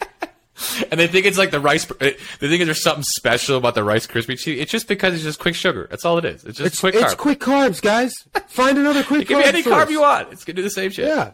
and 0.91 0.99
they 0.99 1.07
think 1.07 1.25
it's 1.25 1.37
like 1.37 1.51
the 1.51 1.59
rice. 1.59 1.85
Eh, 2.01 2.13
they 2.39 2.47
think 2.49 2.63
there's 2.65 2.81
something 2.81 3.03
special 3.03 3.57
about 3.57 3.75
the 3.75 3.83
Rice 3.83 4.07
Krispie 4.07 4.41
treat. 4.41 4.59
It's 4.59 4.71
just 4.71 4.87
because 4.87 5.13
it's 5.13 5.23
just 5.23 5.39
quick 5.39 5.55
sugar. 5.55 5.87
That's 5.89 6.05
all 6.05 6.17
it 6.17 6.25
is. 6.25 6.43
It's 6.45 6.57
just 6.57 6.67
It's 6.67 6.79
quick 6.79 6.95
it's 6.95 7.13
carb. 7.13 7.17
quick 7.17 7.39
carbs, 7.39 7.81
guys. 7.81 8.13
Find 8.47 8.77
another 8.77 9.03
quick 9.03 9.27
Give 9.27 9.37
carb 9.37 9.43
me 9.43 9.47
any 9.49 9.61
source. 9.63 9.85
carb 9.85 9.89
you 9.91 10.01
want. 10.01 10.31
It's 10.33 10.43
gonna 10.43 10.55
do 10.55 10.63
the 10.63 10.69
same 10.69 10.91
shit. 10.91 11.07
Yeah. 11.07 11.31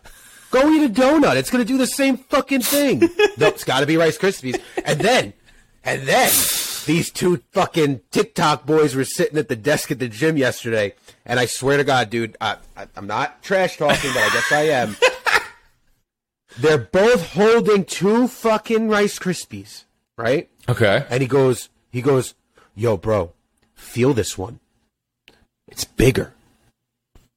Go 0.51 0.69
eat 0.71 0.85
a 0.85 0.89
donut. 0.93 1.35
It's 1.37 1.49
gonna 1.49 1.65
do 1.65 1.77
the 1.77 1.87
same 1.87 2.17
fucking 2.17 2.61
thing. 2.61 2.99
no, 3.37 3.47
it's 3.47 3.63
gotta 3.63 3.85
be 3.85 3.97
Rice 3.97 4.17
Krispies. 4.17 4.61
And 4.85 4.99
then, 4.99 5.33
and 5.83 6.03
then, 6.07 6.29
these 6.85 7.09
two 7.11 7.41
fucking 7.53 8.01
TikTok 8.11 8.65
boys 8.65 8.93
were 8.93 9.05
sitting 9.05 9.37
at 9.37 9.47
the 9.47 9.55
desk 9.55 9.89
at 9.91 9.99
the 9.99 10.09
gym 10.09 10.35
yesterday, 10.37 10.93
and 11.25 11.39
I 11.39 11.45
swear 11.45 11.77
to 11.77 11.83
God, 11.85 12.09
dude, 12.09 12.35
I, 12.41 12.57
I, 12.75 12.87
I'm 12.97 13.07
not 13.07 13.41
trash 13.41 13.77
talking, 13.77 14.11
but 14.13 14.19
I 14.21 14.29
guess 14.33 14.51
I 14.51 14.61
am. 14.63 14.95
They're 16.57 16.77
both 16.77 17.33
holding 17.33 17.85
two 17.85 18.27
fucking 18.27 18.87
Rice 18.87 19.17
Krispies, 19.17 19.85
right? 20.17 20.49
Okay. 20.69 21.05
And 21.09 21.21
he 21.21 21.27
goes, 21.27 21.69
he 21.91 22.01
goes, 22.01 22.35
yo, 22.75 22.97
bro, 22.97 23.33
feel 23.73 24.13
this 24.13 24.37
one. 24.37 24.59
It's 25.67 25.83
bigger. 25.83 26.33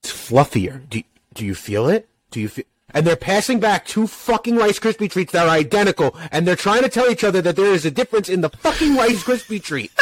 It's 0.03 0.13
fluffier. 0.13 0.89
Do, 0.89 1.03
do 1.35 1.45
you 1.47 1.55
feel 1.55 1.89
it? 1.89 2.09
Do 2.31 2.41
you 2.41 2.49
feel? 2.49 2.65
And 2.93 3.07
they're 3.07 3.17
passing 3.17 3.59
back 3.61 3.87
two 3.87 4.07
fucking 4.07 4.57
Rice 4.57 4.79
Krispie 4.79 5.11
treats 5.11 5.33
that 5.33 5.47
are 5.47 5.51
identical, 5.51 6.17
and 6.31 6.47
they're 6.47 6.57
trying 6.57 6.83
to 6.83 6.89
tell 6.89 7.11
each 7.11 7.25
other 7.25 7.43
that 7.43 7.57
there 7.57 7.73
is 7.73 7.85
a 7.85 7.91
difference 7.91 8.29
in 8.29 8.43
the 8.43 8.49
fucking 8.51 8.97
Rice 8.97 9.23
Krispie 9.25 9.63
treat. 9.63 9.91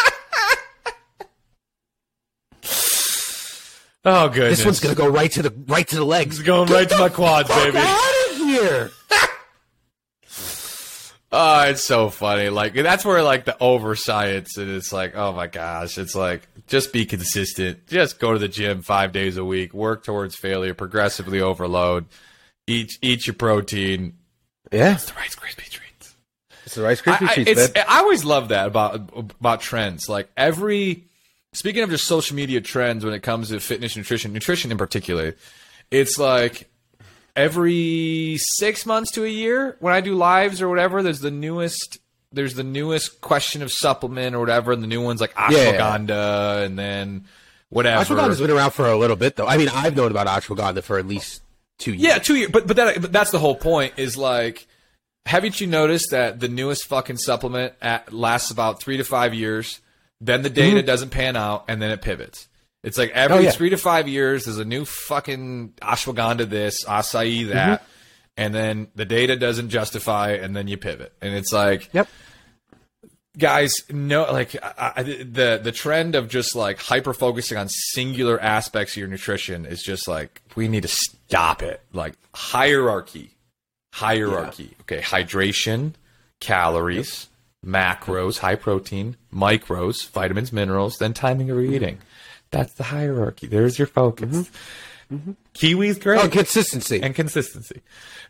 Oh 4.07 4.29
goodness. 4.29 4.59
This 4.59 4.67
one's 4.67 4.81
gonna 4.81 4.95
go 4.95 5.09
right 5.09 5.31
to 5.33 5.43
the 5.43 5.51
right 5.67 5.89
to 5.89 5.97
the 5.97 6.05
legs. 6.05 6.39
It's 6.39 6.47
going 6.47 6.71
right 6.71 6.87
to 6.89 6.99
my 6.99 7.09
quads, 7.09 7.49
baby. 7.49 7.79
out 7.79 8.14
here! 8.49 8.91
Oh, 11.37 11.63
it's 11.63 11.83
so 11.83 12.11
funny. 12.11 12.49
Like 12.49 12.75
that's 12.75 13.05
where 13.05 13.21
like 13.21 13.45
the 13.45 13.61
over 13.61 13.97
science 13.97 14.57
and 14.57 14.71
it's 14.71 14.93
like, 14.93 15.17
oh 15.17 15.33
my 15.33 15.49
gosh, 15.49 15.99
it's 15.99 16.15
like 16.15 16.47
just 16.69 16.93
be 16.93 17.07
consistent. 17.07 17.89
Just 17.89 18.21
go 18.21 18.35
to 18.35 18.39
the 18.39 18.47
gym 18.47 18.83
five 18.83 19.11
days 19.11 19.37
a 19.37 19.45
week. 19.45 19.75
Work 19.75 20.05
towards 20.05 20.37
failure. 20.37 20.75
Progressively 20.75 21.41
overload. 21.41 22.07
Eat 22.69 22.93
eat 23.03 23.27
your 23.27 23.35
protein. 23.35 24.13
Yeah, 24.71 24.95
It's 24.95 25.07
The 25.07 25.15
Rice 25.15 25.35
Krispie 25.35 25.69
treats. 25.69 26.15
it's 26.65 26.75
the 26.77 26.83
Rice 26.83 27.03
I, 27.05 27.11
Krispie 27.17 27.29
I, 27.29 27.35
treats, 27.35 27.51
it's. 27.51 27.73
I 27.81 27.99
always 27.99 28.25
love 28.25 28.51
that 28.51 28.69
about 28.69 28.95
about 29.41 29.61
trends. 29.61 30.09
Like 30.09 30.31
every 30.37 31.03
speaking 31.53 31.83
of 31.83 31.91
just 31.91 32.07
social 32.07 32.37
media 32.37 32.61
trends 32.61 33.05
when 33.05 33.13
it 33.13 33.25
comes 33.25 33.49
to 33.49 33.59
fitness, 33.59 33.97
nutrition, 33.97 34.33
nutrition 34.33 34.71
in 34.71 34.79
particular, 34.79 35.35
it's 35.91 36.17
like 36.17 36.71
every 37.37 38.37
six 38.39 38.87
months 38.87 39.11
to 39.13 39.25
a 39.25 39.29
year 39.29 39.77
when 39.81 39.93
I 39.95 40.01
do 40.01 40.15
lives 40.15 40.63
or 40.63 40.69
whatever. 40.69 41.03
There's 41.03 41.21
the 41.21 41.31
newest. 41.31 41.99
There's 42.33 42.55
the 42.55 42.65
newest 42.65 43.21
question 43.21 43.63
of 43.63 43.73
supplement 43.73 44.35
or 44.35 44.41
whatever, 44.41 44.73
and 44.73 44.83
the 44.83 44.89
new 44.89 45.03
ones 45.03 45.21
like 45.21 45.33
Yeah, 45.37 45.51
yeah, 45.51 45.73
ashwagandha, 45.73 46.65
and 46.65 46.79
then 46.79 47.27
whatever. 47.69 48.05
Ashwagandha's 48.05 48.41
been 48.41 48.51
around 48.51 48.73
for 48.73 48.87
a 48.87 48.97
little 48.97 49.17
bit, 49.17 49.37
though. 49.37 49.47
I 49.47 49.57
mean, 49.57 49.69
I've 49.69 49.95
known 49.95 50.11
about 50.11 50.27
ashwagandha 50.27 50.83
for 50.83 50.99
at 50.99 51.07
least 51.07 51.43
two 51.79 51.93
years. 51.93 52.03
Yeah, 52.03 52.19
two 52.19 52.35
years. 52.35 52.51
But 52.51 52.67
but 52.67 52.77
that 52.77 53.01
but 53.01 53.13
that's 53.13 53.31
the 53.31 53.39
whole 53.39 53.55
point. 53.55 53.95
Is 53.99 54.17
like, 54.17 54.67
haven't 55.27 55.61
you 55.61 55.67
noticed 55.69 56.11
that 56.11 56.41
the 56.41 56.49
newest 56.49 56.87
fucking 56.87 57.19
supplement 57.19 57.75
at, 57.81 58.13
lasts 58.13 58.51
about 58.51 58.81
three 58.81 58.97
to 58.97 59.05
five 59.05 59.33
years, 59.33 59.81
then 60.21 60.43
the 60.43 60.51
data 60.51 60.79
mm-hmm. 60.79 60.87
doesn't 60.87 61.11
pan 61.11 61.37
out, 61.37 61.65
and 61.69 61.81
then 61.81 61.91
it 61.91 62.03
pivots. 62.03 62.49
It's 62.85 62.97
like 62.99 63.11
every 63.11 63.37
Mm-hmm. 63.39 63.43
Oh, 63.43 63.45
yeah. 63.47 63.51
three 63.51 63.71
to 63.71 63.77
five 63.77 64.07
years, 64.07 64.45
there's 64.45 64.59
a 64.59 64.65
new 64.65 64.85
fucking 64.85 65.73
ashwagandha 65.83 66.49
this, 66.49 66.85
acai 66.85 67.49
that, 67.49 67.81
Mm-hmm. 67.81 67.85
and 68.37 68.55
then 68.55 68.87
the 68.95 69.05
data 69.05 69.35
doesn't 69.37 69.71
justify, 69.71 70.33
and 70.33 70.55
then 70.55 70.69
you 70.69 70.77
pivot, 70.77 71.13
and 71.21 71.35
it's 71.35 71.53
like, 71.53 71.89
Yep. 71.93 72.07
guys 73.37 73.73
no 73.91 74.31
like 74.31 74.55
I, 74.63 74.93
I, 74.97 75.03
the 75.03 75.59
the 75.63 75.73
trend 75.73 76.15
of 76.15 76.29
just 76.29 76.55
like 76.55 76.79
hyper 76.79 77.13
focusing 77.13 77.59
on 77.59 77.69
singular 77.69 78.41
aspects 78.41 78.93
of 78.95 78.99
your 78.99 79.09
nutrition 79.09 79.67
is 79.67 79.83
just 79.83 80.07
like 80.07 80.41
we 80.55 80.69
need 80.69 80.83
to 80.83 80.89
stop 80.89 81.61
it 81.63 81.81
like 81.93 82.15
hierarchy 82.33 83.33
hierarchy 83.93 84.77
okay 84.83 85.01
hydration 85.01 85.95
calories 86.41 87.27
macros 87.67 88.39
high 88.39 88.55
protein 88.55 89.17
micros 89.35 90.09
vitamins 90.11 90.53
minerals 90.53 90.97
then 90.99 91.13
timing 91.13 91.51
of 91.51 91.57
your 91.57 91.65
eating 91.75 91.99
that's 92.55 92.73
the 92.75 92.85
hierarchy 92.85 93.47
there's 93.47 93.79
your 93.79 93.87
focus 93.87 94.51
kiwi's 95.53 95.99
great 95.99 96.21
Oh, 96.25 96.29
consistency. 96.29 97.01
and 97.03 97.15
consistency. 97.15 97.83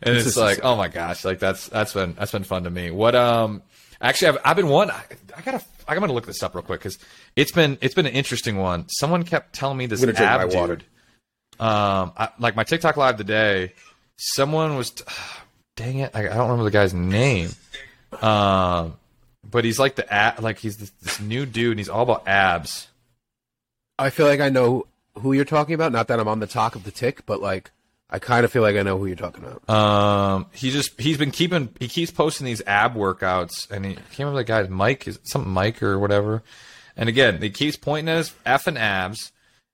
And 0.03 0.15
it's 0.17 0.35
like, 0.35 0.59
oh 0.61 0.75
my 0.75 0.89
gosh, 0.89 1.23
like 1.23 1.39
that's 1.39 1.67
that's 1.69 1.93
been 1.93 2.13
that's 2.13 2.31
been 2.33 2.43
fun 2.43 2.63
to 2.65 2.69
me. 2.69 2.91
What 2.91 3.15
um 3.15 3.63
actually 4.01 4.27
I've, 4.27 4.37
I've 4.43 4.55
been 4.57 4.67
one 4.67 4.91
I, 4.91 5.01
I 5.35 5.41
gotta 5.41 5.63
I'm 5.87 5.97
gonna 5.99 6.11
look 6.13 6.25
this 6.25 6.43
up 6.43 6.53
real 6.53 6.63
quick 6.63 6.81
because 6.81 6.99
it's 7.35 7.51
been 7.53 7.77
it's 7.81 7.95
been 7.95 8.05
an 8.05 8.11
interesting 8.13 8.57
one. 8.57 8.87
Someone 8.89 9.23
kept 9.23 9.53
telling 9.55 9.77
me 9.77 9.85
this 9.85 10.03
I'm 10.03 10.11
gonna 10.11 10.25
ab 10.25 10.49
dude. 10.51 10.83
Um, 11.59 12.11
I, 12.17 12.29
like 12.39 12.55
my 12.57 12.65
TikTok 12.65 12.97
live 12.97 13.15
today, 13.17 13.71
someone 14.17 14.75
was, 14.75 14.91
dang 15.77 15.99
it, 15.99 16.11
I, 16.13 16.21
I 16.21 16.33
don't 16.33 16.49
remember 16.49 16.65
the 16.65 16.71
guy's 16.71 16.93
name. 16.93 17.49
Um, 18.21 18.97
but 19.49 19.63
he's 19.63 19.79
like 19.79 19.95
the 19.95 20.11
ab, 20.13 20.41
like 20.41 20.57
he's 20.59 20.75
this, 20.77 20.89
this 21.01 21.19
new 21.21 21.45
dude, 21.45 21.71
and 21.71 21.79
he's 21.79 21.87
all 21.89 22.03
about 22.03 22.27
abs. 22.27 22.87
I 23.97 24.09
feel 24.09 24.25
like 24.25 24.39
I 24.39 24.49
know 24.49 24.87
who 25.15 25.33
you're 25.33 25.45
talking 25.45 25.75
about. 25.75 25.91
Not 25.91 26.07
that 26.09 26.19
I'm 26.19 26.27
on 26.27 26.39
the 26.39 26.47
talk 26.47 26.75
of 26.75 26.83
the 26.83 26.91
tick, 26.91 27.25
but 27.25 27.41
like 27.41 27.71
I 28.09 28.19
kind 28.19 28.45
of 28.45 28.51
feel 28.51 28.61
like 28.61 28.75
I 28.75 28.83
know 28.83 28.97
who 28.97 29.07
you're 29.07 29.15
talking 29.15 29.43
about. 29.43 29.69
Um, 29.69 30.47
he 30.51 30.71
just 30.71 30.99
he's 30.99 31.17
been 31.17 31.31
keeping 31.31 31.69
he 31.79 31.87
keeps 31.87 32.11
posting 32.11 32.45
these 32.45 32.61
ab 32.65 32.93
workouts, 32.93 33.69
and 33.71 33.85
he 33.85 33.95
can't 33.95 34.19
remember 34.19 34.37
the 34.39 34.43
guy's 34.43 34.69
Mike 34.69 35.07
is 35.07 35.19
something 35.23 35.51
Mike 35.51 35.81
or 35.81 35.97
whatever. 35.99 36.43
And 36.95 37.09
again, 37.09 37.41
he 37.41 37.49
keeps 37.49 37.77
pointing 37.77 38.09
at 38.09 38.17
his 38.17 38.33
f 38.45 38.67
and 38.67 38.77
abs, 38.77 39.31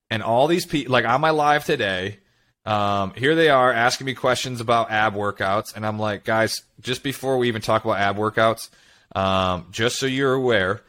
and 0.09 0.23
all 0.23 0.47
these 0.47 0.65
people 0.65 0.91
like 0.93 1.05
on 1.05 1.21
my 1.21 1.31
live 1.31 1.65
today. 1.65 2.17
Um, 2.63 3.13
here 3.15 3.33
they 3.33 3.49
are 3.49 3.73
asking 3.73 4.05
me 4.05 4.13
questions 4.13 4.61
about 4.61 4.91
ab 4.91 5.15
workouts, 5.15 5.75
and 5.75 5.85
I'm 5.85 5.97
like, 5.97 6.23
guys, 6.23 6.55
just 6.79 7.01
before 7.01 7.39
we 7.39 7.47
even 7.47 7.61
talk 7.61 7.83
about 7.83 7.97
ab 7.97 8.17
workouts, 8.17 8.69
um, 9.15 9.65
just 9.71 9.97
so 9.97 10.05
you're 10.05 10.33
aware, 10.33 10.81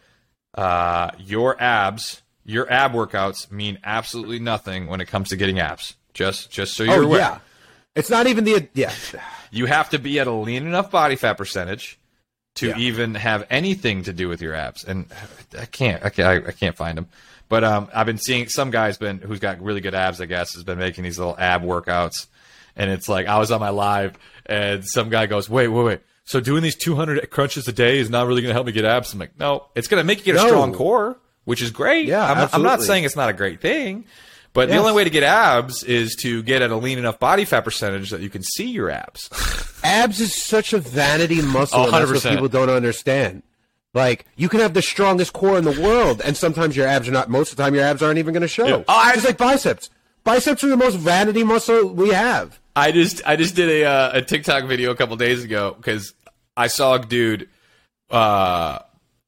uh, 0.55 1.13
your 1.19 1.61
abs, 1.61 2.21
your 2.45 2.71
ab 2.71 2.93
workouts 2.93 3.51
mean 3.51 3.79
absolutely 3.85 4.39
nothing 4.39 4.87
when 4.87 5.01
it 5.01 5.07
comes 5.07 5.29
to 5.31 5.37
getting 5.37 5.59
abs. 5.61 5.95
Just 6.15 6.51
just 6.51 6.75
so 6.75 6.83
you're 6.85 7.03
oh 7.03 7.07
aware. 7.07 7.21
yeah, 7.21 7.39
it's 7.95 8.11
not 8.11 8.27
even 8.27 8.45
the 8.45 8.69
yeah. 8.75 8.93
You 9.51 9.67
have 9.67 9.91
to 9.91 9.99
be 9.99 10.19
at 10.21 10.27
a 10.27 10.33
lean 10.33 10.67
enough 10.67 10.91
body 10.91 11.17
fat 11.17 11.35
percentage 11.39 11.99
to 12.57 12.69
Yeah. 12.69 12.79
even 12.79 13.15
have 13.15 13.47
anything 13.51 14.03
to 14.05 14.13
do 14.13 14.29
with 14.29 14.43
your 14.43 14.55
abs. 14.55 14.85
And 14.85 15.07
I 15.59 15.65
can't, 15.67 16.05
I 16.05 16.11
can't, 16.11 16.47
I 16.47 16.53
can't 16.53 16.77
find 16.77 16.99
them. 16.99 17.09
But 17.49 17.65
um, 17.65 17.89
I've 17.95 18.07
been 18.07 18.19
seeing 18.19 18.49
some 18.49 18.71
guy's 18.71 18.97
been 18.99 19.19
who's 19.19 19.39
got 19.41 19.61
really 19.63 19.81
good 19.83 19.95
abs. 19.95 20.21
I 20.21 20.27
guess 20.27 20.55
has 20.55 20.65
been 20.65 20.79
making 20.79 21.05
these 21.05 21.19
little 21.19 21.37
ab 21.39 21.63
workouts, 21.63 22.27
and 22.77 22.91
it's 22.91 23.09
like 23.09 23.27
I 23.27 23.39
was 23.39 23.51
on 23.51 23.61
my 23.61 23.69
live, 23.71 24.19
and 24.47 24.85
some 24.87 25.09
guy 25.11 25.27
goes, 25.27 25.49
"Wait, 25.51 25.69
wait, 25.69 25.85
wait." 25.85 26.01
So 26.25 26.41
doing 26.41 26.63
these 26.63 26.77
200 26.77 27.29
crunches 27.31 27.67
a 27.69 27.73
day 27.73 27.99
is 27.99 28.09
not 28.09 28.27
really 28.27 28.43
going 28.43 28.51
to 28.51 28.55
help 28.55 28.67
me 28.67 28.73
get 28.73 28.85
abs. 28.85 29.13
I'm 29.13 29.19
like, 29.19 29.39
no, 29.39 29.67
it's 29.75 29.89
going 29.89 30.01
to 30.01 30.05
make 30.05 30.19
you 30.25 30.33
get 30.33 30.37
a 30.37 30.47
strong 30.49 30.73
core, 30.73 31.19
which 31.45 31.63
is 31.63 31.71
great. 31.71 32.07
Yeah, 32.07 32.25
I'm, 32.25 32.49
I'm 32.53 32.63
not 32.63 32.83
saying 32.83 33.05
it's 33.05 33.17
not 33.17 33.29
a 33.29 33.33
great 33.33 33.61
thing, 33.61 34.05
but 34.53 34.69
the 34.69 34.77
only 34.77 34.93
way 34.93 35.05
to 35.05 35.11
get 35.11 35.23
abs 35.23 35.83
is 35.83 36.15
to 36.17 36.43
get 36.43 36.63
at 36.63 36.71
a 36.71 36.77
lean 36.77 36.99
enough 36.99 37.19
body 37.19 37.45
fat 37.45 37.63
percentage 37.65 38.11
that 38.11 38.21
you 38.21 38.31
can 38.31 38.43
see 38.43 38.71
your 38.71 38.91
abs. 38.91 39.29
abs 39.85 40.21
is 40.21 40.35
such 40.35 40.73
a 40.73 40.79
vanity 40.79 41.41
muscle. 41.43 41.81
Oh, 41.81 41.85
and 41.85 41.95
that's 41.95 42.11
what 42.11 42.23
100%. 42.23 42.31
people 42.35 42.49
don't 42.49 42.71
understand. 42.71 43.43
Like 43.95 44.25
you 44.37 44.49
can 44.49 44.61
have 44.61 44.75
the 44.75 44.83
strongest 44.83 45.33
core 45.33 45.59
in 45.59 45.65
the 45.65 45.81
world, 45.81 46.23
and 46.25 46.37
sometimes 46.37 46.77
your 46.77 46.87
abs 46.87 47.09
are 47.09 47.13
not. 47.13 47.29
Most 47.29 47.51
of 47.53 47.57
the 47.57 47.63
time, 47.63 47.75
your 47.75 47.85
abs 47.85 48.03
aren't 48.03 48.19
even 48.19 48.33
going 48.33 48.43
to 48.43 48.49
show. 48.49 48.67
Yeah. 48.67 48.77
Oh, 48.77 48.85
I- 48.89 49.15
Just 49.15 49.27
like 49.27 49.37
biceps. 49.39 49.91
Biceps 50.25 50.63
are 50.63 50.69
the 50.69 50.77
most 50.77 50.95
vanity 50.97 51.43
muscle 51.43 51.89
we 51.89 52.11
have. 52.11 52.59
I 52.77 52.93
just 52.93 53.21
I 53.27 53.37
just 53.37 53.55
did 53.57 53.69
a 53.69 53.85
uh, 53.85 54.11
a 54.19 54.23
TikTok 54.23 54.65
video 54.65 54.93
a 54.93 54.97
couple 54.97 55.17
days 55.17 55.43
ago 55.45 55.75
because 55.77 56.15
I 56.57 56.69
saw 56.69 56.95
a 56.95 56.99
dude 57.01 57.49
uh 58.09 58.79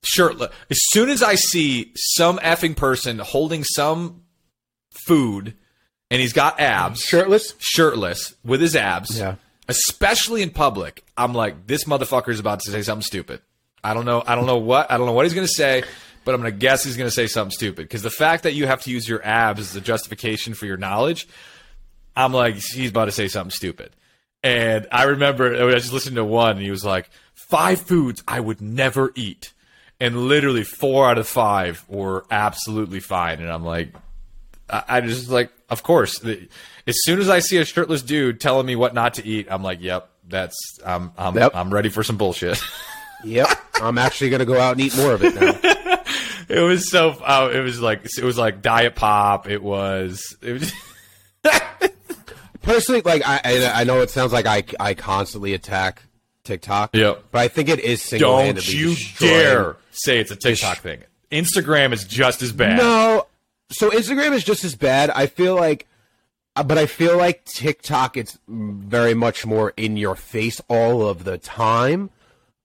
shirtless. 0.04 0.50
As 0.70 0.78
soon 0.90 1.08
as 1.10 1.22
I 1.22 1.34
see 1.34 1.92
some 1.96 2.38
effing 2.38 2.76
person 2.76 3.18
holding 3.18 3.64
some 3.64 4.22
food 5.06 5.54
and 6.10 6.20
he's 6.20 6.32
got 6.32 6.60
abs, 6.60 7.00
Shirtless. 7.02 7.54
shirtless 7.58 8.34
with 8.44 8.60
his 8.60 8.76
abs, 8.76 9.18
Yeah. 9.18 9.36
especially 9.68 10.42
in 10.42 10.50
public, 10.50 11.02
I'm 11.16 11.32
like, 11.34 11.66
this 11.66 11.84
motherfucker 11.84 12.28
is 12.28 12.38
about 12.40 12.60
to 12.60 12.70
say 12.70 12.82
something 12.82 13.02
stupid. 13.02 13.40
I 13.82 13.94
don't 13.94 14.04
know. 14.04 14.22
I 14.26 14.34
don't 14.34 14.46
know 14.46 14.58
what. 14.58 14.90
I 14.90 14.96
don't 14.96 15.06
know 15.06 15.12
what 15.12 15.26
he's 15.26 15.34
going 15.34 15.46
to 15.46 15.52
say, 15.52 15.82
but 16.24 16.34
I'm 16.34 16.40
going 16.40 16.52
to 16.52 16.58
guess 16.58 16.84
he's 16.84 16.96
going 16.96 17.08
to 17.08 17.14
say 17.14 17.26
something 17.26 17.52
stupid 17.52 17.82
because 17.84 18.02
the 18.02 18.10
fact 18.10 18.44
that 18.44 18.52
you 18.54 18.66
have 18.66 18.82
to 18.82 18.90
use 18.90 19.08
your 19.08 19.24
abs 19.26 19.60
as 19.60 19.76
a 19.76 19.80
justification 19.80 20.54
for 20.54 20.64
your 20.66 20.76
knowledge, 20.78 21.26
I'm 22.16 22.32
like, 22.32 22.54
he's 22.54 22.90
about 22.90 23.06
to 23.06 23.12
say 23.12 23.28
something 23.28 23.50
stupid. 23.50 23.90
And 24.42 24.86
I 24.92 25.04
remember 25.04 25.54
I 25.68 25.72
just 25.72 25.92
listened 25.92 26.16
to 26.16 26.24
one, 26.24 26.52
and 26.52 26.60
he 26.60 26.70
was 26.70 26.84
like, 26.84 27.10
five 27.34 27.80
foods 27.80 28.22
I 28.28 28.40
would 28.40 28.60
never 28.60 29.10
eat. 29.14 29.52
And 30.00 30.28
literally 30.28 30.64
four 30.64 31.08
out 31.08 31.18
of 31.18 31.26
five 31.28 31.84
were 31.88 32.24
absolutely 32.30 33.00
fine. 33.00 33.40
And 33.40 33.50
I'm 33.50 33.64
like, 33.64 33.94
I, 34.68 35.00
just 35.00 35.30
like, 35.30 35.52
of 35.70 35.82
course. 35.82 36.22
As 36.24 36.96
soon 37.04 37.20
as 37.20 37.28
I 37.28 37.38
see 37.38 37.58
a 37.58 37.64
shirtless 37.64 38.02
dude 38.02 38.40
telling 38.40 38.66
me 38.66 38.76
what 38.76 38.92
not 38.94 39.14
to 39.14 39.26
eat, 39.26 39.46
I'm 39.50 39.62
like, 39.62 39.80
yep, 39.80 40.10
that's 40.28 40.56
I'm 40.84 41.12
I'm 41.16 41.36
Yep. 41.36 41.54
I'm 41.54 41.72
ready 41.72 41.90
for 41.90 42.02
some 42.02 42.16
bullshit. 42.16 42.62
Yep. 43.24 43.48
I'm 43.80 43.98
actually 43.98 44.30
gonna 44.30 44.44
go 44.44 44.58
out 44.58 44.72
and 44.72 44.80
eat 44.80 44.96
more 44.96 45.12
of 45.12 45.24
it 45.24 45.34
now. 45.34 45.58
it 46.48 46.60
was 46.60 46.90
so 46.90 47.10
uh, 47.10 47.50
it 47.52 47.60
was 47.60 47.80
like 47.80 48.04
it 48.04 48.24
was 48.24 48.36
like 48.36 48.62
diet 48.62 48.94
pop. 48.94 49.48
It 49.48 49.62
was 49.62 50.36
it 50.42 50.52
was 50.52 50.72
Personally, 52.62 53.02
like 53.02 53.22
I, 53.26 53.40
I, 53.44 53.80
I 53.80 53.84
know 53.84 54.00
it 54.00 54.10
sounds 54.10 54.32
like 54.32 54.46
I, 54.46 54.64
I 54.80 54.94
constantly 54.94 55.52
attack 55.52 56.02
TikTok. 56.44 56.94
Yep. 56.94 57.24
But 57.30 57.38
I 57.40 57.48
think 57.48 57.68
it 57.68 57.80
is 57.80 58.02
single-handedly 58.02 58.72
don't 58.72 58.80
you 58.80 58.94
dare 59.18 59.76
say 59.90 60.18
it's 60.18 60.30
a 60.30 60.36
TikTok 60.36 60.78
thing. 60.78 61.02
Instagram 61.32 61.92
is 61.92 62.04
just 62.04 62.42
as 62.42 62.52
bad. 62.52 62.78
No. 62.78 63.26
So 63.70 63.90
Instagram 63.90 64.32
is 64.32 64.44
just 64.44 64.62
as 64.64 64.74
bad. 64.76 65.10
I 65.10 65.26
feel 65.26 65.56
like, 65.56 65.86
uh, 66.54 66.62
but 66.62 66.78
I 66.78 66.86
feel 66.86 67.16
like 67.16 67.44
TikTok 67.44 68.16
it's 68.16 68.38
very 68.46 69.14
much 69.14 69.44
more 69.44 69.72
in 69.76 69.96
your 69.96 70.14
face 70.14 70.60
all 70.68 71.06
of 71.08 71.24
the 71.24 71.38
time. 71.38 72.10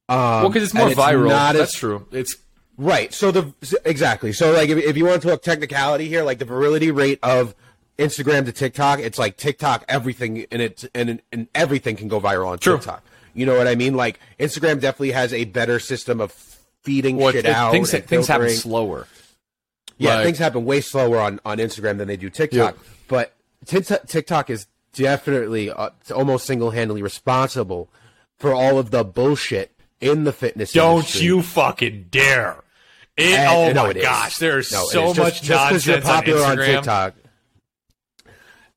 Um, 0.08 0.18
well, 0.18 0.50
because 0.50 0.64
it's 0.64 0.74
more 0.74 0.90
viral. 0.90 1.30
not 1.30 1.56
as- 1.56 1.62
That's 1.62 1.74
true. 1.78 2.06
It's 2.12 2.36
Right. 2.80 3.14
So 3.14 3.32
the 3.32 3.54
exactly. 3.84 4.32
So 4.32 4.54
like 4.54 4.70
if, 4.70 4.78
if 4.78 4.96
you 4.96 5.06
want 5.06 5.22
to 5.22 5.28
talk 5.28 5.42
technicality 5.42 6.08
here, 6.08 6.24
like 6.24 6.40
the 6.40 6.46
virility 6.46 6.92
rate 6.92 7.20
of 7.22 7.54
Instagram 7.98 8.46
to 8.46 8.54
TikTok, 8.54 9.00
it's 9.00 9.20
like 9.20 9.36
TikTok 9.36 9.84
everything 9.90 10.46
and 10.50 10.62
it 10.62 10.86
and 10.96 11.22
and 11.34 11.48
everything 11.54 11.98
can 11.98 12.08
go 12.08 12.22
viral 12.22 12.48
on 12.48 12.58
True. 12.58 12.78
TikTok. 12.78 13.04
You 13.34 13.46
know 13.46 13.58
what 13.58 13.68
I 13.68 13.76
mean? 13.76 13.96
Like 13.96 14.20
Instagram 14.40 14.82
definitely 14.82 15.12
has 15.12 15.34
a 15.34 15.46
better 15.46 15.80
system 15.80 16.20
of 16.22 16.32
feeding 16.84 17.18
well, 17.18 17.32
shit 17.32 17.46
it- 17.46 17.52
out. 17.52 17.72
things 17.72 17.92
things 17.92 18.28
happen 18.28 18.50
slower. 18.50 19.08
Yeah, 19.98 20.16
Like- 20.16 20.26
things 20.26 20.38
happen 20.38 20.66
way 20.66 20.82
slower 20.82 21.20
on, 21.20 21.40
on 21.46 21.58
Instagram 21.58 21.98
than 21.98 22.08
they 22.08 22.16
do 22.18 22.30
TikTok. 22.30 22.76
Yep. 22.76 22.86
But 23.10 23.34
TikTok, 23.66 24.08
TikTok 24.08 24.50
is 24.50 24.68
definitely 24.94 25.70
uh, 25.72 25.90
almost 26.16 26.46
single 26.48 26.72
handedly 26.72 27.02
responsible 27.02 27.90
for 28.38 28.54
all 28.54 28.78
of 28.80 28.92
the 28.92 29.04
bullshit 29.04 29.72
in 30.00 30.24
the 30.24 30.32
fitness. 30.32 30.74
Industry. 30.74 30.80
Don't 30.80 30.96
industry. 31.00 31.26
you 31.26 31.42
fucking 31.42 32.06
dare! 32.10 32.64
It, 33.18 33.38
And- 33.38 33.50
oh 33.52 33.74
no, 33.74 33.88
my 33.88 33.94
gosh, 34.02 34.38
there's 34.38 34.72
No, 34.72 34.86
so. 34.86 35.08
Just- 35.08 35.20
much 35.20 35.42
just 35.42 35.50
nonsense 35.50 35.86
you're 35.86 36.02
popular 36.02 36.44
on 36.44 36.52
on, 36.60 36.66
TikTok. 36.66 37.16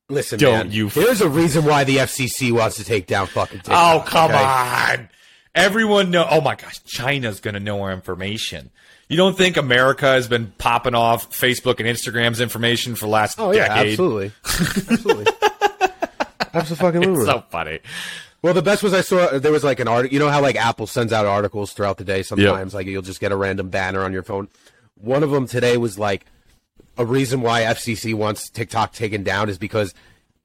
Listen, 0.08 0.38
Don't 0.38 0.66
man, 0.66 0.72
you 0.72 0.88
f- 0.88 0.94
There's 0.94 1.20
a 1.20 1.28
reason 1.28 1.64
why 1.64 1.84
the 1.84 1.96
FCC 1.98 2.52
wants 2.52 2.76
to 2.76 2.84
take 2.84 3.06
down 3.06 3.26
fucking 3.28 3.58
TikTok. 3.60 4.04
Oh 4.04 4.04
come 4.06 4.30
okay? 4.30 4.42
on! 4.44 5.08
Everyone 5.54 6.10
know. 6.10 6.26
Oh 6.30 6.40
my 6.40 6.54
gosh, 6.54 6.82
China's 6.84 7.40
gonna 7.40 7.60
know 7.60 7.80
our 7.82 7.92
information. 7.92 8.70
You 9.08 9.16
don't 9.16 9.36
think 9.36 9.56
America 9.56 10.06
has 10.06 10.28
been 10.28 10.52
popping 10.58 10.94
off 10.94 11.30
Facebook 11.30 11.78
and 11.80 11.88
Instagram's 11.88 12.40
information 12.40 12.94
for 12.94 13.06
the 13.06 13.10
last 13.12 13.38
Oh 13.38 13.52
yeah, 13.52 13.68
decade? 13.68 13.90
absolutely, 13.92 14.32
absolutely, 14.44 15.26
absolutely. 16.54 17.02
It's 17.12 17.24
so 17.26 17.44
funny. 17.50 17.80
Well, 18.42 18.54
the 18.54 18.62
best 18.62 18.82
was 18.82 18.92
I 18.92 19.02
saw 19.02 19.38
there 19.38 19.52
was 19.52 19.64
like 19.64 19.80
an 19.80 19.88
article. 19.88 20.12
You 20.12 20.18
know 20.18 20.28
how 20.30 20.40
like 20.42 20.56
Apple 20.56 20.86
sends 20.86 21.12
out 21.12 21.26
articles 21.26 21.72
throughout 21.72 21.96
the 21.98 22.04
day. 22.04 22.22
Sometimes 22.22 22.74
like 22.74 22.86
you'll 22.86 23.02
just 23.02 23.20
get 23.20 23.32
a 23.32 23.36
random 23.36 23.68
banner 23.70 24.02
on 24.02 24.12
your 24.12 24.22
phone. 24.24 24.48
One 24.96 25.22
of 25.22 25.30
them 25.30 25.46
today 25.46 25.76
was 25.76 25.98
like 25.98 26.26
a 26.98 27.04
reason 27.04 27.40
why 27.40 27.62
FCC 27.62 28.14
wants 28.14 28.50
TikTok 28.50 28.92
taken 28.92 29.22
down 29.22 29.48
is 29.48 29.58
because 29.58 29.94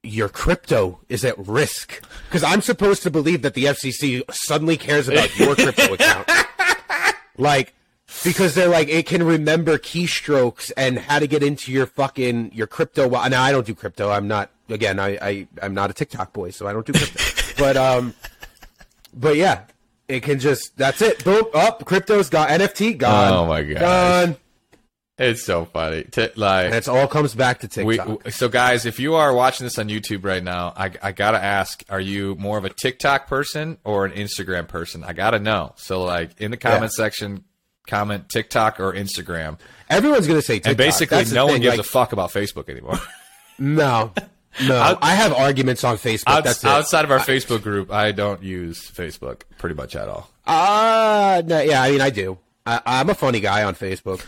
your 0.04 0.30
crypto 0.30 1.00
is 1.10 1.26
at 1.26 1.38
risk. 1.38 2.02
Because 2.28 2.44
I'm 2.44 2.62
supposed 2.62 3.04
to 3.04 3.12
believe 3.12 3.42
that 3.42 3.54
the 3.54 3.66
FCC 3.66 4.24
suddenly 4.32 4.78
cares 4.78 5.08
about 5.08 5.38
your 5.38 5.56
crypto 5.56 5.94
account, 5.94 6.30
like 7.38 7.74
because 8.24 8.56
they're 8.56 8.70
like 8.70 8.88
it 8.88 9.06
can 9.06 9.24
remember 9.24 9.78
keystrokes 9.78 10.72
and 10.78 10.98
how 10.98 11.20
to 11.20 11.28
get 11.28 11.44
into 11.44 11.72
your 11.72 11.86
fucking 11.86 12.52
your 12.54 12.68
crypto. 12.68 13.10
Now 13.10 13.44
I 13.44 13.52
don't 13.52 13.66
do 13.66 13.76
crypto. 13.76 14.10
I'm 14.10 14.28
not 14.28 14.50
again. 14.70 15.00
I, 15.00 15.18
I 15.22 15.48
I'm 15.62 15.74
not 15.74 15.90
a 15.90 15.94
TikTok 15.94 16.34
boy, 16.34 16.52
so 16.52 16.68
I 16.68 16.74
don't 16.74 16.86
do 16.86 16.94
crypto. 16.94 17.54
but 17.58 17.76
um, 17.76 18.14
but 19.14 19.36
yeah, 19.36 19.64
it 20.08 20.24
can 20.24 20.40
just 20.40 20.78
that's 20.78 21.02
it. 21.02 21.24
Boom, 21.24 21.46
up. 21.54 21.84
crypto's 21.86 22.30
gone. 22.30 22.48
NFT 22.48 22.98
gone. 22.98 23.34
Oh 23.34 23.46
my 23.46 23.64
God. 23.64 23.80
gone. 23.80 24.38
It's 25.20 25.44
so 25.44 25.66
funny. 25.66 26.04
T- 26.04 26.30
like 26.36 26.66
And 26.68 26.76
it 26.76 26.88
all 26.88 27.08
comes 27.08 27.34
back 27.34 27.62
to 27.62 27.68
TikTok. 27.68 28.08
w- 28.08 28.32
so 28.32 28.50
guys, 28.50 28.86
if 28.86 29.00
you 29.00 29.16
are 29.16 29.34
watching 29.34 29.66
this 29.66 29.80
on 29.80 29.90
YouTube 29.90 30.24
right 30.24 30.44
now, 30.44 30.74
I, 30.78 30.92
I 31.02 31.12
gotta 31.12 31.44
ask: 31.44 31.84
Are 31.90 32.00
you 32.00 32.36
more 32.36 32.58
of 32.60 32.66
a 32.66 32.70
TikTok 32.70 33.26
person 33.28 33.78
or 33.84 34.06
an 34.06 34.12
Instagram 34.12 34.68
person? 34.68 35.04
I 35.04 35.14
gotta 35.14 35.40
know. 35.40 35.74
So, 35.78 36.04
like 36.04 36.40
in 36.40 36.52
the 36.52 36.58
comment 36.58 36.94
section, 36.94 37.44
comment 37.88 38.30
TikTok 38.30 38.80
or 38.80 38.94
Instagram. 38.94 39.58
Everyone's 39.90 40.28
gonna 40.28 40.42
say 40.44 40.56
TikTok. 40.56 40.70
And 40.70 40.78
basically, 40.78 41.18
That's 41.18 41.32
no 41.32 41.46
one 41.46 41.56
thing, 41.56 41.62
gives 41.64 41.78
like, 41.78 41.86
a 41.86 41.90
fuck 41.90 42.14
about 42.14 42.32
Facebook 42.32 42.70
anymore. 42.70 43.00
No, 43.60 44.14
no. 44.68 44.98
I 45.02 45.16
have 45.16 45.34
arguments 45.34 45.84
on 45.84 45.98
Facebook. 45.98 46.28
Outs- 46.28 46.44
that's 46.46 46.64
it. 46.64 46.68
outside 46.70 47.06
of 47.06 47.10
our 47.12 47.18
Facebook 47.18 47.64
group, 47.64 47.92
I 47.92 48.12
don't 48.12 48.44
use 48.44 48.80
Facebook 48.92 49.42
pretty 49.58 49.74
much 49.76 49.96
at 49.96 50.08
all. 50.08 50.30
Uh 50.46 51.42
no, 51.44 51.60
yeah. 51.62 51.82
I 51.82 51.90
mean, 51.90 52.02
I 52.02 52.12
do. 52.12 52.38
I, 52.68 52.82
I'm 52.86 53.10
a 53.10 53.16
funny 53.16 53.40
guy 53.40 53.64
on 53.64 53.74
Facebook. 53.74 54.24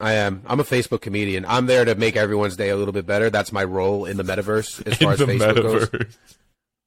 I 0.00 0.12
am. 0.14 0.42
I'm 0.46 0.60
a 0.60 0.64
Facebook 0.64 1.00
comedian. 1.00 1.44
I'm 1.46 1.66
there 1.66 1.84
to 1.84 1.94
make 1.96 2.16
everyone's 2.16 2.56
day 2.56 2.68
a 2.70 2.76
little 2.76 2.92
bit 2.92 3.04
better. 3.06 3.30
That's 3.30 3.50
my 3.52 3.64
role 3.64 4.04
in 4.04 4.16
the 4.16 4.22
metaverse 4.22 4.86
as 4.86 4.96
far 4.98 5.12
as 5.12 5.20
Facebook 5.20 5.54
goes. 5.90 6.16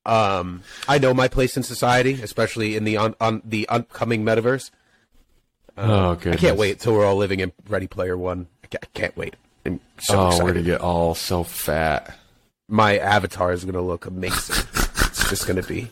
Um, 0.05 0.63
I 0.87 0.97
know 0.97 1.13
my 1.13 1.27
place 1.27 1.57
in 1.57 1.63
society, 1.63 2.21
especially 2.23 2.75
in 2.75 2.85
the 2.85 2.97
on, 2.97 3.15
on 3.21 3.41
the 3.45 3.67
upcoming 3.69 4.23
metaverse. 4.23 4.71
oh, 5.77 6.15
good. 6.15 6.33
I 6.33 6.37
can't 6.37 6.57
wait 6.57 6.79
till 6.79 6.93
we're 6.93 7.05
all 7.05 7.17
living 7.17 7.39
in 7.39 7.51
Ready 7.67 7.87
Player 7.87 8.17
One. 8.17 8.47
I 8.63 8.67
can't, 8.67 8.83
I 8.83 8.87
can't 8.97 9.17
wait. 9.17 9.35
I'm 9.65 9.79
so 9.99 10.17
Oh, 10.31 10.43
we're 10.43 10.53
gonna 10.53 10.63
get 10.63 10.81
all 10.81 11.13
so 11.13 11.43
fat. 11.43 12.17
my 12.67 12.97
avatar 12.97 13.51
is 13.51 13.63
going 13.63 13.75
to 13.75 13.81
look 13.81 14.05
amazing. 14.05 14.65
it's 14.73 15.29
just 15.29 15.45
going 15.45 15.61
to 15.61 15.67
be 15.67 15.89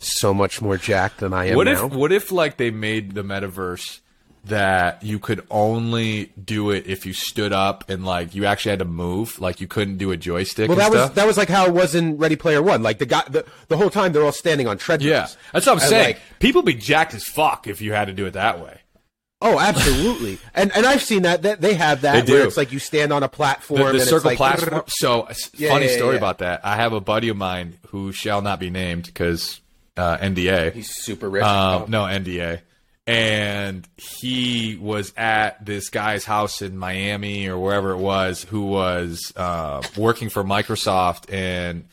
so 0.00 0.34
much 0.34 0.60
more 0.60 0.76
jacked 0.78 1.18
than 1.18 1.32
I 1.32 1.46
am 1.50 1.56
What 1.56 1.64
now. 1.68 1.86
if 1.86 1.92
what 1.92 2.10
if 2.10 2.32
like 2.32 2.56
they 2.56 2.70
made 2.72 3.14
the 3.14 3.22
metaverse 3.22 4.00
that 4.44 5.02
you 5.04 5.18
could 5.20 5.46
only 5.50 6.32
do 6.42 6.70
it 6.70 6.86
if 6.86 7.06
you 7.06 7.12
stood 7.12 7.52
up 7.52 7.88
and 7.88 8.04
like 8.04 8.34
you 8.34 8.44
actually 8.44 8.70
had 8.70 8.80
to 8.80 8.84
move, 8.84 9.40
like 9.40 9.60
you 9.60 9.68
couldn't 9.68 9.98
do 9.98 10.10
a 10.10 10.16
joystick 10.16 10.68
well, 10.68 10.76
that 10.78 10.90
was 10.90 11.10
that 11.12 11.26
was 11.26 11.36
like 11.36 11.48
how 11.48 11.66
it 11.66 11.72
was 11.72 11.94
in 11.94 12.16
Ready 12.18 12.34
Player 12.36 12.60
One. 12.60 12.82
Like 12.82 12.98
the 12.98 13.06
guy, 13.06 13.22
the, 13.28 13.44
the 13.68 13.76
whole 13.76 13.90
time 13.90 14.12
they're 14.12 14.24
all 14.24 14.32
standing 14.32 14.66
on 14.66 14.78
treadmills. 14.78 15.08
yeah, 15.10 15.26
that's 15.52 15.66
what 15.66 15.72
I'm 15.74 15.78
And, 15.78 15.88
saying. 15.88 16.06
like- 16.06 16.20
People 16.40 16.62
be 16.62 16.74
jacked 16.74 17.14
as 17.14 17.24
fuck 17.24 17.66
if 17.68 17.80
you 17.80 17.92
had 17.92 18.06
to 18.06 18.12
do 18.12 18.26
it 18.26 18.32
that 18.32 18.58
way. 18.60 18.80
Oh, 19.40 19.58
absolutely. 19.58 20.38
and 20.54 20.70
and 20.76 20.86
I've 20.86 21.02
seen 21.02 21.22
that. 21.22 21.42
That 21.42 21.60
they 21.60 21.74
have 21.74 22.00
that. 22.02 22.12
They 22.14 22.22
do. 22.22 22.32
Where 22.34 22.46
it's 22.46 22.56
like 22.56 22.70
you 22.72 22.78
stand 22.78 23.12
on 23.12 23.22
a 23.22 23.28
platform. 23.28 23.78
The, 23.78 23.84
the 23.84 23.90
and 23.90 23.98
it's 24.00 24.10
circle 24.10 24.30
like, 24.30 24.36
platform. 24.38 24.82
So, 24.88 25.28
Yeah, 25.54 25.68
funny 25.70 25.86
yeah, 25.86 25.96
story 25.96 26.12
yeah. 26.14 26.18
about 26.18 26.38
that. 26.38 26.64
I 26.64 26.76
have 26.76 26.92
a 26.92 27.00
buddy 27.00 27.28
of 27.28 27.36
mine 27.36 27.78
who 27.88 28.12
shall 28.12 28.40
not 28.42 28.58
be 28.60 28.70
named 28.70 29.06
because 29.06 29.60
uh, 29.96 30.16
NDA. 30.18 30.72
He's 30.72 30.94
super 30.94 31.28
rich. 31.28 31.42
Um, 31.44 31.82
Oh. 31.82 31.86
no 31.88 32.02
NDA. 32.04 32.60
And 33.06 33.86
he 33.96 34.78
was 34.80 35.12
at 35.16 35.64
this 35.66 35.88
guy's 35.90 36.24
house 36.24 36.62
in 36.62 36.78
Miami 36.78 37.48
or 37.48 37.58
wherever 37.58 37.90
it 37.90 37.98
was, 37.98 38.44
who 38.44 38.66
was 38.66 39.32
uh, 39.34 39.82
working 39.96 40.28
for 40.28 40.44
Microsoft 40.44 41.32
and 41.32 41.86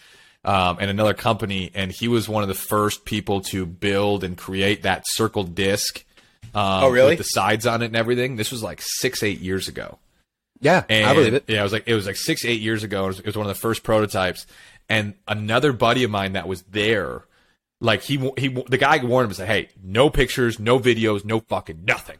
um, 0.46 0.78
and 0.80 0.90
another 0.90 1.14
company, 1.14 1.70
and 1.76 1.92
he 1.92 2.08
was 2.08 2.30
one 2.30 2.44
of 2.44 2.50
the 2.50 2.56
first 2.56 3.04
people 3.06 3.42
to 3.42 3.66
build 3.66 4.24
and 4.24 4.38
create 4.38 4.84
that 4.84 5.04
circle 5.06 5.44
disc. 5.44 6.06
Um, 6.56 6.84
Oh, 6.86 6.90
really? 6.90 7.10
With 7.10 7.18
the 7.20 7.24
sides 7.26 7.66
on 7.68 7.82
it 7.82 7.88
and 7.88 7.96
everything. 7.96 8.36
This 8.38 8.52
was 8.52 8.64
like 8.64 8.80
six, 8.82 9.22
eight 9.22 9.40
years 9.40 9.68
ago. 9.68 10.00
yeah, 10.62 10.84
And, 10.90 11.06
I 11.08 11.14
believe 11.14 11.34
it. 11.34 11.44
Yeah, 11.48 11.60
it 11.60 11.64
was 11.64 11.74
like 11.74 11.88
it 11.88 11.94
was 11.94 12.06
like 12.06 12.16
six, 12.16 12.46
eight 12.46 12.62
years 12.62 12.84
ago. 12.84 13.06
It 13.06 13.08
was, 13.08 13.20
it 13.20 13.26
was 13.26 13.36
one 13.38 13.48
of 13.48 13.54
the 13.56 13.60
first 13.60 13.84
prototypes. 13.84 14.48
And 14.88 15.14
another 15.28 15.74
buddy 15.74 16.04
of 16.04 16.12
mine 16.12 16.34
that 16.34 16.48
was 16.48 16.62
there, 16.64 17.24
like 17.82 18.02
he 18.04 18.18
he 18.38 18.48
the 18.68 18.78
guy 18.78 18.98
warned 19.04 19.26
him 19.26 19.30
and 19.32 19.38
said, 19.38 19.48
"Hey, 19.48 19.70
no 19.84 20.10
pictures, 20.10 20.60
no 20.60 20.80
videos, 20.80 21.24
no 21.26 21.40
fucking 21.40 21.84
nothing." 21.86 22.18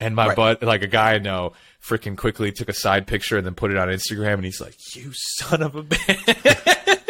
And 0.00 0.14
my 0.16 0.26
Right. 0.28 0.36
bud, 0.36 0.62
like 0.62 0.82
a 0.82 0.86
guy 0.88 1.14
I 1.14 1.18
know, 1.18 1.52
freaking 1.82 2.16
quickly 2.16 2.50
took 2.52 2.68
a 2.68 2.72
side 2.74 3.06
picture 3.06 3.36
and 3.36 3.46
then 3.46 3.54
put 3.54 3.70
it 3.70 3.76
on 3.76 3.88
Instagram, 3.88 4.34
and 4.34 4.44
he's 4.44 4.60
like, 4.60 4.74
"You 4.94 5.12
son 5.12 5.62
of 5.62 5.76
a 5.76 5.82
bitch." 5.82 7.00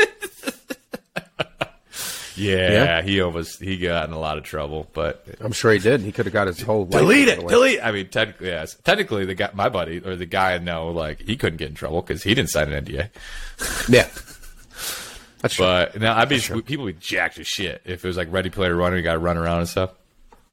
yeah, 2.37 2.73
Yeah. 2.73 3.03
he 3.03 3.20
almost 3.20 3.62
he 3.62 3.77
got 3.79 4.09
in 4.09 4.14
a 4.14 4.18
lot 4.18 4.38
of 4.38 4.44
trouble, 4.44 4.88
but 4.92 5.25
I'm 5.40 5.53
sure 5.53 5.73
he 5.73 5.79
did. 5.79 6.01
He 6.01 6.11
could 6.12 6.27
have 6.27 6.33
got 6.33 6.47
his 6.49 6.61
whole 6.61 6.85
life 6.87 7.01
delete 7.01 7.29
it, 7.29 7.47
delete. 7.47 7.81
I 7.83 7.92
mean, 7.92 8.09
technically, 8.09 8.49
yes. 8.49 8.77
Technically, 8.85 9.25
the 9.25 9.35
guy, 9.35 9.51
my 9.55 9.68
buddy 9.68 10.01
or 10.05 10.16
the 10.16 10.27
guy 10.27 10.55
I 10.55 10.59
know, 10.59 10.88
like 10.90 11.20
he 11.23 11.37
couldn't 11.37 11.59
get 11.59 11.68
in 11.68 11.75
trouble 11.75 12.03
because 12.03 12.23
he 12.23 12.35
didn't 12.35 12.51
sign 12.51 12.73
an 12.73 12.85
NDA. 12.85 13.09
Yeah, 13.88 14.09
that's 15.45 15.55
true. 15.55 15.65
But 15.65 16.01
now 16.01 16.17
I'd 16.17 16.29
be 16.29 16.41
people 16.63 16.85
would 16.87 16.99
be 16.99 17.07
jacked 17.07 17.39
as 17.39 17.47
shit 17.47 17.83
if 17.85 18.05
it 18.05 18.09
was 18.09 18.17
like 18.17 18.33
Ready 18.33 18.51
Player 18.51 18.77
One, 18.77 18.93
and 18.93 18.97
you 18.99 19.03
got 19.03 19.13
to 19.13 19.19
run 19.19 19.37
around 19.37 19.61
and 19.61 19.69
stuff. 19.69 19.91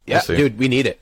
yeah, 0.05 0.19
see. 0.19 0.35
dude, 0.35 0.57
we 0.59 0.67
need 0.67 0.85
it. 0.85 0.99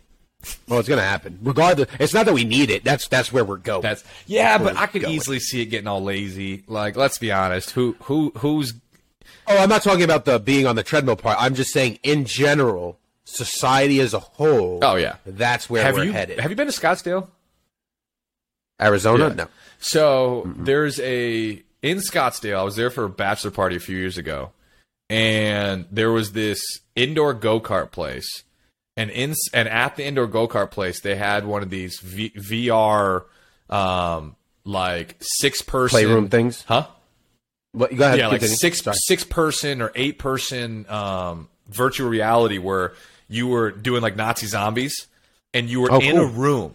Well, 0.67 0.79
it's 0.79 0.87
gonna 0.87 1.01
happen. 1.01 1.37
Regardless, 1.41 1.89
it's 1.99 2.13
not 2.13 2.25
that 2.25 2.33
we 2.33 2.45
need 2.45 2.69
it. 2.69 2.83
That's 2.85 3.07
that's 3.07 3.33
where 3.33 3.43
we're 3.43 3.57
going. 3.57 3.81
That's 3.81 4.03
yeah, 4.25 4.57
but 4.57 4.77
I 4.77 4.85
could 4.85 5.01
going. 5.01 5.13
easily 5.13 5.39
see 5.39 5.61
it 5.61 5.65
getting 5.65 5.87
all 5.87 6.01
lazy. 6.01 6.63
Like, 6.67 6.95
let's 6.95 7.17
be 7.17 7.31
honest, 7.31 7.71
who 7.71 7.97
who 8.03 8.31
who's 8.37 8.73
Oh, 9.49 9.57
I'm 9.57 9.69
not 9.69 9.81
talking 9.81 10.03
about 10.03 10.25
the 10.25 10.39
being 10.39 10.67
on 10.67 10.75
the 10.75 10.83
treadmill 10.83 11.15
part. 11.15 11.37
I'm 11.39 11.55
just 11.55 11.73
saying 11.73 11.97
in 12.03 12.25
general, 12.25 12.99
society 13.23 13.99
as 13.99 14.13
a 14.13 14.19
whole. 14.19 14.79
Oh, 14.83 14.95
yeah. 14.95 15.15
that's 15.25 15.69
where 15.69 15.83
have 15.83 15.95
we're 15.95 16.05
you 16.05 16.11
headed. 16.11 16.39
have 16.39 16.51
you 16.51 16.55
been 16.55 16.67
to 16.67 16.73
Scottsdale? 16.73 17.27
Arizona? 18.79 19.29
Yeah. 19.29 19.33
No. 19.33 19.47
So 19.79 20.53
there's 20.55 20.99
a 20.99 21.63
in 21.81 21.97
Scottsdale. 21.97 22.57
I 22.59 22.63
was 22.63 22.75
there 22.75 22.89
for 22.89 23.05
a 23.05 23.09
bachelor 23.09 23.51
party 23.51 23.75
a 23.75 23.79
few 23.79 23.97
years 23.97 24.17
ago, 24.17 24.51
and 25.09 25.85
there 25.91 26.11
was 26.11 26.31
this 26.33 26.61
indoor 26.95 27.33
go 27.33 27.59
kart 27.59 27.91
place, 27.91 28.43
and 28.97 29.09
in 29.09 29.33
and 29.53 29.67
at 29.67 29.95
the 29.95 30.05
indoor 30.05 30.27
go 30.27 30.47
kart 30.47 30.71
place, 30.71 31.01
they 31.01 31.15
had 31.15 31.45
one 31.45 31.63
of 31.63 31.69
these 31.69 31.99
v, 31.99 32.31
VR, 32.31 33.23
um, 33.69 34.35
like 34.65 35.15
six 35.21 35.61
person 35.61 35.95
Playroom 35.95 36.29
things. 36.29 36.63
huh? 36.67 36.87
What, 37.71 37.95
go 37.95 38.03
ahead. 38.05 38.17
yeah, 38.19 38.27
like 38.27 38.41
six 38.41 38.81
Sorry. 38.81 38.95
six 39.07 39.23
person 39.23 39.81
or 39.81 39.91
eight 39.95 40.17
person 40.19 40.85
um, 40.89 41.49
virtual 41.67 42.09
reality 42.09 42.57
where 42.57 42.93
you 43.27 43.47
were 43.47 43.69
doing 43.71 44.01
like 44.01 44.15
Nazi 44.15 44.47
zombies, 44.47 45.07
and 45.53 45.69
you 45.69 45.81
were 45.81 45.91
Oh, 45.91 45.99
in 45.99 46.15
cool. 46.15 46.25
a 46.25 46.27
room, 46.27 46.73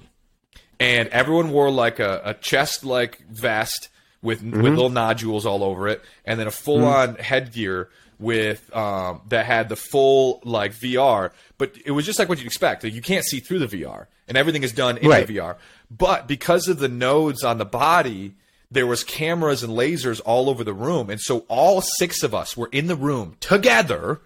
and 0.79 1.09
everyone 1.09 1.51
wore 1.51 1.71
like 1.71 1.99
a, 1.99 2.21
a 2.25 2.35
chest 2.35 2.85
like 2.85 3.19
vest 3.29 3.89
with 4.25 4.41
Mm-hmm. 4.43 4.63
with 4.63 4.73
little 4.75 4.91
nodules 4.91 5.47
all 5.47 5.63
over 5.63 5.87
it, 5.87 6.03
and 6.25 6.41
then 6.41 6.47
a 6.49 6.51
full 6.51 6.85
on 6.85 7.15
headgear 7.17 7.91
with 8.19 8.75
um, 8.75 9.21
that 9.29 9.45
had 9.47 9.69
the 9.69 9.77
full 9.77 10.41
like 10.45 10.73
VR, 10.73 11.31
but 11.59 11.77
it 11.85 11.91
was 11.93 12.05
just 12.07 12.19
like 12.19 12.29
what 12.29 12.39
you'd 12.39 12.47
expect. 12.47 12.83
Like, 12.85 12.95
you 12.95 13.03
can't 13.03 13.25
see 13.25 13.39
through 13.41 13.59
the 13.61 13.67
VR, 13.83 14.07
and 14.27 14.37
everything 14.37 14.63
is 14.63 14.73
done 14.73 14.97
in 14.99 15.09
Right. 15.09 15.27
the 15.27 15.37
VR. 15.39 15.57
But 15.91 16.27
because 16.27 16.67
of 16.69 16.79
the 16.79 16.89
nodes 16.89 17.45
on 17.45 17.59
the 17.59 17.65
body, 17.65 18.35
there 18.71 18.87
was 18.87 19.05
cameras 19.05 19.63
and 19.63 19.73
lasers 19.73 20.21
all 20.25 20.49
over 20.49 20.65
the 20.65 20.73
room, 20.73 21.11
and 21.11 21.21
so 21.21 21.45
all 21.49 21.81
six 21.99 22.23
of 22.23 22.35
us 22.35 22.57
were 22.57 22.69
in 22.73 22.87
the 22.87 22.97
room 22.97 23.37
together, 23.41 24.21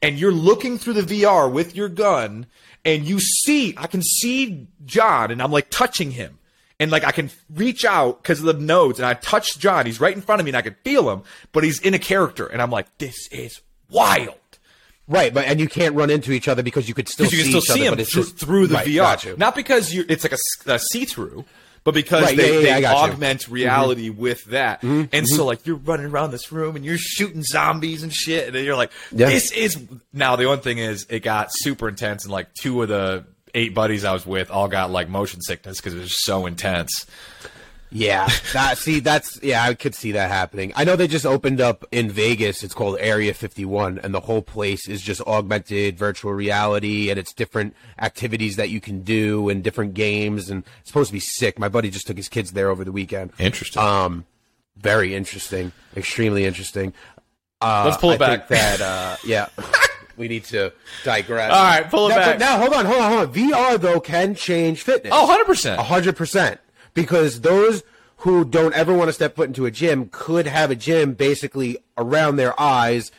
and 0.00 0.18
you're 0.18 0.32
looking 0.32 0.78
through 0.78 0.94
the 0.94 1.22
VR 1.22 1.50
with 1.50 1.74
your 1.74 1.88
gun, 1.88 2.46
and 2.84 3.04
you 3.04 3.18
see, 3.20 3.74
I 3.76 3.86
can 3.86 4.02
see 4.02 4.66
John, 4.84 5.30
and 5.30 5.42
I'm 5.42 5.50
like 5.52 5.68
touching 5.70 6.12
him. 6.12 6.38
And 6.82 6.90
like 6.90 7.04
I 7.04 7.12
can 7.12 7.30
reach 7.54 7.84
out 7.84 8.22
because 8.22 8.40
of 8.40 8.46
the 8.46 8.54
nodes, 8.54 8.98
and 8.98 9.06
I 9.06 9.14
touch 9.14 9.58
John. 9.58 9.86
He's 9.86 10.00
right 10.00 10.14
in 10.14 10.20
front 10.20 10.40
of 10.40 10.44
me, 10.44 10.50
and 10.50 10.56
I 10.56 10.62
can 10.62 10.74
feel 10.84 11.10
him, 11.10 11.22
but 11.52 11.62
he's 11.64 11.78
in 11.80 11.94
a 11.94 11.98
character, 11.98 12.46
and 12.46 12.60
I'm 12.60 12.70
like, 12.70 12.86
"This 12.98 13.28
is 13.30 13.60
wild." 13.90 14.34
Right, 15.08 15.32
but 15.34 15.44
and 15.46 15.60
you 15.60 15.68
can't 15.68 15.94
run 15.94 16.10
into 16.10 16.32
each 16.32 16.48
other 16.48 16.62
because 16.62 16.88
you 16.88 16.94
could 16.94 17.08
still 17.08 17.26
Because 17.26 17.38
see 17.38 17.46
you 17.46 17.52
can 17.52 17.60
still 17.62 17.74
see 17.76 17.80
other, 17.82 17.88
him 17.88 17.92
but 17.94 18.00
it's 18.00 18.12
through, 18.12 18.22
just 18.22 18.36
through 18.38 18.66
the 18.68 18.74
Right, 18.74 18.86
VR. 18.86 19.36
Not 19.38 19.54
because 19.54 19.92
you 19.92 20.04
it's 20.08 20.24
like 20.24 20.32
a 20.66 20.78
see-through, 20.78 21.44
but 21.84 21.92
because 21.94 22.22
Right, 22.24 22.36
they, 22.36 22.54
yeah, 22.62 22.68
yeah, 22.68 22.74
they 22.76 22.80
got 22.82 22.90
you. 22.90 22.96
Mm-hmm. 23.02 23.12
augment 23.14 23.48
reality 23.48 24.10
with 24.10 24.44
that. 24.46 24.82
And 24.82 25.28
so 25.28 25.44
like 25.44 25.66
you're 25.66 25.76
running 25.76 26.06
around 26.06 26.30
this 26.30 26.50
room 26.52 26.76
and 26.76 26.84
you're 26.84 26.98
shooting 26.98 27.42
zombies 27.42 28.02
and 28.04 28.12
shit, 28.12 28.46
and 28.46 28.54
then 28.56 28.64
you're 28.64 28.76
like, 28.76 28.90
Yeah. 29.10 29.28
this 29.28 29.50
is 29.52 29.76
now 30.12 30.36
the 30.36 30.46
one 30.46 30.60
thing 30.60 30.78
is 30.78 31.06
it 31.10 31.20
got 31.20 31.48
super 31.52 31.88
intense, 31.88 32.24
and 32.24 32.32
like 32.32 32.54
two 32.54 32.80
of 32.82 32.88
the 32.88 33.24
eight 33.54 33.74
buddies 33.74 34.04
I 34.04 34.12
was 34.12 34.26
with 34.26 34.50
all 34.50 34.68
got 34.68 34.90
like 34.90 35.08
motion 35.08 35.40
sickness 35.40 35.78
because 35.78 35.94
it 35.94 36.00
was 36.00 36.22
so 36.24 36.46
intense. 36.46 37.06
Yeah, 37.94 38.26
that 38.54 38.78
see 38.78 39.00
that's 39.00 39.38
yeah, 39.42 39.62
I 39.64 39.74
could 39.74 39.94
see 39.94 40.12
that 40.12 40.30
happening. 40.30 40.72
I 40.74 40.84
know 40.84 40.96
they 40.96 41.06
just 41.06 41.26
opened 41.26 41.60
up 41.60 41.84
in 41.92 42.08
Vegas. 42.10 42.62
It's 42.64 42.72
called 42.72 42.96
Area 42.98 43.34
51 43.34 43.98
and 43.98 44.14
the 44.14 44.20
whole 44.20 44.40
place 44.40 44.88
is 44.88 45.02
just 45.02 45.20
augmented 45.22 45.98
virtual 45.98 46.32
reality 46.32 47.10
and 47.10 47.18
it's 47.18 47.34
different 47.34 47.76
activities 47.98 48.56
that 48.56 48.70
you 48.70 48.80
can 48.80 49.02
do 49.02 49.50
and 49.50 49.62
different 49.62 49.92
games 49.92 50.48
and 50.48 50.64
it's 50.80 50.88
supposed 50.88 51.08
to 51.08 51.12
be 51.12 51.20
sick. 51.20 51.58
My 51.58 51.68
buddy 51.68 51.90
just 51.90 52.06
took 52.06 52.16
his 52.16 52.30
kids 52.30 52.52
there 52.52 52.70
over 52.70 52.82
the 52.82 52.92
weekend. 52.92 53.30
Interesting. 53.38 53.82
Um 53.82 54.24
very 54.78 55.14
interesting, 55.14 55.70
extremely 55.94 56.46
interesting. 56.46 56.94
Uh, 57.60 57.82
Let's 57.84 57.98
pull 57.98 58.10
it 58.12 58.14
I 58.22 58.36
back. 58.36 58.48
think 58.48 58.60
that 58.60 58.80
uh 58.80 59.16
yeah. 59.22 59.48
We 60.16 60.28
need 60.28 60.44
to 60.46 60.72
digress. 61.04 61.50
All 61.52 61.62
right, 61.64 61.88
pull 61.90 62.06
it 62.06 62.10
Now- 62.10 62.16
back. 62.16 62.38
Now, 62.38 62.58
hold 62.58 62.74
on, 62.74 62.84
hold 62.86 63.00
on, 63.00 63.12
hold 63.12 63.28
on. 63.28 63.34
VR 63.34 63.80
though 63.80 64.00
can 64.00 64.34
change 64.34 64.82
fitness. 64.82 65.12
oh, 65.14 65.26
100 65.26 65.44
percent. 65.44 65.80
A 65.80 65.84
hundred 65.84 66.16
percent. 66.16 66.60
Because 66.94 67.40
those 67.40 67.82
who 68.18 68.44
don't 68.44 68.74
ever 68.74 68.92
want 68.92 69.08
to 69.08 69.12
step 69.12 69.34
foot 69.36 69.48
into 69.48 69.66
a 69.66 69.70
gym 69.70 70.08
could 70.12 70.46
have 70.46 70.70
a 70.70 70.74
gym 70.76 71.14
basically 71.14 71.78
around 71.98 72.36
their 72.36 72.58
eyes 72.60 73.10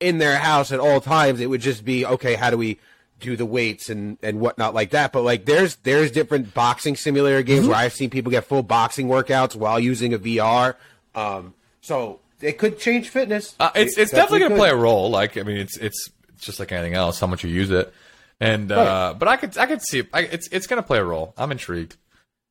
in 0.00 0.18
their 0.18 0.38
house 0.38 0.70
at 0.72 0.78
all 0.80 1.00
times. 1.00 1.40
It 1.40 1.46
would 1.50 1.60
just 1.60 1.84
be 1.84 2.06
okay. 2.06 2.34
How 2.34 2.50
do 2.50 2.56
we 2.56 2.78
do 3.20 3.36
the 3.36 3.44
weights 3.44 3.88
and 3.90 4.16
and 4.22 4.38
whatnot 4.40 4.72
like 4.74 4.90
that? 4.90 5.12
But 5.12 5.22
like 5.22 5.44
there's 5.44 5.74
there's 5.76 6.10
different 6.12 6.54
boxing 6.54 6.94
simulator 6.96 7.42
games 7.42 7.62
Mm-hmm. 7.62 7.68
where 7.70 7.78
I've 7.78 7.92
seen 7.92 8.08
people 8.10 8.30
get 8.30 8.44
full 8.44 8.62
boxing 8.62 9.08
workouts 9.08 9.56
while 9.56 9.80
using 9.80 10.14
a 10.14 10.18
VR. 10.18 10.76
Um, 11.16 11.54
so 11.80 12.20
it 12.40 12.56
could 12.58 12.78
change 12.78 13.08
fitness. 13.08 13.56
Uh, 13.58 13.70
it's 13.74 13.98
It 13.98 14.02
it's 14.02 14.10
definitely 14.12 14.38
going 14.40 14.50
to 14.52 14.54
could. 14.56 14.60
play 14.60 14.70
a 14.70 14.76
role. 14.76 15.10
Like 15.10 15.36
I 15.36 15.42
mean, 15.42 15.56
it's 15.56 15.76
it's 15.78 16.08
it's 16.38 16.46
just 16.46 16.60
like 16.60 16.70
anything 16.70 16.94
else, 16.94 17.18
how 17.18 17.26
much 17.26 17.42
you 17.42 17.50
use 17.50 17.70
it. 17.70 17.92
And 18.40 18.70
uh, 18.70 19.14
but 19.18 19.26
I 19.26 19.36
could 19.36 19.58
I 19.58 19.66
could 19.66 19.82
see 19.82 19.98
it. 20.00 20.08
I, 20.12 20.20
it's 20.20 20.48
it's 20.52 20.68
going 20.68 20.80
to 20.80 20.86
play 20.86 20.98
a 20.98 21.04
role. 21.04 21.34
I'm 21.36 21.50
intrigued. 21.50 21.96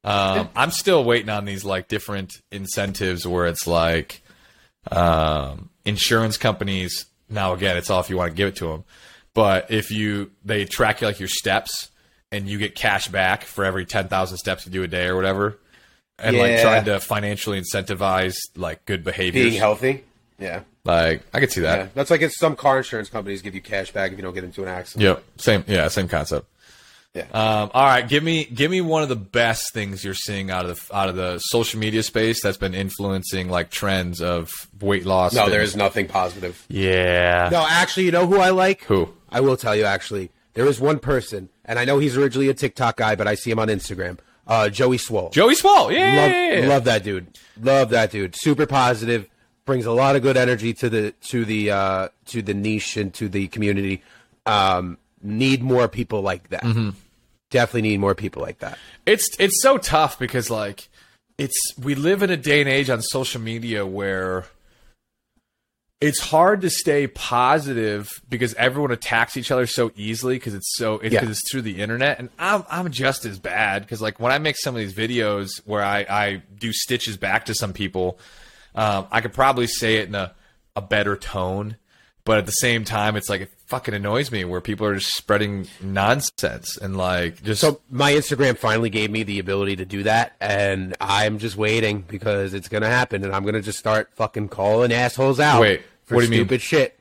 Um, 0.03 0.49
I'm 0.55 0.71
still 0.71 1.03
waiting 1.03 1.29
on 1.29 1.45
these 1.45 1.63
like 1.63 1.87
different 1.87 2.33
incentives 2.51 3.25
where 3.25 3.47
it's 3.47 3.65
like 3.65 4.21
um, 4.91 5.69
insurance 5.85 6.37
companies. 6.37 7.05
Now 7.29 7.53
again, 7.53 7.77
it's 7.77 7.89
all 7.89 8.01
if 8.01 8.09
you 8.09 8.17
want 8.17 8.31
to 8.31 8.35
give 8.35 8.49
it 8.49 8.57
to 8.57 8.67
them. 8.67 8.83
But 9.33 9.71
if 9.71 9.89
you 9.89 10.31
they 10.43 10.65
track 10.65 10.99
you 10.99 11.07
like 11.07 11.19
your 11.19 11.29
steps 11.29 11.89
and 12.31 12.49
you 12.49 12.57
get 12.57 12.75
cash 12.75 13.07
back 13.07 13.43
for 13.43 13.63
every 13.63 13.85
ten 13.85 14.09
thousand 14.09 14.37
steps 14.39 14.65
you 14.65 14.71
do 14.73 14.83
a 14.83 14.87
day 14.89 15.07
or 15.07 15.15
whatever, 15.15 15.57
and 16.19 16.37
like 16.37 16.59
trying 16.61 16.83
to 16.85 16.99
financially 16.99 17.61
incentivize 17.61 18.35
like 18.57 18.83
good 18.83 19.05
behavior, 19.05 19.43
being 19.43 19.59
healthy. 19.59 20.03
Yeah. 20.37 20.63
Like 20.87 21.23
I 21.33 21.39
could 21.41 21.51
see 21.51 21.61
that. 21.61 21.77
Yeah, 21.77 21.87
that's 21.93 22.09
like 22.09 22.21
it's 22.21 22.39
some 22.39 22.55
car 22.55 22.77
insurance 22.77 23.09
companies 23.09 23.41
give 23.41 23.53
you 23.53 23.61
cash 23.61 23.91
back 23.91 24.11
if 24.11 24.17
you 24.17 24.23
don't 24.23 24.33
get 24.33 24.45
into 24.45 24.63
an 24.63 24.69
accident. 24.69 25.03
Yep. 25.03 25.23
Same. 25.37 25.63
Yeah. 25.67 25.89
Same 25.89 26.07
concept. 26.07 26.47
Yeah. 27.13 27.23
Um, 27.33 27.71
all 27.73 27.85
right. 27.85 28.07
Give 28.07 28.23
me 28.23 28.45
give 28.45 28.71
me 28.71 28.79
one 28.79 29.03
of 29.03 29.09
the 29.09 29.15
best 29.15 29.73
things 29.73 30.03
you're 30.03 30.13
seeing 30.13 30.49
out 30.49 30.65
of 30.65 30.87
the 30.87 30.95
out 30.95 31.09
of 31.09 31.15
the 31.15 31.39
social 31.39 31.79
media 31.79 32.03
space 32.03 32.41
that's 32.41 32.57
been 32.57 32.73
influencing 32.73 33.49
like 33.49 33.69
trends 33.69 34.21
of 34.21 34.51
weight 34.79 35.05
loss. 35.05 35.33
No, 35.33 35.49
there 35.49 35.59
fitness. 35.59 35.75
nothing 35.75 36.07
positive. 36.07 36.65
Yeah. 36.69 37.49
No, 37.51 37.65
actually, 37.67 38.05
you 38.05 38.11
know 38.11 38.25
who 38.25 38.39
I 38.39 38.51
like? 38.51 38.83
Who? 38.83 39.09
I 39.29 39.41
will 39.41 39.57
tell 39.57 39.75
you. 39.75 39.83
Actually, 39.83 40.31
there 40.53 40.65
is 40.65 40.79
one 40.79 40.99
person, 40.99 41.49
and 41.65 41.77
I 41.79 41.85
know 41.85 41.99
he's 41.99 42.15
originally 42.15 42.49
a 42.49 42.53
TikTok 42.53 42.97
guy, 42.97 43.15
but 43.15 43.27
I 43.27 43.35
see 43.35 43.51
him 43.51 43.59
on 43.59 43.67
Instagram. 43.67 44.19
Uh, 44.45 44.69
Joey 44.69 44.97
Swoll. 44.97 45.31
Joey 45.33 45.55
Swoll. 45.55 45.91
Yeah. 45.91 46.15
love, 46.15 46.31
yeah, 46.31 46.53
yeah. 46.53 46.67
love 46.67 46.83
that 46.85 47.03
dude. 47.03 47.37
Love 47.59 47.89
that 47.89 48.11
dude. 48.11 48.35
Super 48.37 48.65
positive. 48.65 49.27
Brings 49.67 49.85
a 49.85 49.91
lot 49.91 50.15
of 50.15 50.21
good 50.23 50.37
energy 50.37 50.73
to 50.75 50.89
the 50.89 51.11
to 51.27 51.45
the 51.45 51.69
uh, 51.71 52.07
to 52.27 52.41
the 52.41 52.53
niche 52.55 52.97
and 52.97 53.13
to 53.13 53.29
the 53.29 53.47
community. 53.49 54.01
Um, 54.45 54.97
need 55.21 55.61
more 55.61 55.87
people 55.87 56.21
like 56.21 56.49
that. 56.49 56.63
Mm-hmm. 56.63 56.91
Definitely 57.51 57.81
need 57.83 57.99
more 57.99 58.15
people 58.15 58.41
like 58.41 58.59
that. 58.59 58.77
it's 59.05 59.27
it's 59.39 59.61
so 59.61 59.77
tough 59.77 60.17
because 60.17 60.49
like 60.49 60.87
it's 61.37 61.55
we 61.83 61.93
live 61.95 62.23
in 62.23 62.29
a 62.29 62.37
day 62.37 62.61
and 62.61 62.69
age 62.69 62.89
on 62.89 63.01
social 63.01 63.39
media 63.41 63.85
where 63.85 64.45
it's 65.99 66.19
hard 66.19 66.61
to 66.61 66.69
stay 66.69 67.07
positive 67.07 68.07
because 68.29 68.53
everyone 68.53 68.91
attacks 68.91 69.35
each 69.35 69.49
other 69.51 69.65
so 69.65 69.91
easily 69.95 70.35
because 70.35 70.53
it's 70.53 70.77
so 70.77 70.95
it's, 70.99 71.13
Yeah. 71.13 71.21
'cause 71.21 71.29
it's 71.31 71.49
through 71.51 71.63
the 71.63 71.81
internet 71.81 72.19
and 72.19 72.29
I'm 72.39 72.63
I'm 72.69 72.91
just 72.91 73.25
as 73.25 73.39
bad 73.39 73.81
because 73.81 74.01
like 74.01 74.19
when 74.19 74.31
I 74.31 74.37
make 74.37 74.55
some 74.57 74.75
of 74.75 74.79
these 74.79 74.93
videos 74.93 75.49
where 75.65 75.83
I 75.83 76.05
I 76.09 76.41
do 76.57 76.71
stitches 76.71 77.17
back 77.17 77.45
to 77.45 77.53
some 77.55 77.73
people 77.73 78.19
um, 78.77 79.07
I 79.11 79.19
could 79.19 79.33
probably 79.33 79.67
say 79.67 79.97
it 79.97 80.07
in 80.07 80.15
a, 80.15 80.33
a 80.75 80.81
better 80.81 81.17
tone 81.17 81.75
but 82.23 82.37
at 82.37 82.45
the 82.45 82.51
same 82.51 82.83
time 82.83 83.15
it's 83.15 83.29
like 83.29 83.41
it 83.41 83.51
fucking 83.67 83.93
annoys 83.93 84.31
me 84.31 84.43
where 84.45 84.59
people 84.61 84.85
are 84.87 84.95
just 84.95 85.13
spreading 85.13 85.67
nonsense 85.81 86.77
and 86.77 86.97
like 86.97 87.41
just 87.43 87.61
So 87.61 87.81
my 87.89 88.11
Instagram 88.13 88.57
finally 88.57 88.89
gave 88.89 89.11
me 89.11 89.23
the 89.23 89.39
ability 89.39 89.77
to 89.77 89.85
do 89.85 90.03
that, 90.03 90.35
and 90.41 90.95
I'm 90.99 91.37
just 91.37 91.55
waiting 91.57 92.01
because 92.01 92.53
it's 92.53 92.69
gonna 92.69 92.87
happen, 92.89 93.23
and 93.23 93.33
I'm 93.33 93.45
gonna 93.45 93.61
just 93.61 93.79
start 93.79 94.09
fucking 94.15 94.49
calling 94.49 94.91
assholes 94.91 95.39
out. 95.39 95.61
Wait, 95.61 95.81
for 96.03 96.15
what 96.15 96.21
do 96.21 96.25
you 96.25 96.31
mean? 96.31 96.39
stupid 96.41 96.61
shit. 96.61 96.99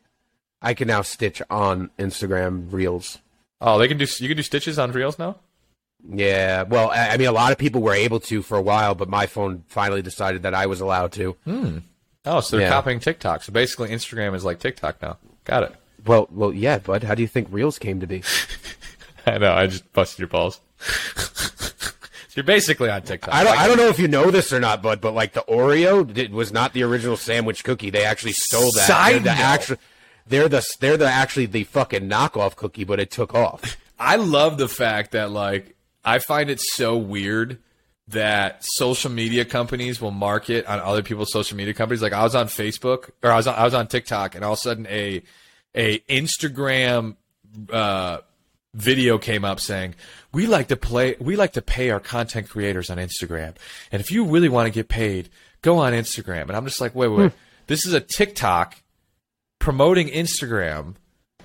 I 0.63 0.75
can 0.75 0.89
now 0.89 1.03
stitch 1.03 1.41
on 1.51 1.91
Instagram 1.99 2.73
Reels. 2.73 3.19
oh 3.61 3.79
they 3.79 3.89
can 3.89 3.99
do 3.99 4.07
you 4.19 4.29
can 4.29 4.37
do 4.37 4.43
stitches 4.43 4.79
on 4.79 4.93
reels 4.93 5.19
now 5.19 5.37
Yeah, 6.09 6.63
well, 6.63 6.91
I 6.93 7.17
mean, 7.17 7.27
a 7.27 7.33
lot 7.33 7.53
of 7.53 7.59
people 7.59 7.83
were 7.83 7.95
able 7.95 8.21
to 8.21 8.43
for 8.43 8.57
a 8.57 8.63
while, 8.63 8.95
but 8.95 9.09
my 9.09 9.27
phone 9.27 9.65
finally 9.69 10.03
decided 10.03 10.43
that 10.45 10.55
I 10.55 10.67
was 10.67 10.81
allowed 10.81 11.13
to. 11.13 11.37
Hmm. 11.45 11.79
Oh, 12.25 12.41
so 12.41 12.57
they're 12.57 12.67
Yeah. 12.67 12.73
copying 12.73 13.01
TikTok. 13.01 13.43
So 13.43 13.53
basically, 13.53 13.91
Instagram 13.91 14.35
is 14.35 14.45
like 14.45 14.59
TikTok 14.59 15.01
now. 15.03 15.19
Got 15.45 15.65
it. 15.65 15.75
Well, 16.05 16.29
well, 16.31 16.53
yeah, 16.53 16.79
bud. 16.79 17.03
How 17.05 17.15
do 17.15 17.23
you 17.23 17.29
think 17.29 17.49
Reels 17.51 17.79
came 17.79 17.99
to 18.01 18.07
be? 18.07 18.23
I 19.27 19.39
know. 19.39 19.53
I 19.53 19.67
just 19.67 19.93
busted 19.93 20.21
your 20.21 20.29
balls. 20.29 20.61
so 20.79 21.91
you're 22.35 22.45
basically 22.45 22.91
on 22.91 23.03
TikTok. 23.03 23.35
I 23.35 23.43
don't, 23.45 23.59
I 23.59 23.67
don't 23.67 23.77
know 23.77 23.89
if 23.89 23.99
you 23.99 24.07
know 24.09 24.31
this 24.31 24.53
or 24.53 24.61
not, 24.61 24.83
bud, 24.83 25.01
but 25.01 25.15
like 25.15 25.33
the 25.33 25.45
Oreo 25.49 26.13
did, 26.13 26.33
was 26.33 26.53
not 26.53 26.73
the 26.73 26.83
original 26.85 27.17
sandwich 27.17 27.65
cookie. 27.65 27.91
They 27.91 28.05
actually 28.05 28.33
stole 28.33 28.71
that. 28.73 28.87
Side 28.87 29.15
they're 29.25 29.35
the 29.35 29.41
actual, 29.41 29.77
they're 30.27 30.49
the 30.49 30.65
they're 30.81 30.97
the 30.97 31.07
actually 31.09 31.47
the 31.47 31.65
fucking 31.65 32.09
knockoff 32.09 32.55
cookie, 32.57 32.85
but 32.85 33.01
it 33.01 33.11
took 33.11 33.35
off. 33.35 33.77
I 33.99 34.17
love 34.17 34.59
the 34.59 34.69
fact 34.69 35.13
that 35.13 35.31
like 35.31 35.76
I 36.07 36.21
find 36.21 36.49
it 36.49 36.61
so 36.61 36.97
weird 36.97 37.59
that 38.09 38.63
social 38.63 39.11
media 39.11 39.45
companies 39.45 40.01
will 40.01 40.13
market 40.13 40.65
on 40.67 40.79
other 40.79 41.03
people's 41.03 41.33
social 41.33 41.57
media 41.57 41.75
companies. 41.75 42.01
Like 42.01 42.13
I 42.13 42.23
was 42.23 42.37
on 42.37 42.47
Facebook 42.47 43.11
or 43.23 43.31
I 43.33 43.37
was 43.37 43.47
on, 43.49 43.55
I 43.57 43.65
was 43.65 43.75
on 43.75 43.89
TikTok, 43.89 44.37
and 44.37 44.45
all 44.45 44.53
of 44.53 44.59
a 44.59 44.63
sudden 44.63 44.87
a 44.87 45.23
a 45.75 45.99
Instagram 46.01 47.17
uh, 47.71 48.19
video 48.75 49.19
came 49.19 49.45
up 49.45 49.59
saying 49.59 49.95
we 50.33 50.47
like 50.47 50.69
to 50.69 50.77
play 50.77 51.17
we 51.19 51.35
like 51.35 51.55
to 51.55 51.63
pay 51.63 51.91
our 51.91 52.01
content 52.01 52.49
creators 52.49 52.89
on 52.89 52.99
Instagram, 52.99 53.57
and 53.91 54.01
if 54.01 54.13
you 54.13 54.25
really 54.25 54.49
want 54.49 54.67
to 54.67 54.73
get 54.73 54.89
paid, 54.89 55.29
go 55.63 55.79
on 55.79 55.93
Instagram. 55.93 56.43
And 56.43 56.53
I'm 56.53 56.65
just 56.65 56.81
like, 56.81 56.95
wait, 56.95 57.09
wait, 57.09 57.19
wait. 57.19 57.33
this 57.67 57.85
is 57.85 57.93
a 57.93 58.01
TikTok 58.01 58.77
promoting 59.59 60.09
Instagram. 60.09 60.95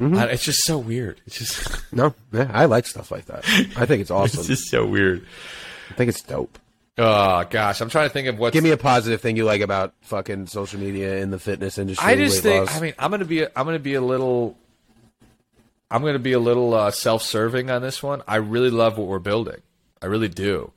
Uh, 0.01 0.27
it's 0.31 0.43
just 0.43 0.63
so 0.63 0.77
weird. 0.79 1.21
It's 1.27 1.37
just 1.37 1.77
No, 1.93 2.15
yeah, 2.31 2.49
I 2.51 2.65
like 2.65 2.87
stuff 2.87 3.11
like 3.11 3.25
that. 3.25 3.45
I 3.77 3.85
think 3.85 4.01
it's 4.01 4.11
awesome. 4.11 4.39
it's 4.39 4.47
just 4.47 4.69
so 4.69 4.85
weird. 4.85 5.25
I 5.89 5.93
think 5.93 6.09
it's 6.09 6.21
dope. 6.21 6.57
Oh 6.97 7.43
gosh, 7.49 7.81
I'm 7.81 7.89
trying 7.89 8.07
to 8.09 8.13
think 8.13 8.27
of 8.27 8.37
what. 8.37 8.53
Give 8.53 8.63
me 8.63 8.71
a 8.71 8.77
positive 8.77 9.21
thing 9.21 9.37
you 9.37 9.45
like 9.45 9.61
about 9.61 9.93
fucking 10.01 10.47
social 10.47 10.79
media 10.79 11.17
in 11.17 11.29
the 11.31 11.39
fitness 11.39 11.77
industry. 11.77 12.05
I 12.05 12.15
just 12.15 12.41
think. 12.43 12.67
loss. 12.67 12.77
I 12.77 12.81
mean, 12.81 12.93
I'm 12.99 13.11
gonna 13.11 13.25
be. 13.25 13.41
A, 13.43 13.51
I'm 13.55 13.65
gonna 13.65 13.79
be 13.79 13.93
a 13.93 14.01
little. 14.01 14.57
I'm 15.89 16.03
gonna 16.03 16.19
be 16.19 16.33
a 16.33 16.39
little 16.39 16.73
uh, 16.73 16.91
self-serving 16.91 17.69
on 17.69 17.81
this 17.81 18.01
one. 18.01 18.21
I 18.27 18.37
really 18.37 18.69
love 18.69 18.97
what 18.97 19.07
we're 19.07 19.19
building. 19.19 19.61
I 20.01 20.07
really 20.07 20.29
do. 20.29 20.71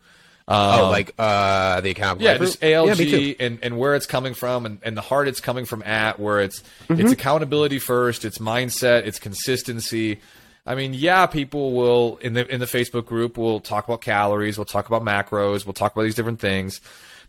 Oh, 0.48 0.88
like 0.90 1.14
uh, 1.18 1.80
the 1.80 1.90
account. 1.90 2.20
Yeah, 2.20 2.36
group? 2.36 2.50
just 2.50 2.60
ALG 2.60 3.36
Yeah, 3.38 3.46
and, 3.46 3.58
and 3.62 3.78
where 3.78 3.94
it's 3.94 4.06
coming 4.06 4.34
from 4.34 4.66
and, 4.66 4.78
and 4.82 4.96
the 4.96 5.00
heart 5.00 5.28
it's 5.28 5.40
coming 5.40 5.64
from 5.64 5.82
at, 5.82 6.18
where 6.20 6.40
it's 6.40 6.62
Mm-hmm. 6.88 7.00
it's 7.00 7.12
accountability 7.12 7.78
first, 7.78 8.24
it's 8.24 8.38
mindset, 8.38 9.06
it's 9.06 9.18
consistency. 9.18 10.20
I 10.66 10.74
mean, 10.74 10.94
yeah, 10.94 11.26
people 11.26 11.72
will 11.74 12.16
in 12.18 12.32
the 12.34 12.46
in 12.52 12.60
the 12.60 12.66
Facebook 12.66 13.04
group 13.06 13.36
will 13.36 13.60
talk 13.60 13.86
about 13.86 14.00
calories, 14.00 14.56
we'll 14.58 14.64
talk 14.64 14.86
about 14.86 15.02
macros, 15.02 15.66
we'll 15.66 15.72
talk 15.74 15.92
about 15.92 16.02
these 16.04 16.14
different 16.14 16.40
things. 16.40 16.80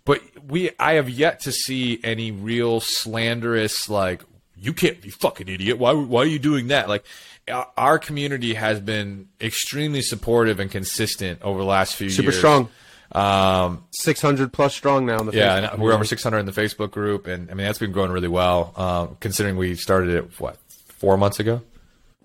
But 0.06 0.22
we 0.48 0.72
I 0.80 0.94
have 0.94 1.10
yet 1.10 1.40
to 1.42 1.52
see 1.52 2.00
any 2.04 2.32
real 2.32 2.80
slanderous 2.80 3.90
like 3.90 4.22
you 4.58 4.74
can't 4.74 5.02
be 5.02 5.10
fucking 5.10 5.48
idiot. 5.48 5.78
Why 5.78 5.94
why 5.94 6.22
are 6.22 6.26
you 6.26 6.40
doing 6.40 6.68
that? 6.68 6.88
Like 6.90 7.06
our- 7.50 7.70
our 7.78 8.00
community 8.00 8.54
has 8.56 8.80
been 8.80 9.28
extremely 9.42 10.02
supportive 10.02 10.60
and 10.60 10.70
consistent 10.72 11.42
over 11.42 11.60
the 11.60 11.66
last 11.66 11.96
few 11.96 12.10
Super 12.10 12.28
years. 12.28 12.38
strong. 12.38 12.70
Um, 13.12 13.86
Six 13.92 14.22
hundred 14.22 14.52
plus 14.52 14.76
strong 14.76 15.06
now 15.06 15.20
in 15.20 15.28
the 15.28 15.34
yeah, 15.34 15.60
Facebook 15.60 15.74
and 15.74 15.82
we're 15.82 15.94
over 15.94 16.06
600 16.06 16.40
in 16.40 16.46
the 16.46 16.52
Facebook 16.52 16.92
group, 16.92 17.28
and 17.28 17.50
I 17.50 17.54
mean 17.54 17.66
that's 17.66 17.80
been 17.80 17.92
growing 17.92 18.12
really 18.12 18.28
well. 18.28 18.74
Um, 18.76 19.18
considering 19.20 19.58
we 19.58 19.76
started 19.76 20.10
it 20.10 20.40
what 20.40 20.58
four 20.88 21.18
months 21.18 21.40
ago. 21.40 21.62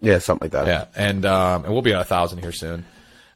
yeah, 0.01 0.19
something 0.19 0.47
like 0.47 0.53
that. 0.53 0.67
Yeah, 0.67 0.87
and 0.97 1.25
um, 1.27 1.65
and 1.65 1.73
we'll 1.73 1.83
be 1.83 1.93
at 1.93 2.01
a 2.01 2.05
thousand 2.05 2.39
here 2.39 2.53
soon. 2.53 2.85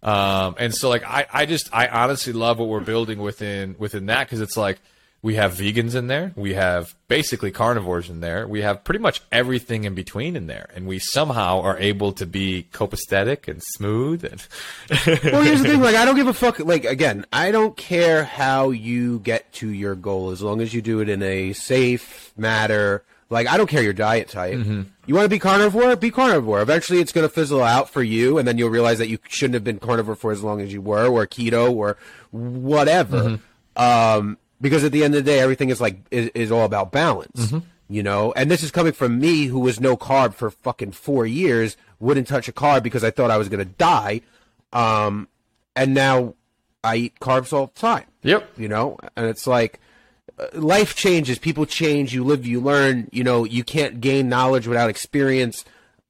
Um, 0.03 0.57
and 0.59 0.75
so 0.75 0.89
like 0.89 1.05
I, 1.05 1.27
I 1.33 1.47
just 1.47 1.69
I 1.73 1.89
honestly 1.89 2.33
love 2.33 2.59
what 2.59 2.69
we're 2.69 2.81
building 2.81 3.19
within 3.21 3.77
within 3.79 4.07
that 4.07 4.27
because 4.27 4.41
it's 4.41 4.57
like 4.57 4.81
we 5.25 5.37
have 5.37 5.55
vegans 5.55 5.95
in 5.95 6.07
there, 6.07 6.35
we 6.37 6.53
have 6.53 6.95
basically 7.09 7.51
carnivores 7.51 8.11
in 8.11 8.21
there, 8.21 8.47
we 8.47 8.61
have 8.61 8.85
pretty 8.85 8.99
much 9.01 9.23
everything 9.33 9.85
in 9.85 9.95
between 9.95 10.37
in 10.37 10.49
there, 10.49 10.69
and 10.75 10.87
we 10.87 10.99
somehow 10.99 11.63
are 11.63 11.79
able 11.79 12.13
to 12.13 12.27
be 12.27 12.67
copacetic 12.75 13.49
and 13.49 13.63
smooth 13.63 14.23
and 14.23 14.47
well, 15.33 15.41
here's 15.41 15.63
the 15.63 15.69
thing. 15.71 15.81
Like, 15.81 15.97
I 15.97 16.05
don't 16.05 16.17
give 16.17 16.27
a 16.27 16.35
fuck. 16.35 16.59
Like, 16.59 16.85
again, 16.85 17.25
I 17.33 17.53
don't 17.53 17.75
care 17.75 18.25
how 18.25 18.69
you 18.69 19.19
get 19.21 19.51
to 19.55 19.69
your 19.71 19.95
goal 19.95 20.29
as 20.29 20.43
long 20.43 20.61
as 20.61 20.75
you 20.75 20.83
do 20.83 21.01
it 21.01 21.09
in 21.09 21.23
a 21.23 21.55
safe 21.55 22.31
manner. 22.37 23.03
Like, 23.31 23.47
I 23.47 23.57
don't 23.57 23.67
care 23.67 23.83
your 23.83 23.95
diet 23.95 24.29
type. 24.29 24.59
You 25.07 25.15
want 25.15 25.25
to 25.25 25.31
be 25.31 25.39
carnivore? 25.39 25.97
Be 25.97 26.11
carnivore. 26.11 26.61
Eventually, 26.61 27.01
it's 27.01 27.13
going 27.13 27.27
to 27.27 27.33
fizzle 27.33 27.63
out 27.63 27.89
for 27.89 28.03
you, 28.03 28.37
and 28.37 28.47
then 28.47 28.59
you'll 28.59 28.69
realize 28.69 28.99
that 28.99 29.09
you 29.09 29.19
shouldn't 29.31 29.55
have 29.55 29.65
been 29.65 29.79
carnivore 29.79 30.17
for 30.17 30.33
as 30.33 30.43
long 30.43 30.61
as 30.61 30.71
you 30.71 30.83
were, 30.83 31.07
or 31.07 31.27
keto, 31.27 31.73
or 31.73 31.97
whatever. 32.31 33.41
Um, 33.75 34.37
because 34.61 34.85
at 34.85 34.93
the 34.93 35.05
end 35.05 35.15
of 35.15 35.25
the 35.25 35.31
day, 35.31 35.41
everything 35.41 35.71
is 35.71 35.81
like 35.81 35.99
is, 36.11 36.31
is 36.35 36.51
all 36.53 36.65
about 36.65 36.93
balance. 36.93 37.53
You 37.87 38.03
know, 38.03 38.33
and 38.35 38.51
this 38.51 38.63
is 38.63 38.71
coming 38.71 38.93
from 38.95 39.21
me, 39.21 39.45
who 39.45 39.61
was 39.61 39.79
no 39.79 39.97
carb 39.97 40.35
for 40.35 40.51
fucking 40.51 40.93
four 40.93 41.27
years, 41.27 41.77
wouldn't 42.01 42.27
touch 42.27 42.49
a 42.49 42.53
carb 42.53 42.83
because 42.83 43.05
I 43.05 43.11
thought 43.11 43.31
I 43.31 43.37
was 43.37 43.51
going 43.51 43.59
to 43.65 43.73
die. 43.73 44.23
Um, 44.73 45.29
and 45.77 45.93
now 45.93 46.35
I 46.83 46.97
eat 46.97 47.21
carbs 47.21 47.53
all 47.53 47.67
the 47.67 47.81
time. 47.81 48.05
yep, 48.23 48.49
You 48.57 48.69
know, 48.69 48.99
and 49.17 49.27
it's 49.27 49.47
like 49.47 49.81
uh, 50.39 50.47
life 50.55 50.97
changes, 50.97 51.39
people 51.39 51.67
change, 51.67 52.15
you 52.15 52.25
live, 52.25 52.47
you 52.47 52.59
learn. 52.61 53.09
You 53.13 53.23
know, 53.23 53.45
you 53.45 53.63
can't 53.65 54.01
gain 54.01 54.29
knowledge 54.31 54.67
without 54.67 54.89
experience. 54.89 55.65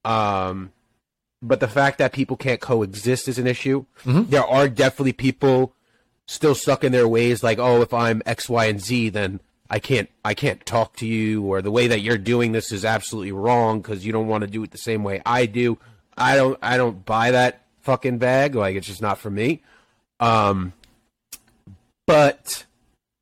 Um, 0.05 0.73
but 1.43 1.61
the 1.61 1.69
fact 1.69 1.99
that 1.99 2.13
people 2.13 2.37
can't 2.37 2.61
coexist 2.61 3.27
is 3.29 3.39
an 3.39 3.47
issue. 3.47 3.85
There 4.05 4.45
are 4.47 4.69
definitely 4.69 5.13
people 5.13 5.75
still 6.27 6.55
stuck 6.55 6.85
in 6.85 6.93
their 6.93 7.09
ways, 7.09 7.43
like, 7.43 7.59
oh, 7.59 7.83
if 7.83 7.93
I'm 7.93 8.23
X, 8.27 8.49
Y, 8.49 8.65
and 8.67 8.81
Z, 8.81 9.11
then 9.11 9.41
I 9.69 9.79
can't, 9.79 10.11
I 10.25 10.35
can't 10.35 10.65
talk 10.65 10.97
to 10.97 11.07
you, 11.07 11.43
or 11.43 11.63
the 11.63 11.71
way 11.71 11.87
that 11.89 12.01
you're 12.01 12.19
doing 12.19 12.53
this 12.53 12.73
is 12.73 12.85
absolutely 12.85 13.33
wrong 13.33 13.81
because 13.81 14.05
you 14.07 14.13
don't 14.13 14.29
want 14.29 14.43
to 14.43 14.51
do 14.51 14.63
it 14.63 14.71
the 14.71 14.79
same 14.79 15.05
way 15.05 15.23
I 15.25 15.47
do. 15.47 15.79
I 16.17 16.37
don't, 16.37 16.59
I 16.63 16.77
don't 16.77 17.05
buy 17.05 17.33
that 17.33 17.63
fucking 17.81 18.19
bag. 18.19 18.55
Like, 18.55 18.77
it's 18.77 18.87
just 18.87 19.03
not 19.03 19.19
for 19.19 19.31
me. 19.31 19.63
Um, 20.21 20.73
but 22.07 22.65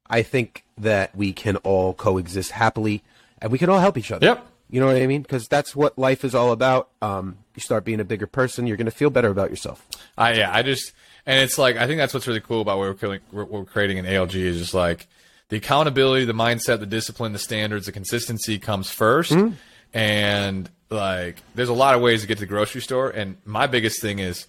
I 0.08 0.22
think 0.22 0.64
that 0.78 1.14
we 1.16 1.32
can 1.32 1.56
all 1.58 1.94
coexist 1.94 2.50
happily, 2.52 3.02
and 3.40 3.50
we 3.50 3.58
can 3.58 3.70
all 3.70 3.78
help 3.78 3.96
each 3.96 4.10
other. 4.12 4.26
Yep. 4.26 4.46
You 4.68 4.80
know 4.80 4.86
what 4.86 4.96
I 4.96 5.06
mean? 5.06 5.22
Because 5.22 5.48
that's 5.48 5.76
what 5.76 5.98
life 5.98 6.24
is 6.24 6.34
all 6.34 6.50
about. 6.50 6.88
Um, 7.02 7.36
you 7.54 7.60
start 7.60 7.84
being 7.84 8.00
a 8.00 8.04
bigger 8.04 8.26
person, 8.26 8.66
you're 8.66 8.78
going 8.78 8.86
to 8.86 8.90
feel 8.90 9.10
better 9.10 9.28
about 9.28 9.50
yourself. 9.50 9.86
I 10.16 10.34
yeah, 10.34 10.50
I 10.52 10.62
just 10.62 10.92
and 11.26 11.40
it's 11.40 11.58
like 11.58 11.76
I 11.76 11.86
think 11.86 11.98
that's 11.98 12.14
what's 12.14 12.26
really 12.26 12.40
cool 12.40 12.60
about 12.60 12.78
what 12.78 12.88
we're, 12.88 12.94
killing, 12.94 13.20
what 13.30 13.50
we're 13.50 13.64
creating 13.64 13.98
in 13.98 14.04
ALG 14.04 14.34
is 14.34 14.58
just 14.58 14.74
like 14.74 15.06
the 15.48 15.56
accountability, 15.56 16.24
the 16.24 16.32
mindset, 16.32 16.80
the 16.80 16.86
discipline, 16.86 17.32
the 17.32 17.38
standards, 17.38 17.86
the 17.86 17.92
consistency 17.92 18.58
comes 18.58 18.88
1st 18.88 19.36
mm-hmm. 19.36 19.54
and 19.96 20.70
like 20.90 21.36
there's 21.54 21.68
a 21.68 21.74
lot 21.74 21.94
of 21.94 22.00
ways 22.00 22.22
to 22.22 22.26
get 22.26 22.36
to 22.36 22.40
the 22.40 22.46
grocery 22.46 22.80
store, 22.80 23.10
and 23.10 23.36
my 23.44 23.66
biggest 23.66 24.00
thing 24.00 24.18
is 24.18 24.46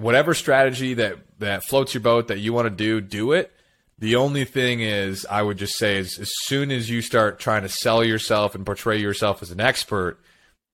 whatever 0.00 0.34
strategy 0.34 0.94
that 0.94 1.18
that 1.38 1.64
floats 1.64 1.94
your 1.94 2.00
boat 2.00 2.28
that 2.28 2.38
you 2.38 2.52
want 2.52 2.66
to 2.66 2.70
do, 2.70 3.00
do 3.00 3.32
it. 3.32 3.52
The 3.98 4.16
only 4.16 4.46
thing 4.46 4.80
is, 4.80 5.26
I 5.28 5.42
would 5.42 5.58
just 5.58 5.76
say, 5.76 5.98
is 5.98 6.18
as 6.18 6.30
soon 6.44 6.70
as 6.70 6.88
you 6.88 7.02
start 7.02 7.38
trying 7.38 7.62
to 7.62 7.68
sell 7.68 8.02
yourself 8.02 8.54
and 8.54 8.64
portray 8.64 8.98
yourself 8.98 9.42
as 9.42 9.50
an 9.50 9.60
expert, 9.60 10.18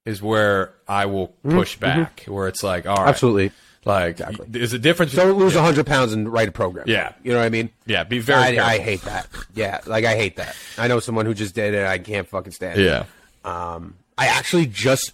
is 0.05 0.23
where 0.23 0.75
I 0.87 1.07
will 1.07 1.29
mm-hmm. 1.29 1.57
push 1.57 1.77
mm-hmm. 1.77 2.03
back. 2.03 2.25
Where 2.29 2.47
it's 2.47 2.63
like, 2.63 2.87
all 2.87 2.97
right, 2.97 3.09
Absolutely. 3.09 3.51
Like, 3.87 4.17
there's 4.49 4.73
a 4.73 4.79
difference. 4.79 5.15
Don't 5.15 5.39
lose 5.39 5.55
a 5.55 5.59
100 5.59 5.87
pounds 5.87 6.13
and 6.13 6.31
write 6.31 6.49
a 6.49 6.53
program. 6.53 6.87
Yeah. 6.89 7.13
You 7.23 7.33
know 7.33 7.39
what 7.39 7.47
I 7.47 7.51
mean? 7.51 7.71
yeah, 7.87 8.05
be 8.05 8.19
very. 8.19 8.57
careful. 8.57 8.71
I, 8.71 8.75
I 8.75 8.79
hate 8.79 9.03
that. 9.03 9.29
Yeah, 9.55 9.81
like 9.87 10.05
I 10.05 10.17
hate 10.17 10.37
that. 10.37 10.55
I 10.77 10.89
know 10.89 11.01
someone 11.01 11.25
who 11.25 11.35
just 11.35 11.55
did 11.55 11.73
it. 11.73 11.87
I 11.87 11.99
can't 11.99 12.29
fucking 12.29 12.53
stand 12.53 12.81
it. 12.81 12.85
Yeah. 12.85 13.05
Um, 13.45 13.95
I 14.19 14.27
actually 14.27 14.67
just 14.67 15.13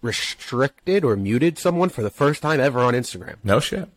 restricted 0.00 1.04
or 1.04 1.16
muted 1.16 1.58
someone 1.58 1.88
for 1.88 2.02
the 2.02 2.10
first 2.10 2.42
time 2.42 2.60
ever 2.60 2.80
on 2.80 2.94
Instagram. 2.94 3.36
No 3.44 3.60
shit. 3.60 3.88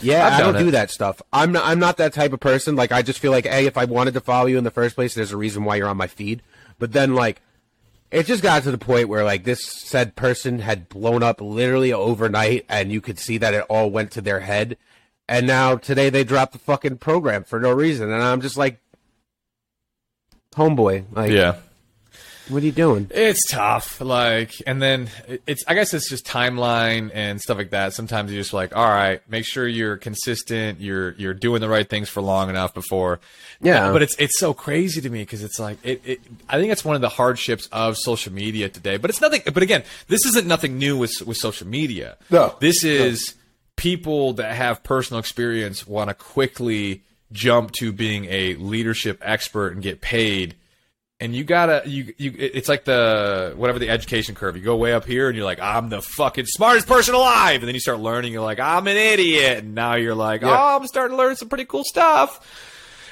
Yeah, 0.00 0.26
I've 0.26 0.32
I 0.34 0.38
don't 0.40 0.56
it. 0.56 0.60
do 0.60 0.70
that 0.70 0.90
stuff. 0.90 1.20
I'm 1.32 1.52
not, 1.52 1.64
I'm 1.66 1.78
not 1.78 1.98
that 1.98 2.12
type 2.14 2.32
of 2.32 2.40
person. 2.40 2.76
Like, 2.76 2.92
I 2.92 3.02
just 3.02 3.18
feel 3.18 3.32
like, 3.32 3.46
hey, 3.46 3.66
if 3.66 3.76
I 3.76 3.84
wanted 3.84 4.14
to 4.14 4.20
follow 4.20 4.46
you 4.46 4.56
in 4.56 4.64
the 4.64 4.70
first 4.70 4.94
place, 4.94 5.14
there's 5.14 5.32
a 5.32 5.36
reason 5.36 5.64
why 5.64 5.76
you're 5.76 5.88
on 5.88 5.96
my 5.96 6.06
feed. 6.06 6.42
But 6.78 6.92
then, 6.92 7.14
like, 7.14 7.42
it 8.10 8.26
just 8.26 8.42
got 8.42 8.62
to 8.64 8.70
the 8.70 8.78
point 8.78 9.08
where, 9.08 9.24
like, 9.24 9.44
this 9.44 9.64
said 9.64 10.16
person 10.16 10.58
had 10.58 10.88
blown 10.88 11.22
up 11.22 11.40
literally 11.40 11.92
overnight, 11.92 12.66
and 12.68 12.90
you 12.90 13.00
could 13.00 13.18
see 13.18 13.38
that 13.38 13.54
it 13.54 13.64
all 13.68 13.90
went 13.90 14.10
to 14.12 14.20
their 14.20 14.40
head. 14.40 14.76
And 15.28 15.46
now 15.46 15.76
today 15.76 16.10
they 16.10 16.24
dropped 16.24 16.52
the 16.52 16.58
fucking 16.58 16.98
program 16.98 17.44
for 17.44 17.60
no 17.60 17.70
reason, 17.70 18.10
and 18.12 18.22
I'm 18.22 18.40
just 18.40 18.56
like, 18.56 18.80
homeboy, 20.54 21.04
like, 21.12 21.30
Yeah. 21.30 21.56
What 22.50 22.62
are 22.62 22.66
you 22.66 22.72
doing? 22.72 23.08
It's 23.10 23.46
tough. 23.48 24.00
Like, 24.00 24.54
and 24.66 24.82
then 24.82 25.08
it's, 25.46 25.64
I 25.66 25.74
guess 25.74 25.94
it's 25.94 26.08
just 26.08 26.26
timeline 26.26 27.10
and 27.14 27.40
stuff 27.40 27.56
like 27.56 27.70
that. 27.70 27.94
Sometimes 27.94 28.32
you're 28.32 28.40
just 28.40 28.52
like, 28.52 28.76
all 28.76 28.88
right, 28.88 29.20
make 29.28 29.44
sure 29.44 29.66
you're 29.66 29.96
consistent. 29.96 30.80
You're, 30.80 31.12
you're 31.12 31.34
doing 31.34 31.60
the 31.60 31.68
right 31.68 31.88
things 31.88 32.08
for 32.08 32.20
long 32.20 32.50
enough 32.50 32.74
before. 32.74 33.20
Yeah. 33.60 33.92
But 33.92 34.02
it's, 34.02 34.16
it's 34.18 34.38
so 34.38 34.52
crazy 34.52 35.00
to 35.00 35.10
me 35.10 35.20
because 35.20 35.42
it's 35.42 35.58
like, 35.58 35.78
it, 35.84 36.02
it, 36.04 36.20
I 36.48 36.58
think 36.58 36.72
it's 36.72 36.84
one 36.84 36.96
of 36.96 37.02
the 37.02 37.08
hardships 37.08 37.68
of 37.72 37.96
social 37.96 38.32
media 38.32 38.68
today, 38.68 38.96
but 38.96 39.10
it's 39.10 39.20
nothing, 39.20 39.42
but 39.52 39.62
again, 39.62 39.84
this 40.08 40.26
isn't 40.26 40.46
nothing 40.46 40.78
new 40.78 40.98
with, 40.98 41.22
with 41.22 41.36
social 41.36 41.66
media. 41.66 42.16
No. 42.30 42.56
This 42.60 42.84
is 42.84 43.34
people 43.76 44.34
that 44.34 44.54
have 44.54 44.82
personal 44.82 45.20
experience 45.20 45.86
want 45.86 46.08
to 46.08 46.14
quickly 46.14 47.02
jump 47.32 47.72
to 47.72 47.92
being 47.92 48.24
a 48.26 48.54
leadership 48.56 49.18
expert 49.22 49.72
and 49.72 49.82
get 49.82 50.00
paid 50.00 50.56
and 51.20 51.36
you 51.36 51.44
gotta 51.44 51.82
you 51.86 52.14
you 52.16 52.34
it's 52.38 52.68
like 52.68 52.84
the 52.84 53.52
whatever 53.56 53.78
the 53.78 53.90
education 53.90 54.34
curve 54.34 54.56
you 54.56 54.62
go 54.62 54.74
way 54.76 54.92
up 54.94 55.04
here 55.04 55.28
and 55.28 55.36
you're 55.36 55.44
like 55.44 55.60
i'm 55.60 55.90
the 55.90 56.00
fucking 56.00 56.46
smartest 56.46 56.86
person 56.88 57.14
alive. 57.14 57.60
And 57.60 57.68
then 57.68 57.74
you 57.74 57.80
start 57.80 58.00
learning 58.00 58.32
you're 58.32 58.42
like 58.42 58.58
i'm 58.58 58.86
an 58.86 58.96
idiot. 58.96 59.58
And 59.58 59.74
now 59.74 59.94
you're 59.96 60.14
like 60.14 60.40
Yeah. 60.40 60.48
oh 60.50 60.76
i'm 60.78 60.86
starting 60.86 61.16
to 61.16 61.22
learn 61.22 61.36
some 61.36 61.48
pretty 61.48 61.66
cool 61.66 61.84
stuff. 61.84 62.40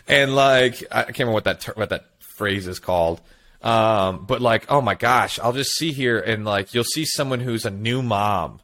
And 0.09 0.34
like 0.34 0.82
i 0.90 1.02
can't 1.04 1.18
remember 1.18 1.34
what 1.34 1.44
that 1.44 1.61
ter- 1.61 1.74
what 1.74 1.90
that 1.90 2.06
phrase 2.36 2.66
is 2.66 2.78
called. 2.78 3.20
Um 3.62 4.24
but 4.26 4.40
like 4.40 4.70
oh 4.70 4.80
my 4.80 4.94
gosh 4.94 5.38
i'll 5.40 5.52
just 5.52 5.72
see 5.72 5.92
here 5.92 6.18
and 6.18 6.44
like 6.44 6.72
you'll 6.72 6.84
see 6.84 7.04
someone 7.04 7.40
who's 7.40 7.66
a 7.66 7.70
new 7.70 8.02
mom 8.02 8.61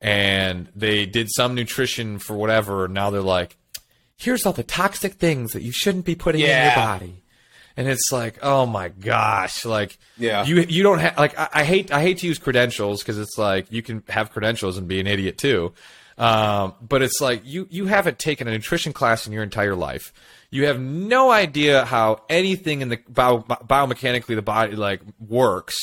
and 0.00 0.68
they 0.74 1.06
did 1.06 1.28
some 1.30 1.54
nutrition 1.54 2.18
for 2.18 2.34
whatever. 2.36 2.86
And 2.86 2.94
now 2.94 3.10
they're 3.10 3.20
like 3.20 3.56
here's 4.16 4.44
all 4.44 4.52
the 4.52 4.64
toxic 4.64 5.14
things 5.14 5.52
that 5.52 5.62
you 5.62 5.70
shouldn't 5.70 6.04
be 6.04 6.16
putting 6.16 6.40
in 6.40 6.48
your 6.48 6.74
body. 6.74 7.22
And 7.78 7.86
it's 7.86 8.10
like, 8.10 8.38
oh 8.42 8.66
my 8.66 8.88
gosh, 8.88 9.64
like 9.64 9.98
Yeah. 10.16 10.44
you 10.44 10.62
you 10.68 10.82
don't 10.82 10.98
have 10.98 11.16
like 11.16 11.38
I, 11.38 11.48
I 11.60 11.64
hate 11.64 11.92
I 11.92 12.00
hate 12.02 12.18
to 12.18 12.26
use 12.26 12.36
credentials 12.38 13.02
because 13.04 13.18
it's 13.18 13.38
like 13.38 13.70
you 13.70 13.82
can 13.82 14.02
have 14.08 14.32
credentials 14.32 14.76
and 14.78 14.88
be 14.88 14.98
an 14.98 15.06
idiot 15.06 15.38
too, 15.38 15.72
um, 16.18 16.74
but 16.82 17.02
it's 17.02 17.20
like 17.20 17.42
you 17.44 17.68
you 17.70 17.86
haven't 17.86 18.18
taken 18.18 18.48
a 18.48 18.50
nutrition 18.50 18.92
class 18.92 19.28
in 19.28 19.32
your 19.32 19.44
entire 19.44 19.76
life. 19.76 20.12
You 20.50 20.66
have 20.66 20.80
no 20.80 21.30
idea 21.30 21.84
how 21.84 22.22
anything 22.28 22.80
in 22.80 22.88
the 22.88 22.98
bio, 23.08 23.38
biomechanically 23.42 24.34
the 24.34 24.42
body 24.42 24.74
like 24.74 25.00
works, 25.20 25.76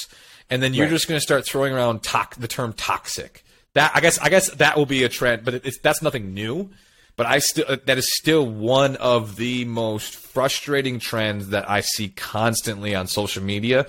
and 0.49 0.61
then 0.61 0.73
you're 0.73 0.87
Right. 0.87 0.91
just 0.91 1.07
going 1.07 1.17
to 1.17 1.21
start 1.23 1.45
throwing 1.45 1.71
around 1.73 2.03
tox- 2.03 2.35
the 2.37 2.47
term 2.49 2.73
toxic. 2.73 3.43
That 3.73 3.91
I 3.95 4.01
guess 4.01 4.19
I 4.19 4.27
guess 4.29 4.49
that 4.55 4.75
will 4.75 4.85
be 4.85 5.03
a 5.03 5.09
trend, 5.09 5.45
but 5.45 5.53
it's 5.53 5.79
that's 5.79 6.01
nothing 6.01 6.33
new. 6.33 6.71
But 7.17 7.27
I 7.27 7.39
still 7.39 7.65
uh, 7.67 7.77
that 7.85 7.97
is 7.97 8.11
still 8.13 8.45
one 8.45 8.95
of 8.97 9.37
the 9.37 9.65
most 9.65 10.15
frustrating 10.15 10.99
trends 10.99 11.49
that 11.49 11.69
I 11.69 11.81
see 11.81 12.09
constantly 12.09 12.93
on 12.93 13.07
social 13.07 13.41
media 13.43 13.85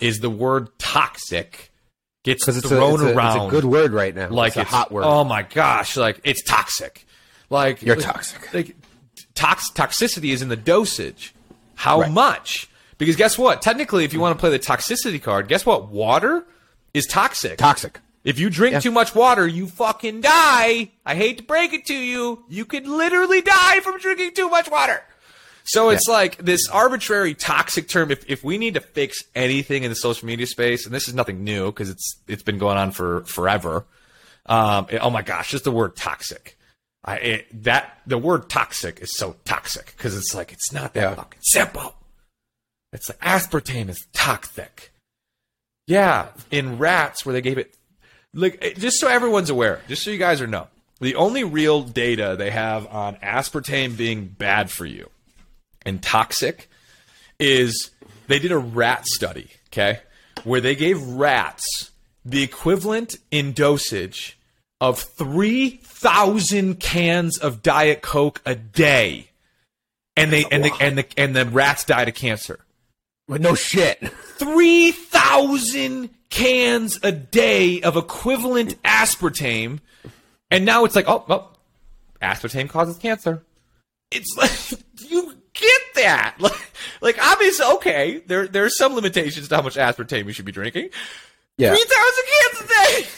is 0.00 0.20
the 0.20 0.30
word 0.30 0.76
toxic 0.78 1.70
gets 2.24 2.48
it's, 2.48 2.58
a, 2.58 2.68
thrown 2.68 2.94
it's, 2.94 3.02
a, 3.02 3.14
around 3.14 3.36
it's 3.36 3.46
a 3.46 3.50
good 3.50 3.64
word 3.64 3.92
right 3.92 4.14
now. 4.14 4.28
like 4.28 4.56
it's 4.56 4.56
a 4.56 4.64
hot 4.64 4.90
word. 4.90 5.04
Oh 5.04 5.22
my 5.24 5.42
gosh, 5.42 5.96
like 5.96 6.20
it's 6.24 6.42
toxic. 6.42 7.06
Like 7.50 7.82
You're 7.82 7.96
like- 7.96 8.04
toxic. 8.04 8.52
Like 8.52 8.76
tox- 9.34 9.70
toxicity 9.70 10.32
is 10.32 10.42
in 10.42 10.48
the 10.48 10.56
dosage. 10.56 11.34
How 11.76 12.00
Right. 12.00 12.10
much? 12.10 12.68
Because 12.98 13.16
guess 13.16 13.36
what? 13.36 13.60
Technically, 13.62 14.04
if 14.04 14.12
you 14.12 14.20
want 14.20 14.36
to 14.36 14.40
play 14.40 14.50
the 14.50 14.58
toxicity 14.58 15.20
card, 15.22 15.48
guess 15.48 15.66
what? 15.66 15.88
Water 15.88 16.44
is 16.92 17.06
toxic. 17.06 17.58
Toxic. 17.58 18.00
If 18.24 18.38
you 18.38 18.48
drink 18.50 18.72
Yeah. 18.72 18.80
too 18.80 18.90
much 18.90 19.14
water, 19.14 19.46
you 19.46 19.66
fucking 19.66 20.22
die. 20.22 20.90
I 21.04 21.14
hate 21.14 21.38
to 21.38 21.44
break 21.44 21.72
it 21.74 21.84
to 21.86 21.94
you. 21.94 22.44
You 22.48 22.64
could 22.64 22.86
literally 22.86 23.42
die 23.42 23.80
from 23.80 23.98
drinking 23.98 24.32
too 24.34 24.48
much 24.48 24.70
water. 24.70 25.02
So 25.64 25.88
it's 25.90 26.08
like 26.08 26.36
this 26.38 26.68
arbitrary 26.68 27.34
toxic 27.34 27.88
term. 27.88 28.10
If, 28.10 28.28
if 28.28 28.42
we 28.44 28.58
need 28.58 28.74
to 28.74 28.80
fix 28.80 29.24
anything 29.34 29.82
in 29.82 29.90
the 29.90 29.94
social 29.94 30.26
media 30.26 30.46
space, 30.46 30.84
and 30.86 30.94
this 30.94 31.08
is 31.08 31.14
nothing 31.14 31.42
new 31.44 31.66
because 31.66 31.88
it's 31.90 32.16
it's 32.28 32.42
been 32.42 32.58
going 32.58 32.76
on 32.76 32.90
for 32.92 33.24
forever. 33.24 33.86
Um, 34.46 34.86
it- 34.90 34.98
oh 34.98 35.08
my 35.10 35.22
gosh, 35.22 35.50
just 35.50 35.64
the 35.64 35.70
word 35.70 35.96
toxic. 35.96 36.58
I 37.02 37.16
it, 37.16 37.62
that 37.64 37.98
the 38.06 38.18
word 38.18 38.48
toxic 38.50 39.00
is 39.00 39.14
so 39.16 39.36
toxic 39.46 39.94
because 39.96 40.16
it's 40.16 40.34
like 40.34 40.52
it's 40.52 40.70
not 40.72 40.92
that 40.94 41.00
Yeah. 41.00 41.14
fucking 41.14 41.40
simple. 41.42 41.94
It's 42.92 43.08
like 43.08 43.20
aspartame 43.20 43.88
is 43.88 44.06
toxic. 44.12 44.92
Yeah, 45.86 46.28
in 46.50 46.78
rats 46.78 47.24
where 47.26 47.32
they 47.32 47.40
gave 47.42 47.58
it 47.58 47.74
like 48.34 48.76
just 48.78 48.98
so 48.98 49.08
everyone's 49.08 49.50
aware, 49.50 49.80
just 49.88 50.02
so 50.02 50.10
you 50.10 50.18
guys 50.18 50.40
are 50.40 50.46
know, 50.46 50.68
the 51.00 51.14
only 51.14 51.44
real 51.44 51.82
data 51.82 52.34
they 52.36 52.50
have 52.50 52.86
on 52.88 53.16
aspartame 53.16 53.96
being 53.96 54.26
bad 54.26 54.70
for 54.70 54.86
you 54.86 55.08
and 55.86 56.02
toxic 56.02 56.68
is 57.38 57.90
they 58.26 58.38
did 58.38 58.52
a 58.52 58.58
rat 58.58 59.06
study, 59.06 59.48
okay, 59.68 60.00
where 60.44 60.60
they 60.60 60.74
gave 60.74 61.00
rats 61.02 61.90
the 62.24 62.42
equivalent 62.42 63.16
in 63.30 63.52
dosage 63.52 64.38
of 64.80 64.98
3,000 64.98 66.80
cans 66.80 67.38
of 67.38 67.62
diet 67.62 68.02
coke 68.02 68.40
a 68.46 68.54
day. 68.54 69.30
And 70.16 70.32
they 70.32 70.44
and 70.44 70.64
the 70.64 70.72
and 70.80 70.96
the 70.96 71.06
and 71.16 71.34
the 71.34 71.44
rats 71.44 71.82
died 71.84 72.08
of 72.08 72.14
cancer. 72.14 72.60
But 73.26 73.40
no 73.40 73.56
shit. 73.56 73.98
3,000 74.36 76.10
cans 76.34 76.98
a 77.04 77.12
day 77.12 77.80
of 77.82 77.96
equivalent 77.96 78.82
aspartame. 78.82 79.78
And 80.50 80.64
now 80.64 80.84
it's 80.84 80.96
like, 80.96 81.08
oh, 81.08 81.24
well, 81.28 81.56
aspartame 82.20 82.68
causes 82.68 82.98
cancer. 82.98 83.44
It's 84.10 84.36
like, 84.36 84.80
you 85.10 85.32
get 85.54 85.80
that. 85.94 86.34
Like, 86.40 86.72
like 87.00 87.18
obviously, 87.24 87.64
okay, 87.76 88.22
there, 88.26 88.48
there 88.48 88.64
are 88.64 88.70
some 88.70 88.94
limitations 88.94 89.48
to 89.48 89.56
how 89.56 89.62
much 89.62 89.76
aspartame 89.76 90.26
you 90.26 90.32
should 90.32 90.44
be 90.44 90.52
drinking. 90.52 90.88
Yeah. 91.56 91.74
3,000 91.74 92.24
cans 92.32 92.60
a 92.60 92.66
day. 92.68 93.06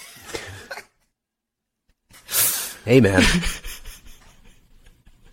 Hey, 2.84 3.00
man. 3.00 3.20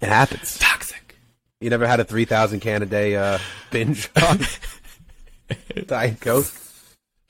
it 0.01 0.09
happens. 0.09 0.57
Toxic. 0.57 1.15
You 1.61 1.69
never 1.69 1.85
had 1.85 1.99
a 1.99 2.03
3,000 2.03 2.61
can 2.61 2.81
a 2.81 2.87
day 2.87 3.15
uh, 3.15 3.37
binge 3.69 4.09
on 4.27 4.39
Diet 5.85 6.19
Coke? 6.19 6.47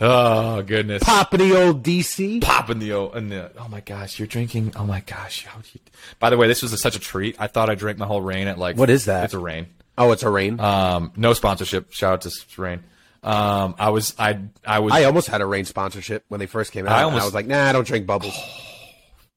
Oh, 0.06 0.62
goodness. 0.64 1.02
Popping 1.02 1.40
the 1.50 1.64
old 1.64 1.82
DC? 1.82 2.42
Pop 2.42 2.70
in 2.70 2.80
the, 2.80 2.92
old 2.92 3.16
in 3.16 3.30
the, 3.30 3.52
oh 3.58 3.70
my 3.70 3.80
gosh, 3.80 4.20
you're 4.20 4.28
drinking, 4.28 4.74
oh 4.76 4.86
my 4.86 5.00
gosh. 5.00 5.46
How 5.46 5.60
do 5.60 5.68
you, 5.74 5.80
by 6.20 6.30
the 6.30 6.36
way, 6.38 6.48
this 6.48 6.62
was 6.62 6.74
a, 6.74 6.78
such 6.78 6.98
a 6.98 7.00
treat. 7.00 7.38
I 7.40 7.48
thought 7.48 7.70
I 7.70 7.76
drank 7.76 7.98
my 7.98 8.06
whole 8.06 8.22
Reign 8.22 8.48
at 8.48 8.58
like, 8.58 8.76
What 8.76 8.90
is 8.90 9.06
that? 9.06 9.26
It's 9.26 9.34
a 9.34 9.40
Reign. 9.40 9.68
Oh, 9.98 10.12
it's 10.12 10.24
a 10.24 10.30
Reign. 10.30 10.60
Um, 10.60 11.14
no 11.16 11.32
sponsorship. 11.34 11.94
Shout 11.94 12.14
out 12.14 12.22
to 12.22 12.62
Reign. 12.62 12.84
Um, 13.24 13.76
I 13.80 13.92
was, 13.92 14.14
I, 14.20 14.40
I 14.68 14.80
was, 14.80 14.92
I 14.94 15.06
almost 15.06 15.28
had 15.30 15.40
a 15.40 15.46
Reign 15.46 15.64
sponsorship 15.64 16.26
when 16.28 16.42
they 16.42 16.48
first 16.48 16.74
came 16.74 16.86
out. 16.86 16.92
I 16.92 17.00
I, 17.00 17.04
almost- 17.04 17.22
I 17.22 17.26
was 17.26 17.34
like, 17.34 17.48
nah, 17.48 17.64
I 17.70 17.72
don't 17.72 17.88
drink 17.88 18.06
bubbles. 18.06 18.38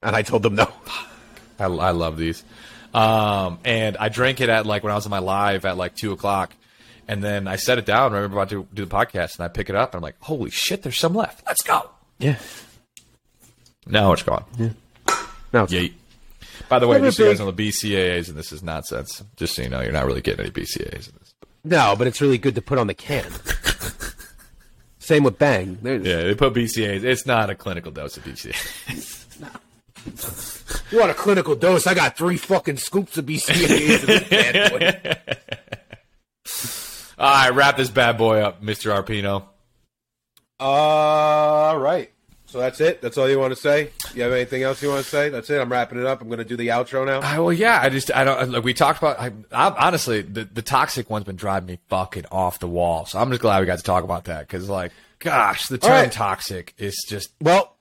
And 0.03 0.17
I 0.17 0.23
told 0.23 0.43
them 0.43 0.57
no. 0.57 0.69
I, 1.61 1.67
I 1.67 1.91
love 1.93 2.17
these. 2.17 2.43
Um, 2.93 3.61
and 3.65 3.97
I 3.99 4.09
drank 4.09 4.41
it 4.41 4.49
at 4.49 4.67
like 4.67 4.83
when 4.83 4.91
I 4.91 4.97
was 4.97 5.07
in 5.07 5.11
my 5.11 5.19
live 5.21 5.65
at 5.65 5.77
like 5.77 5.95
two 5.95 6.13
o'clock, 6.13 6.53
and 7.09 7.23
then 7.23 7.47
I 7.49 7.57
set 7.57 7.79
it 7.79 7.87
down. 7.87 8.13
I 8.13 8.17
remember 8.17 8.37
about 8.39 8.49
to 8.51 8.67
do 8.75 8.85
the 8.85 8.95
podcast, 8.95 9.37
and 9.37 9.45
I 9.45 9.49
pick 9.49 9.69
it 9.71 9.77
up, 9.77 9.91
and 9.95 9.99
I'm 9.99 10.03
like, 10.03 10.17
"Holy 10.21 10.51
shit, 10.51 10.83
there's 10.83 10.99
some 10.99 11.15
left. 11.15 11.45
Let's 11.47 11.63
go." 11.63 11.91
Yeah. 12.19 12.39
Now 13.87 14.13
it's 14.13 14.23
gone. 14.23 14.45
No, 15.53 15.63
it's 15.65 15.73
Yeet. 15.73 15.93
By 16.69 16.79
the 16.81 16.89
way, 16.89 16.97
Never 16.97 17.07
just 17.09 17.19
so 17.19 17.23
you 17.25 17.29
guys 17.31 17.39
big- 17.39 17.47
know, 17.47 17.53
the 17.53 17.69
BCAAs, 17.69 18.29
and 18.29 18.37
this 18.37 18.51
is 18.53 18.63
nonsense. 18.63 19.23
Just 19.37 19.55
so 19.55 19.63
you 19.63 19.69
know, 19.69 19.81
you're 19.83 19.93
not 19.93 20.07
really 20.07 20.21
getting 20.21 20.41
any 20.41 20.51
BCAAs 20.51 21.09
in 21.09 21.15
this. 21.19 21.35
No, 21.63 21.95
but 21.97 22.07
it's 22.07 22.21
really 22.21 22.39
good 22.39 22.55
to 22.57 22.63
put 22.63 22.79
on 22.79 22.87
the 22.89 22.95
can. 22.95 23.31
Same 24.99 25.23
with 25.23 25.39
Bang. 25.39 25.79
There's, 25.83 26.05
Yeah, 26.05 26.23
they 26.25 26.35
put 26.35 26.53
BCAAs. 26.55 27.05
It's 27.05 27.27
not 27.27 27.51
a 27.51 27.55
clinical 27.55 27.93
dose 27.93 28.17
of 28.17 28.25
BCAAs. 28.25 29.25
You 30.93 30.99
want 31.01 31.11
a 31.11 31.15
clinical 31.15 31.57
dose? 31.57 31.87
I 31.89 31.95
got 31.95 32.17
three 32.17 32.37
fucking 32.37 32.77
scoops 32.77 33.19
of 33.19 33.27
BCAAs 33.27 34.01
in 34.01 34.07
this 34.07 34.29
bad 34.29 34.71
boy. 34.71 35.37
All 37.19 37.31
right, 37.31 37.51
wrap 37.51 37.77
this 37.77 37.89
bad 37.91 38.19
boy 38.19 38.41
up, 38.41 38.63
Mr. 38.63 38.93
Arpino. 38.95 39.45
All 40.61 41.79
right. 41.79 42.11
So 42.47 42.61
that's 42.61 42.81
it. 42.81 43.03
That's 43.03 43.19
all 43.19 43.29
you 43.29 43.39
want 43.41 43.55
to 43.55 43.61
say. 43.61 43.91
You 44.15 44.23
have 44.23 44.33
anything 44.33 44.63
else 44.63 44.81
you 44.81 44.89
want 44.89 45.03
to 45.03 45.11
say? 45.11 45.29
That's 45.31 45.51
it. 45.51 45.61
I'm 45.61 45.71
wrapping 45.71 45.99
it 45.99 46.07
up. 46.07 46.21
I'm 46.23 46.29
going 46.29 46.39
to 46.39 46.45
do 46.45 46.57
the 46.57 46.69
outro 46.69 47.05
now. 47.05 47.21
I, 47.21 47.39
well, 47.41 47.53
yeah, 47.53 47.81
I 47.83 47.89
just 47.89 48.15
I 48.15 48.23
don't 48.23 48.51
like 48.51 48.63
we 48.65 48.73
talked 48.73 48.99
about. 48.99 49.19
I, 49.19 49.33
I 49.53 49.87
honestly 49.87 50.23
the 50.23 50.45
the 50.45 50.63
toxic 50.63 51.11
one's 51.11 51.25
been 51.25 51.37
driving 51.37 51.67
me 51.67 51.79
fucking 51.89 52.27
off 52.31 52.61
the 52.61 52.69
wall. 52.69 53.05
So 53.05 53.19
I'm 53.19 53.31
just 53.31 53.43
glad 53.43 53.61
we 53.61 53.67
got 53.67 53.79
to 53.79 53.85
talk 53.85 54.05
about 54.05 54.27
that 54.27 54.47
because 54.47 54.69
like, 54.69 54.93
gosh, 55.19 55.67
the 55.67 55.79
term 55.79 55.91
right. 55.91 56.13
toxic 56.13 56.73
is 56.79 57.05
just 57.09 57.31
Well, 57.41 57.77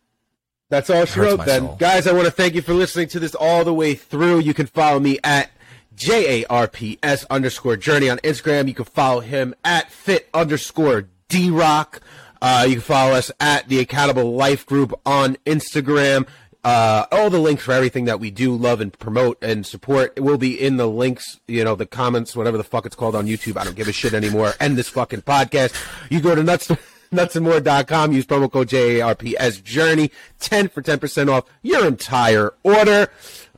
that's 0.69 0.89
all 0.89 1.05
she 1.05 1.19
wrote 1.19 1.45
then. 1.45 1.61
soul. 1.67 1.75
Guys, 1.75 2.07
I 2.07 2.13
want 2.13 2.25
to 2.25 2.31
thank 2.31 2.55
you 2.55 2.63
for 2.63 2.73
listening 2.73 3.07
to 3.09 3.19
this 3.19 3.35
all 3.35 3.63
the 3.63 3.73
way 3.73 3.93
through. 3.93 4.39
You 4.39 4.55
can 4.55 4.65
follow 4.65 4.99
me 4.99 5.19
at 5.23 5.51
J-A-R-P-S 5.95 7.25
underscore 7.29 7.77
journey 7.77 8.09
on 8.09 8.17
Instagram. 8.19 8.67
You 8.67 8.73
can 8.73 8.85
follow 8.85 9.21
him 9.21 9.55
at 9.63 9.91
fit 9.91 10.29
underscore 10.33 11.07
D-Rock. 11.29 12.01
Uh, 12.41 12.65
you 12.67 12.75
can 12.75 12.81
follow 12.81 13.13
us 13.13 13.31
at 13.39 13.67
the 13.67 13.79
Accountable 13.79 14.35
Life 14.35 14.65
Group 14.65 14.93
on 15.05 15.37
Instagram. 15.45 16.27
Uh, 16.65 17.05
all 17.11 17.29
the 17.29 17.39
links 17.39 17.63
for 17.63 17.73
everything 17.73 18.05
that 18.05 18.19
we 18.19 18.31
do 18.31 18.55
love 18.55 18.81
and 18.81 18.91
promote 18.97 19.37
and 19.43 19.65
support 19.65 20.19
will 20.19 20.37
be 20.39 20.59
in 20.59 20.77
the 20.77 20.87
links, 20.87 21.39
you 21.47 21.63
know, 21.63 21.75
the 21.75 21.85
comments, 21.85 22.35
whatever 22.35 22.57
the 22.57 22.63
fuck 22.63 22.87
it's 22.87 22.95
called 22.95 23.15
on 23.15 23.27
YouTube. 23.27 23.55
I 23.55 23.63
don't 23.63 23.75
give 23.75 23.87
a 23.87 23.91
shit 23.91 24.15
anymore. 24.15 24.53
End 24.59 24.75
this 24.75 24.89
fucking 24.89 25.21
podcast. 25.21 25.75
You 26.09 26.21
go 26.21 26.33
to 26.33 26.41
nuts, 26.41 26.71
nutsandmore.com, 27.11 28.11
use 28.13 28.25
promo 28.25 28.51
code 28.51 28.69
JARPS 28.69 29.63
Journey, 29.63 30.09
10 30.39 30.69
for 30.69 30.81
10% 30.81 31.29
off 31.31 31.45
your 31.61 31.85
entire 31.85 32.53
order. 32.63 33.09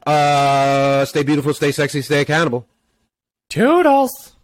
Uh, 0.08 1.04
stay 1.04 1.22
beautiful, 1.22 1.54
stay 1.54 1.74
sexy, 1.74 2.02
stay 2.02 2.22
accountable. 2.22 2.66
toodles. 3.50 4.37